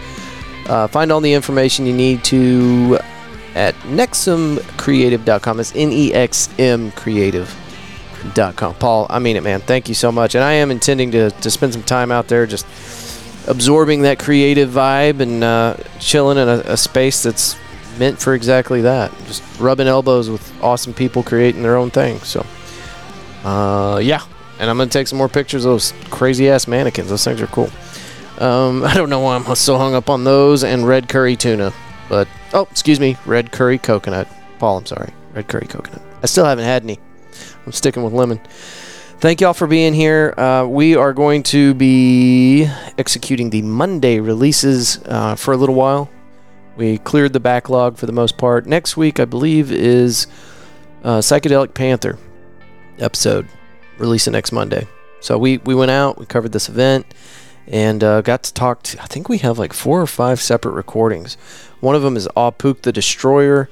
Uh, 0.68 0.88
find 0.88 1.12
all 1.12 1.20
the 1.20 1.32
information 1.32 1.86
you 1.86 1.92
need 1.92 2.24
to 2.24 2.98
at 3.54 3.76
nexmcreative.com. 3.82 5.60
It's 5.60 5.72
N 5.76 5.92
E 5.92 6.12
X 6.12 6.48
M 6.58 6.90
creative.com. 6.92 7.71
Paul, 8.78 9.06
I 9.10 9.18
mean 9.18 9.36
it, 9.36 9.42
man. 9.42 9.60
Thank 9.60 9.88
you 9.88 9.94
so 9.94 10.12
much. 10.12 10.34
And 10.34 10.44
I 10.44 10.52
am 10.52 10.70
intending 10.70 11.10
to, 11.12 11.30
to 11.30 11.50
spend 11.50 11.72
some 11.72 11.82
time 11.82 12.12
out 12.12 12.28
there 12.28 12.46
just 12.46 12.66
absorbing 13.48 14.02
that 14.02 14.18
creative 14.18 14.70
vibe 14.70 15.20
and 15.20 15.42
uh, 15.42 15.76
chilling 15.98 16.38
in 16.38 16.48
a, 16.48 16.62
a 16.66 16.76
space 16.76 17.22
that's 17.22 17.56
meant 17.98 18.20
for 18.20 18.34
exactly 18.34 18.82
that. 18.82 19.12
Just 19.26 19.42
rubbing 19.58 19.86
elbows 19.86 20.30
with 20.30 20.52
awesome 20.62 20.94
people 20.94 21.22
creating 21.22 21.62
their 21.62 21.76
own 21.76 21.90
thing. 21.90 22.18
So, 22.20 22.46
uh, 23.44 23.98
yeah. 24.02 24.22
And 24.58 24.70
I'm 24.70 24.76
going 24.76 24.88
to 24.88 24.92
take 24.92 25.08
some 25.08 25.18
more 25.18 25.28
pictures 25.28 25.64
of 25.64 25.72
those 25.72 25.92
crazy 26.10 26.48
ass 26.48 26.68
mannequins. 26.68 27.10
Those 27.10 27.24
things 27.24 27.40
are 27.40 27.46
cool. 27.48 27.70
Um, 28.38 28.84
I 28.84 28.94
don't 28.94 29.10
know 29.10 29.20
why 29.20 29.36
I'm 29.36 29.54
so 29.54 29.78
hung 29.78 29.94
up 29.94 30.08
on 30.08 30.24
those 30.24 30.64
and 30.64 30.86
red 30.86 31.08
curry 31.08 31.36
tuna. 31.36 31.72
But, 32.08 32.28
oh, 32.52 32.68
excuse 32.70 33.00
me, 33.00 33.16
red 33.26 33.52
curry 33.52 33.78
coconut. 33.78 34.28
Paul, 34.58 34.78
I'm 34.78 34.86
sorry. 34.86 35.12
Red 35.32 35.48
curry 35.48 35.66
coconut. 35.66 36.02
I 36.22 36.26
still 36.26 36.44
haven't 36.44 36.64
had 36.64 36.84
any. 36.84 36.98
I'm 37.66 37.72
sticking 37.72 38.02
with 38.02 38.12
lemon. 38.12 38.40
Thank 39.18 39.40
y'all 39.40 39.54
for 39.54 39.68
being 39.68 39.94
here. 39.94 40.34
Uh, 40.36 40.66
we 40.66 40.96
are 40.96 41.12
going 41.12 41.44
to 41.44 41.74
be 41.74 42.68
executing 42.98 43.50
the 43.50 43.62
Monday 43.62 44.18
releases 44.18 44.98
uh, 45.06 45.36
for 45.36 45.54
a 45.54 45.56
little 45.56 45.76
while. 45.76 46.10
We 46.76 46.98
cleared 46.98 47.32
the 47.32 47.40
backlog 47.40 47.98
for 47.98 48.06
the 48.06 48.12
most 48.12 48.36
part. 48.36 48.66
Next 48.66 48.96
week, 48.96 49.20
I 49.20 49.24
believe, 49.24 49.70
is 49.70 50.26
uh, 51.04 51.18
Psychedelic 51.18 51.74
Panther 51.74 52.18
episode 52.98 53.46
releasing 53.98 54.32
next 54.32 54.50
Monday. 54.50 54.88
So 55.20 55.38
we, 55.38 55.58
we 55.58 55.74
went 55.74 55.92
out, 55.92 56.18
we 56.18 56.26
covered 56.26 56.50
this 56.50 56.68
event, 56.68 57.06
and 57.68 58.02
uh, 58.02 58.22
got 58.22 58.42
to 58.42 58.52
talk 58.52 58.82
to, 58.82 59.00
I 59.00 59.06
think 59.06 59.28
we 59.28 59.38
have 59.38 59.58
like 59.58 59.72
four 59.72 60.00
or 60.00 60.06
five 60.08 60.40
separate 60.40 60.72
recordings. 60.72 61.36
One 61.80 61.94
of 61.94 62.02
them 62.02 62.16
is 62.16 62.26
Aupuk 62.36 62.82
the 62.82 62.90
Destroyer, 62.90 63.68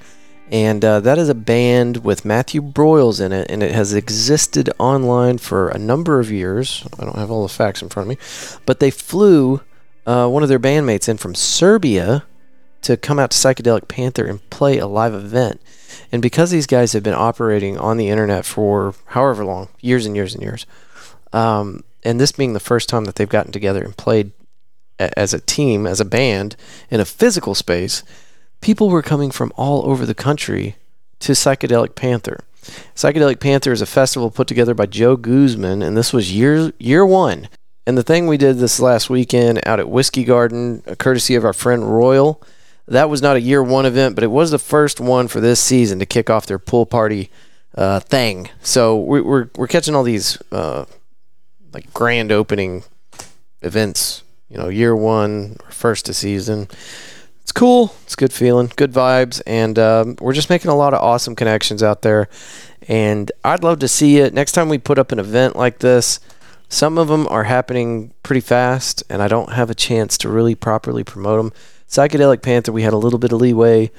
and 0.51 0.85
uh, 0.85 1.01
that 1.01 1.19
is 1.19 1.29
a 1.29 1.35
band 1.35 1.99
with 1.99 2.25
Matthew 2.25 2.61
Broyles 2.61 3.25
in 3.25 3.33
it, 3.33 3.51
and 3.51 3.63
it 3.63 3.73
has 3.73 3.95
existed 3.95 4.69
online 4.79 5.39
for 5.39 5.69
a 5.69 5.79
number 5.79 6.19
of 6.19 6.31
years. 6.31 6.87
I 6.99 7.05
don't 7.05 7.19
have 7.19 7.31
all 7.31 7.43
the 7.43 7.49
facts 7.49 7.83
in 7.83 7.89
front 7.89 8.11
of 8.11 8.19
me, 8.19 8.61
but 8.67 8.81
they 8.81 8.91
flew 8.91 9.61
uh, 10.07 10.29
one 10.29 10.43
of 10.43 10.49
their 10.49 10.59
bandmates 10.59 11.09
in 11.09 11.17
from 11.19 11.35
Serbia 11.35 12.25
to 12.83 12.97
come 12.97 13.19
out 13.19 13.31
to 13.31 13.37
Psychedelic 13.39 13.89
Panther 13.89 14.27
and 14.27 14.49
play 14.51 14.79
a 14.79 14.87
live 14.87 15.15
event. 15.15 15.61
And 16.11 16.23
because 16.23 16.51
these 16.51 16.67
guys 16.67 16.93
have 16.93 17.03
been 17.03 17.15
operating 17.15 17.79
on 17.79 17.97
the 17.97 18.09
internet 18.09 18.45
for 18.45 18.95
however 19.07 19.45
long, 19.45 19.69
years 19.81 20.07
and 20.07 20.17
years 20.17 20.35
and 20.35 20.43
years, 20.43 20.67
um, 21.33 21.85
and 22.03 22.21
this 22.21 22.33
being 22.33 22.55
the 22.55 22.61
first 22.61 22.89
time 22.89 23.05
that 23.05 23.17
they've 23.17 23.29
gotten 23.29 23.53
together 23.53 23.85
and 23.85 23.97
played 23.97 24.33
a- 24.99 25.17
as 25.19 25.35
a 25.35 25.41
team, 25.41 25.87
as 25.87 26.01
a 26.01 26.05
band, 26.05 26.57
in 26.91 27.01
a 27.01 27.05
physical 27.05 27.55
space, 27.55 28.03
people 28.61 28.89
were 28.89 29.03
coming 29.03 29.31
from 29.31 29.53
all 29.57 29.89
over 29.89 30.07
the 30.07 30.15
country 30.15 30.77
to 31.21 31.33
Psychedelic 31.33 31.95
Panther. 31.95 32.45
Psychedelic 32.95 33.41
Panther 33.41 33.73
is 33.73 33.81
a 33.81 33.87
festival 33.87 34.31
put 34.31 34.47
together 34.47 34.75
by 34.75 34.87
Joe 34.87 35.17
Guzman, 35.17 35.83
and 35.83 35.97
this 35.97 36.13
was 36.13 36.33
year 36.33 36.73
year 36.79 37.05
one. 37.05 37.49
And 37.87 37.97
the 37.97 38.03
thing 38.03 38.27
we 38.27 38.37
did 38.37 38.59
this 38.59 38.79
last 38.79 39.11
weekend 39.11 39.61
out 39.67 39.81
at 39.81 39.89
Whiskey 39.89 40.25
Garden, 40.25 40.83
courtesy 40.99 41.35
of 41.35 41.45
our 41.45 41.53
friend 41.53 41.91
Royal, 41.91 42.41
that 42.87 43.09
was 43.09 43.23
not 43.23 43.37
a 43.37 43.41
year 43.41 43.63
one 43.63 43.87
event, 43.87 44.15
but 44.15 44.25
it 44.25 44.31
was 44.31 44.51
the 44.51 44.59
first 44.59 45.01
one 45.01 45.29
for 45.29 45.41
this 45.41 45.61
season 45.61 45.99
to 45.99 46.07
kick 46.07 46.29
off 46.29 46.47
their 46.47 46.59
pool 46.59 46.87
party 46.87 47.31
uh, 47.75 48.01
thing. 48.01 48.51
So 48.63 48.99
we, 48.99 49.21
we're 49.21 49.49
we're 49.57 49.67
catching 49.67 49.95
all 49.95 50.03
these 50.03 50.39
uh, 50.53 50.85
like 51.73 51.93
grand 51.95 52.31
opening 52.31 52.85
events. 53.63 54.23
You 54.49 54.59
know, 54.59 54.69
year 54.69 54.95
one, 54.95 55.57
first 55.71 56.09
of 56.09 56.17
season. 56.17 56.69
It's 57.51 57.59
cool. 57.59 57.93
It's 58.05 58.15
good 58.15 58.33
feeling, 58.33 58.71
good 58.77 58.93
vibes, 58.93 59.43
and 59.45 59.77
um, 59.77 60.15
we're 60.21 60.35
just 60.35 60.51
making 60.51 60.71
a 60.71 60.77
lot 60.77 60.95
of 60.95 61.03
awesome 61.03 61.35
connections 61.35 61.83
out 61.83 62.03
there. 62.03 62.29
And 62.87 63.33
I'd 63.43 63.65
love 63.65 63.81
to 63.81 63.89
see 63.89 64.19
it 64.19 64.33
next 64.33 64.53
time 64.53 64.69
we 64.69 64.79
put 64.79 65.01
up 65.01 65.11
an 65.11 65.19
event 65.19 65.57
like 65.57 65.81
this. 65.81 66.21
Some 66.69 66.97
of 66.97 67.09
them 67.09 67.27
are 67.27 67.43
happening 67.43 68.15
pretty 68.23 68.41
fast, 68.41 69.03
and 69.11 69.21
I 69.21 69.27
don't 69.27 69.55
have 69.55 69.69
a 69.69 69.75
chance 69.75 70.17
to 70.19 70.29
really 70.29 70.55
properly 70.55 71.03
promote 71.03 71.39
them. 71.39 71.53
Psychedelic 71.89 72.41
Panther, 72.41 72.71
we 72.71 72.83
had 72.83 72.93
a 72.93 72.97
little 72.97 73.19
bit 73.19 73.33
of 73.33 73.41
leeway. 73.41 73.91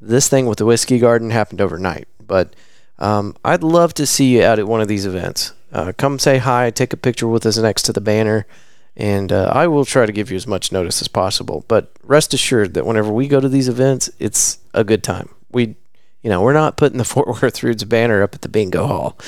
This 0.00 0.28
thing 0.28 0.46
with 0.46 0.58
the 0.58 0.66
Whiskey 0.66 0.98
Garden 0.98 1.30
happened 1.30 1.60
overnight, 1.60 2.08
but 2.20 2.56
um, 2.98 3.36
I'd 3.44 3.62
love 3.62 3.94
to 3.94 4.04
see 4.04 4.34
you 4.34 4.42
out 4.42 4.58
at 4.58 4.66
one 4.66 4.80
of 4.80 4.88
these 4.88 5.06
events. 5.06 5.52
Uh, 5.70 5.92
come 5.96 6.18
say 6.18 6.38
hi, 6.38 6.70
take 6.70 6.92
a 6.92 6.96
picture 6.96 7.28
with 7.28 7.46
us 7.46 7.56
next 7.56 7.84
to 7.84 7.92
the 7.92 8.00
banner, 8.00 8.48
and 8.96 9.30
uh, 9.30 9.50
I 9.52 9.66
will 9.66 9.84
try 9.84 10.06
to 10.06 10.12
give 10.12 10.30
you 10.30 10.36
as 10.36 10.46
much 10.46 10.72
notice 10.72 11.02
as 11.02 11.08
possible. 11.08 11.64
But 11.68 11.92
rest 12.02 12.32
assured 12.32 12.74
that 12.74 12.86
whenever 12.86 13.12
we 13.12 13.28
go 13.28 13.40
to 13.40 13.48
these 13.48 13.68
events, 13.68 14.10
it's 14.18 14.58
a 14.72 14.84
good 14.84 15.02
time. 15.04 15.28
We, 15.50 15.76
you 16.22 16.30
know, 16.30 16.40
we're 16.40 16.54
not 16.54 16.76
putting 16.76 16.98
the 16.98 17.04
Fort 17.12 17.42
Worth 17.42 17.62
Roots 17.62 17.84
banner 17.84 18.22
up 18.22 18.34
at 18.34 18.40
the 18.40 18.48
bingo 18.48 18.86
hall. 18.86 19.18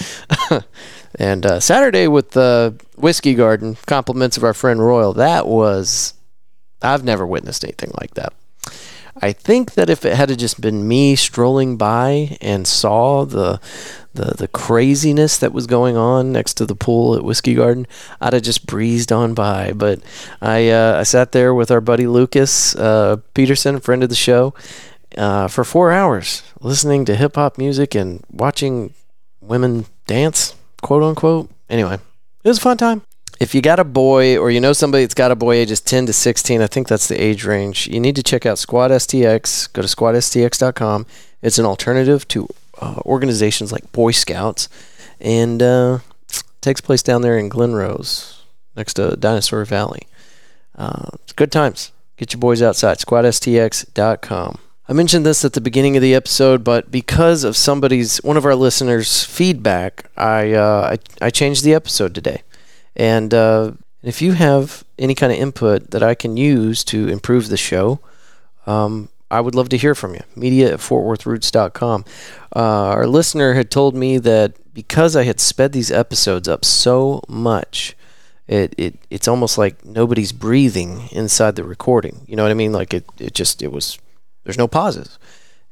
and 1.14 1.44
uh, 1.44 1.60
Saturday 1.60 2.08
with 2.08 2.30
the 2.30 2.80
Whiskey 2.96 3.34
Garden, 3.34 3.76
compliments 3.86 4.36
of 4.36 4.44
our 4.44 4.54
friend 4.54 4.80
Royal, 4.80 5.12
that 5.12 5.46
was, 5.46 6.14
I've 6.80 7.04
never 7.04 7.26
witnessed 7.26 7.64
anything 7.64 7.92
like 8.00 8.14
that. 8.14 8.32
I 9.20 9.32
think 9.32 9.74
that 9.74 9.90
if 9.90 10.04
it 10.04 10.14
had 10.16 10.36
just 10.38 10.60
been 10.60 10.86
me 10.86 11.16
strolling 11.16 11.76
by 11.76 12.38
and 12.40 12.66
saw 12.68 13.24
the 13.24 13.60
the 14.18 14.34
the 14.36 14.48
craziness 14.48 15.38
that 15.38 15.52
was 15.52 15.66
going 15.66 15.96
on 15.96 16.32
next 16.32 16.54
to 16.54 16.66
the 16.66 16.74
pool 16.74 17.14
at 17.14 17.24
Whiskey 17.24 17.54
Garden, 17.54 17.86
I'd 18.20 18.32
have 18.32 18.42
just 18.42 18.66
breezed 18.66 19.12
on 19.12 19.34
by. 19.34 19.72
But 19.72 20.00
I 20.42 20.68
uh, 20.68 20.98
I 21.00 21.04
sat 21.04 21.32
there 21.32 21.54
with 21.54 21.70
our 21.70 21.80
buddy 21.80 22.06
Lucas 22.06 22.76
uh, 22.76 23.16
Peterson, 23.34 23.80
friend 23.80 24.02
of 24.02 24.08
the 24.08 24.14
show, 24.14 24.54
uh, 25.16 25.48
for 25.48 25.64
four 25.64 25.92
hours 25.92 26.42
listening 26.60 27.04
to 27.06 27.16
hip 27.16 27.36
hop 27.36 27.56
music 27.56 27.94
and 27.94 28.24
watching 28.30 28.92
women 29.40 29.86
dance, 30.06 30.54
quote 30.82 31.02
unquote. 31.02 31.50
Anyway, 31.70 31.94
it 31.94 32.48
was 32.48 32.58
a 32.58 32.62
fun 32.62 32.76
time 32.76 33.02
if 33.40 33.54
you 33.54 33.62
got 33.62 33.78
a 33.78 33.84
boy 33.84 34.36
or 34.36 34.50
you 34.50 34.60
know 34.60 34.72
somebody 34.72 35.04
that's 35.04 35.14
got 35.14 35.30
a 35.30 35.36
boy 35.36 35.54
ages 35.54 35.80
10 35.80 36.06
to 36.06 36.12
16, 36.12 36.60
I 36.60 36.66
think 36.66 36.88
that's 36.88 37.08
the 37.08 37.22
age 37.22 37.44
range, 37.44 37.86
you 37.86 38.00
need 38.00 38.16
to 38.16 38.22
check 38.22 38.44
out 38.44 38.58
Squad 38.58 38.90
STX. 38.90 39.72
Go 39.72 39.82
to 39.82 39.88
squadstx.com. 39.88 41.06
It's 41.40 41.58
an 41.58 41.64
alternative 41.64 42.26
to 42.28 42.48
uh, 42.80 43.00
organizations 43.04 43.72
like 43.72 43.90
Boy 43.92 44.12
Scouts 44.12 44.68
and 45.20 45.62
uh, 45.62 45.98
takes 46.60 46.80
place 46.80 47.02
down 47.02 47.22
there 47.22 47.38
in 47.38 47.48
Glen 47.48 47.74
Rose 47.74 48.42
next 48.76 48.94
to 48.94 49.16
Dinosaur 49.16 49.64
Valley. 49.64 50.06
Uh, 50.74 51.10
it's 51.14 51.32
good 51.32 51.52
times. 51.52 51.92
Get 52.16 52.32
your 52.32 52.40
boys 52.40 52.62
outside. 52.62 52.98
SquadSTX.com. 52.98 54.58
I 54.90 54.92
mentioned 54.94 55.26
this 55.26 55.44
at 55.44 55.52
the 55.52 55.60
beginning 55.60 55.96
of 55.96 56.02
the 56.02 56.14
episode, 56.14 56.64
but 56.64 56.90
because 56.90 57.44
of 57.44 57.56
somebody's, 57.56 58.18
one 58.18 58.38
of 58.38 58.46
our 58.46 58.54
listeners' 58.54 59.22
feedback, 59.22 60.10
I, 60.16 60.52
uh, 60.54 60.96
I, 61.20 61.26
I 61.26 61.30
changed 61.30 61.62
the 61.62 61.74
episode 61.74 62.14
today. 62.14 62.42
And 62.96 63.34
uh, 63.34 63.72
if 64.02 64.22
you 64.22 64.32
have 64.32 64.84
any 64.98 65.14
kind 65.14 65.30
of 65.30 65.38
input 65.38 65.90
that 65.90 66.02
I 66.02 66.14
can 66.14 66.36
use 66.36 66.82
to 66.84 67.06
improve 67.08 67.48
the 67.48 67.56
show, 67.56 68.00
um, 68.66 69.10
I 69.30 69.40
would 69.40 69.54
love 69.54 69.68
to 69.70 69.76
hear 69.76 69.94
from 69.94 70.14
you. 70.14 70.22
Media 70.34 70.72
at 70.72 70.80
fortworthroots.com. 70.80 72.04
Uh, 72.54 72.58
our 72.58 73.06
listener 73.06 73.54
had 73.54 73.70
told 73.70 73.94
me 73.94 74.18
that 74.18 74.54
because 74.72 75.16
I 75.16 75.24
had 75.24 75.40
sped 75.40 75.72
these 75.72 75.90
episodes 75.90 76.48
up 76.48 76.64
so 76.64 77.22
much, 77.28 77.96
it, 78.46 78.74
it 78.78 78.98
it's 79.10 79.28
almost 79.28 79.58
like 79.58 79.84
nobody's 79.84 80.32
breathing 80.32 81.08
inside 81.12 81.56
the 81.56 81.64
recording. 81.64 82.22
You 82.26 82.36
know 82.36 82.42
what 82.42 82.52
I 82.52 82.54
mean? 82.54 82.72
Like 82.72 82.94
it, 82.94 83.04
it 83.18 83.34
just 83.34 83.62
it 83.62 83.72
was 83.72 83.98
there's 84.44 84.58
no 84.58 84.68
pauses. 84.68 85.18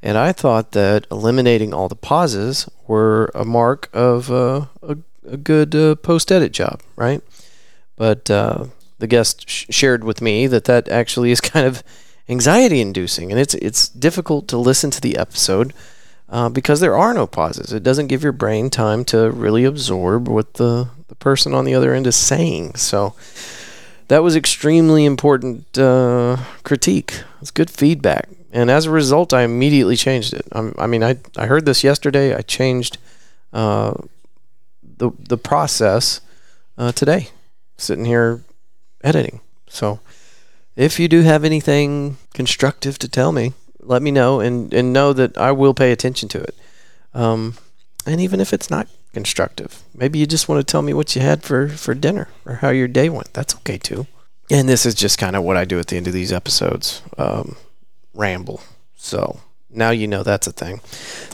And 0.02 0.18
I 0.18 0.32
thought 0.32 0.72
that 0.72 1.06
eliminating 1.10 1.72
all 1.72 1.88
the 1.88 1.96
pauses 1.96 2.68
were 2.86 3.30
a 3.34 3.44
mark 3.44 3.88
of 3.94 4.30
uh, 4.30 4.66
a 4.82 4.98
a 5.26 5.36
good 5.36 5.74
uh, 5.74 5.94
post 5.96 6.30
edit 6.30 6.52
job, 6.52 6.82
right? 6.96 7.22
But 7.96 8.30
uh, 8.30 8.66
the 8.98 9.06
guest 9.06 9.48
sh- 9.48 9.66
shared 9.70 10.04
with 10.04 10.20
me 10.20 10.46
that 10.46 10.64
that 10.64 10.88
actually 10.88 11.30
is 11.30 11.40
kind 11.52 11.66
of 11.66 11.82
anxiety 12.28 12.80
inducing, 12.80 13.30
and 13.30 13.40
it's 13.40 13.54
it's 13.54 13.88
difficult 13.88 14.48
to 14.48 14.58
listen 14.58 14.90
to 14.90 15.00
the 15.00 15.16
episode 15.16 15.72
uh, 16.28 16.48
because 16.48 16.80
there 16.80 16.96
are 16.96 17.14
no 17.14 17.26
pauses. 17.26 17.72
It 17.72 17.82
doesn't 17.82 18.08
give 18.08 18.22
your 18.22 18.32
brain 18.32 18.70
time 18.70 19.04
to 19.06 19.30
really 19.30 19.64
absorb 19.64 20.28
what 20.28 20.54
the 20.54 20.88
the 21.08 21.14
person 21.14 21.54
on 21.54 21.64
the 21.64 21.74
other 21.74 21.94
end 21.94 22.06
is 22.06 22.16
saying. 22.16 22.74
So 22.74 23.14
that 24.08 24.22
was 24.22 24.36
extremely 24.36 25.04
important 25.04 25.78
uh, 25.78 26.38
critique. 26.62 27.22
It's 27.40 27.50
good 27.50 27.70
feedback, 27.70 28.28
and 28.52 28.70
as 28.70 28.86
a 28.86 28.90
result, 28.90 29.32
I 29.32 29.42
immediately 29.42 29.96
changed 29.96 30.34
it. 30.34 30.46
I'm, 30.52 30.74
i 30.78 30.86
mean, 30.86 31.02
I 31.02 31.16
I 31.36 31.46
heard 31.46 31.66
this 31.66 31.84
yesterday. 31.84 32.34
I 32.34 32.42
changed 32.42 32.98
uh, 33.52 33.94
the 34.82 35.10
the 35.18 35.38
process 35.38 36.20
uh, 36.78 36.92
today, 36.92 37.28
sitting 37.76 38.04
here 38.04 38.42
editing. 39.02 39.40
So, 39.68 40.00
if 40.76 41.00
you 41.00 41.08
do 41.08 41.22
have 41.22 41.44
anything 41.44 42.18
constructive 42.34 42.98
to 43.00 43.08
tell 43.08 43.32
me, 43.32 43.54
let 43.80 44.02
me 44.02 44.10
know, 44.10 44.40
and 44.40 44.72
and 44.72 44.92
know 44.92 45.12
that 45.12 45.36
I 45.36 45.52
will 45.52 45.74
pay 45.74 45.92
attention 45.92 46.28
to 46.30 46.40
it. 46.40 46.54
Um, 47.14 47.54
and 48.06 48.20
even 48.20 48.40
if 48.40 48.52
it's 48.52 48.70
not 48.70 48.86
constructive. 49.16 49.82
Maybe 49.94 50.18
you 50.18 50.26
just 50.26 50.46
want 50.46 50.60
to 50.60 50.70
tell 50.70 50.82
me 50.82 50.92
what 50.92 51.16
you 51.16 51.22
had 51.22 51.42
for, 51.42 51.68
for 51.68 51.94
dinner 51.94 52.28
or 52.44 52.56
how 52.56 52.68
your 52.68 52.86
day 52.86 53.08
went. 53.08 53.32
That's 53.32 53.54
okay 53.56 53.78
too. 53.78 54.06
And 54.50 54.68
this 54.68 54.84
is 54.84 54.94
just 54.94 55.16
kind 55.16 55.34
of 55.34 55.42
what 55.42 55.56
I 55.56 55.64
do 55.64 55.78
at 55.78 55.86
the 55.86 55.96
end 55.96 56.06
of 56.06 56.12
these 56.12 56.34
episodes 56.34 57.00
um, 57.16 57.56
ramble. 58.12 58.60
So 58.94 59.40
now 59.76 59.90
you 59.90 60.08
know 60.08 60.22
that's 60.22 60.46
a 60.46 60.52
thing. 60.52 60.80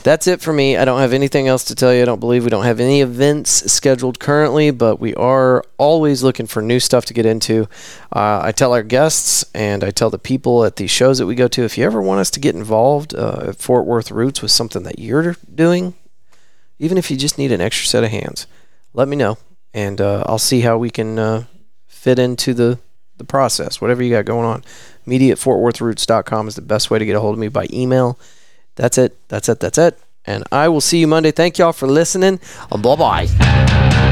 That's 0.03 0.27
it 0.27 0.41
for 0.41 0.53
me. 0.53 0.77
I 0.77 0.85
don't 0.85 0.99
have 0.99 1.13
anything 1.13 1.47
else 1.47 1.63
to 1.65 1.75
tell 1.75 1.93
you. 1.93 2.01
I 2.01 2.05
don't 2.05 2.19
believe 2.19 2.43
we 2.43 2.49
don't 2.49 2.65
have 2.65 2.79
any 2.79 3.01
events 3.01 3.71
scheduled 3.71 4.19
currently, 4.19 4.71
but 4.71 4.99
we 4.99 5.15
are 5.15 5.63
always 5.77 6.23
looking 6.23 6.47
for 6.47 6.61
new 6.61 6.79
stuff 6.79 7.05
to 7.05 7.13
get 7.13 7.25
into. 7.25 7.67
Uh, 8.11 8.41
I 8.43 8.51
tell 8.51 8.73
our 8.73 8.83
guests 8.83 9.45
and 9.53 9.83
I 9.83 9.91
tell 9.91 10.09
the 10.09 10.19
people 10.19 10.65
at 10.65 10.75
the 10.75 10.87
shows 10.87 11.17
that 11.17 11.25
we 11.25 11.35
go 11.35 11.47
to 11.47 11.63
if 11.63 11.77
you 11.77 11.85
ever 11.85 12.01
want 12.01 12.19
us 12.19 12.31
to 12.31 12.39
get 12.39 12.55
involved 12.55 13.15
uh, 13.15 13.45
at 13.47 13.55
Fort 13.55 13.85
Worth 13.85 14.11
Roots 14.11 14.41
with 14.41 14.51
something 14.51 14.83
that 14.83 14.99
you're 14.99 15.35
doing, 15.53 15.93
even 16.79 16.97
if 16.97 17.09
you 17.09 17.17
just 17.17 17.37
need 17.37 17.51
an 17.51 17.61
extra 17.61 17.87
set 17.87 18.03
of 18.03 18.11
hands, 18.11 18.45
let 18.93 19.07
me 19.07 19.15
know 19.15 19.37
and 19.73 19.99
uh, 19.99 20.23
I'll 20.27 20.39
see 20.39 20.61
how 20.61 20.77
we 20.77 20.89
can 20.89 21.17
uh, 21.17 21.45
fit 21.87 22.19
into 22.19 22.53
the, 22.53 22.79
the 23.23 23.31
process, 23.31 23.81
whatever 23.81 24.03
you 24.03 24.11
got 24.11 24.25
going 24.25 24.45
on 24.45 24.63
media 25.05 25.33
at 25.33 25.37
fortworthroots.com 25.37 26.47
is 26.47 26.55
the 26.55 26.61
best 26.61 26.89
way 26.89 26.99
to 26.99 27.05
get 27.05 27.15
a 27.15 27.19
hold 27.19 27.33
of 27.33 27.39
me 27.39 27.47
by 27.47 27.67
email. 27.71 28.19
That's 28.75 28.97
it. 28.97 29.17
That's 29.27 29.49
it. 29.49 29.59
That's 29.59 29.77
it. 29.77 29.99
And 30.25 30.43
I 30.51 30.69
will 30.69 30.81
see 30.81 30.99
you 30.99 31.07
Monday. 31.07 31.31
Thank 31.31 31.57
y'all 31.57 31.73
for 31.73 31.87
listening. 31.87 32.39
Bye 32.69 32.95
bye. 32.95 34.09